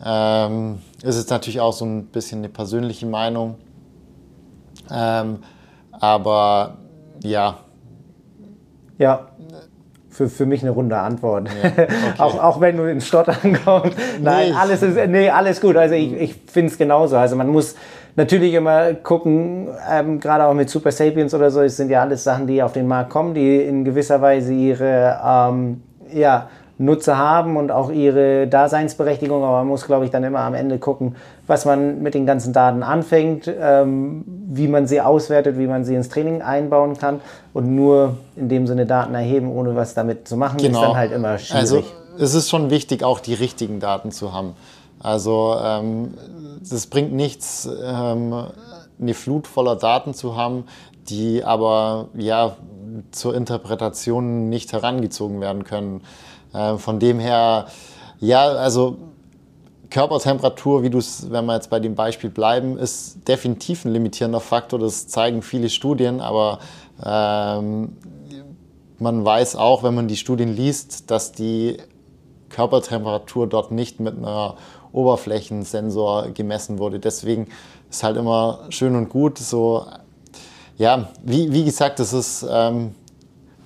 Ähm, 0.04 0.80
ist 1.04 1.16
es 1.16 1.30
natürlich 1.30 1.60
auch 1.60 1.74
so 1.74 1.86
ein 1.86 2.06
bisschen 2.06 2.40
eine 2.40 2.50
persönliche 2.50 3.06
Meinung. 3.06 3.56
Ähm, 4.90 5.44
aber 5.92 6.78
ja, 7.22 7.60
ja. 9.00 9.28
Für, 10.12 10.28
für 10.28 10.46
mich 10.46 10.62
eine 10.62 10.72
runde 10.72 10.98
Antwort. 10.98 11.50
Ja, 11.64 11.70
okay. 11.84 11.88
auch, 12.18 12.44
auch 12.44 12.62
wenn 12.62 12.78
du 12.78 12.84
ins 12.84 13.08
Stottern 13.08 13.58
kommst. 13.64 13.98
Nein, 14.22 14.50
nee. 14.50 14.56
alles 14.56 14.84
ist, 14.84 14.98
nee, 15.08 15.30
alles 15.30 15.62
gut. 15.62 15.78
Also 15.78 15.96
ich, 15.96 16.14
ich 16.14 16.36
finde 16.52 16.72
es 16.72 16.78
genauso. 16.78 17.16
Also 17.16 17.36
man 17.36 17.48
muss 17.48 17.76
natürlich 18.16 18.54
immer 18.54 18.94
gucken, 18.96 19.70
ähm, 19.90 20.20
gerade 20.20 20.46
auch 20.46 20.54
mit 20.54 20.70
Super 20.70 20.92
Sapiens 20.92 21.34
oder 21.34 21.50
so, 21.52 21.62
es 21.62 21.78
sind 21.78 21.90
ja 21.90 22.02
alles 22.02 22.24
Sachen, 22.24 22.48
die 22.48 22.62
auf 22.62 22.74
den 22.74 22.88
Markt 22.88 23.10
kommen, 23.12 23.34
die 23.34 23.62
in 23.62 23.86
gewisser 23.86 24.22
Weise 24.22 24.54
ihre, 24.54 25.20
ähm, 25.26 25.84
ja, 26.12 26.50
Nutzer 26.82 27.18
haben 27.18 27.58
und 27.58 27.72
auch 27.72 27.92
ihre 27.92 28.48
Daseinsberechtigung, 28.48 29.44
aber 29.44 29.58
man 29.58 29.68
muss, 29.68 29.86
glaube 29.86 30.06
ich, 30.06 30.12
dann 30.12 30.24
immer 30.24 30.40
am 30.40 30.54
Ende 30.54 30.80
gucken, 30.80 31.18
was 31.46 31.66
man 31.66 32.02
mit 32.02 32.14
den 32.14 32.26
ganzen 32.26 32.54
Daten 32.54 32.84
anfängt, 32.84 33.54
ähm, 33.60 34.24
wie 34.26 34.70
man 34.70 34.88
sie 34.88 35.02
auswertet, 35.02 35.58
wie 35.58 35.68
man 35.68 35.84
sie 35.84 35.96
ins 35.96 36.08
Training 36.08 36.42
einbauen 36.42 36.98
kann 36.98 37.20
und 37.54 37.76
nur 37.76 38.16
in 38.38 38.48
dem 38.48 38.66
Sinne 38.66 38.86
Daten 38.86 39.14
erheben, 39.14 39.52
ohne 39.52 39.76
was 39.76 39.94
damit 39.94 40.26
zu 40.28 40.38
machen, 40.38 40.58
genau. 40.58 40.80
ist 40.80 40.88
dann 40.88 40.96
halt 40.96 41.12
immer 41.12 41.38
schwierig. 41.38 41.62
Also 41.62 41.84
es 42.18 42.34
ist 42.34 42.50
schon 42.50 42.70
wichtig, 42.70 43.04
auch 43.04 43.20
die 43.20 43.34
richtigen 43.34 43.82
Daten 43.82 44.12
zu 44.12 44.32
haben. 44.34 44.54
Also 45.02 45.58
ähm, 45.62 46.14
es 46.62 46.88
bringt 46.88 47.12
nichts, 47.12 47.70
ähm, 47.84 48.34
eine 49.02 49.14
Flut 49.14 49.48
voller 49.48 49.76
Daten 49.76 50.14
zu 50.14 50.38
haben, 50.38 50.64
die 51.10 51.44
aber 51.44 52.08
ja 52.14 52.56
zur 53.12 53.36
Interpretation 53.36 54.48
nicht 54.50 54.72
herangezogen 54.72 55.42
werden 55.42 55.64
können. 55.66 56.02
Äh, 56.54 56.78
von 56.78 57.00
dem 57.00 57.20
her, 57.20 57.68
ja, 58.20 58.48
also 58.48 58.98
Körpertemperatur, 59.90 60.84
wie 60.84 60.90
du 60.90 61.00
es, 61.00 61.32
wenn 61.32 61.46
wir 61.46 61.56
jetzt 61.56 61.70
bei 61.70 61.80
dem 61.80 61.96
Beispiel 61.96 62.30
bleiben, 62.30 62.78
ist 62.78 63.28
definitiv 63.28 63.86
ein 63.86 63.92
limitierender 63.92 64.40
Faktor. 64.40 64.80
Das 64.80 65.08
zeigen 65.08 65.42
viele 65.42 65.70
Studien, 65.70 66.22
aber 66.22 66.60
ähm, 67.04 67.98
man 69.00 69.26
weiß 69.26 69.56
auch, 69.56 69.84
wenn 69.84 69.96
man 69.96 70.08
die 70.08 70.18
Studien 70.18 70.50
liest, 70.50 71.10
dass 71.10 71.32
die 71.32 71.78
Körpertemperatur 72.50 73.48
dort 73.48 73.72
nicht 73.72 74.00
mit 74.00 74.18
einer 74.18 74.56
Oberflächensensor 74.92 76.30
gemessen 76.30 76.80
wurde. 76.80 77.00
Deswegen 77.00 77.48
ist 77.90 78.04
halt 78.04 78.18
immer 78.18 78.66
schön 78.70 78.96
und 78.96 79.10
gut 79.10 79.38
so. 79.38 79.86
Ja, 80.78 81.10
wie, 81.24 81.52
wie 81.52 81.66
gesagt, 81.66 82.00
das 82.00 82.14
ist 82.14 82.46
ähm, 82.50 82.96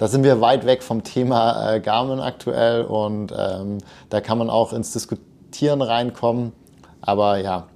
da 0.03 0.09
sind 0.09 0.25
wir 0.25 0.41
weit 0.41 0.65
weg 0.65 0.83
vom 0.83 1.05
Thema 1.05 1.75
äh, 1.75 1.79
Garmin 1.79 2.19
aktuell 2.19 2.81
und 2.81 3.31
ähm, 3.31 3.77
da 4.09 4.19
kann 4.19 4.37
man 4.37 4.49
auch 4.49 4.73
ins 4.73 4.91
Diskutieren 4.91 5.81
reinkommen. 5.81 6.51
Aber 6.99 7.37
ja. 7.37 7.67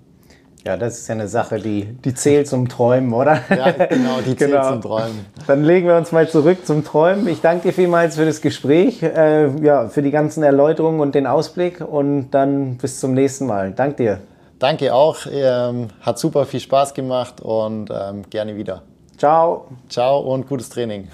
Ja, 0.65 0.75
das 0.75 0.97
ist 0.97 1.07
ja 1.07 1.15
eine 1.15 1.29
Sache, 1.29 1.57
die, 1.57 1.85
die 1.85 2.13
zählt 2.13 2.49
zum 2.49 2.67
Träumen, 2.67 3.13
oder? 3.13 3.39
Ja, 3.49 3.71
genau, 3.71 4.17
die 4.19 4.35
zählt 4.35 4.51
genau. 4.51 4.71
zum 4.71 4.81
Träumen. 4.81 5.25
Dann 5.47 5.63
legen 5.63 5.87
wir 5.87 5.95
uns 5.95 6.11
mal 6.11 6.27
zurück 6.27 6.65
zum 6.65 6.83
Träumen. 6.83 7.29
Ich 7.29 7.39
danke 7.39 7.69
dir 7.69 7.73
vielmals 7.73 8.17
für 8.17 8.25
das 8.25 8.41
Gespräch, 8.41 9.01
äh, 9.01 9.47
ja, 9.63 9.87
für 9.87 10.01
die 10.01 10.11
ganzen 10.11 10.43
Erläuterungen 10.43 10.99
und 10.99 11.15
den 11.15 11.27
Ausblick 11.27 11.79
und 11.79 12.31
dann 12.31 12.75
bis 12.75 12.99
zum 12.99 13.13
nächsten 13.13 13.45
Mal. 13.45 13.71
Danke 13.71 14.03
dir. 14.03 14.19
Danke 14.59 14.93
auch. 14.93 15.19
Ähm, 15.31 15.87
hat 16.01 16.19
super 16.19 16.45
viel 16.45 16.59
Spaß 16.59 16.93
gemacht 16.93 17.39
und 17.39 17.89
ähm, 17.89 18.23
gerne 18.29 18.57
wieder. 18.57 18.81
Ciao. 19.17 19.69
Ciao 19.87 20.19
und 20.19 20.45
gutes 20.49 20.67
Training. 20.67 21.07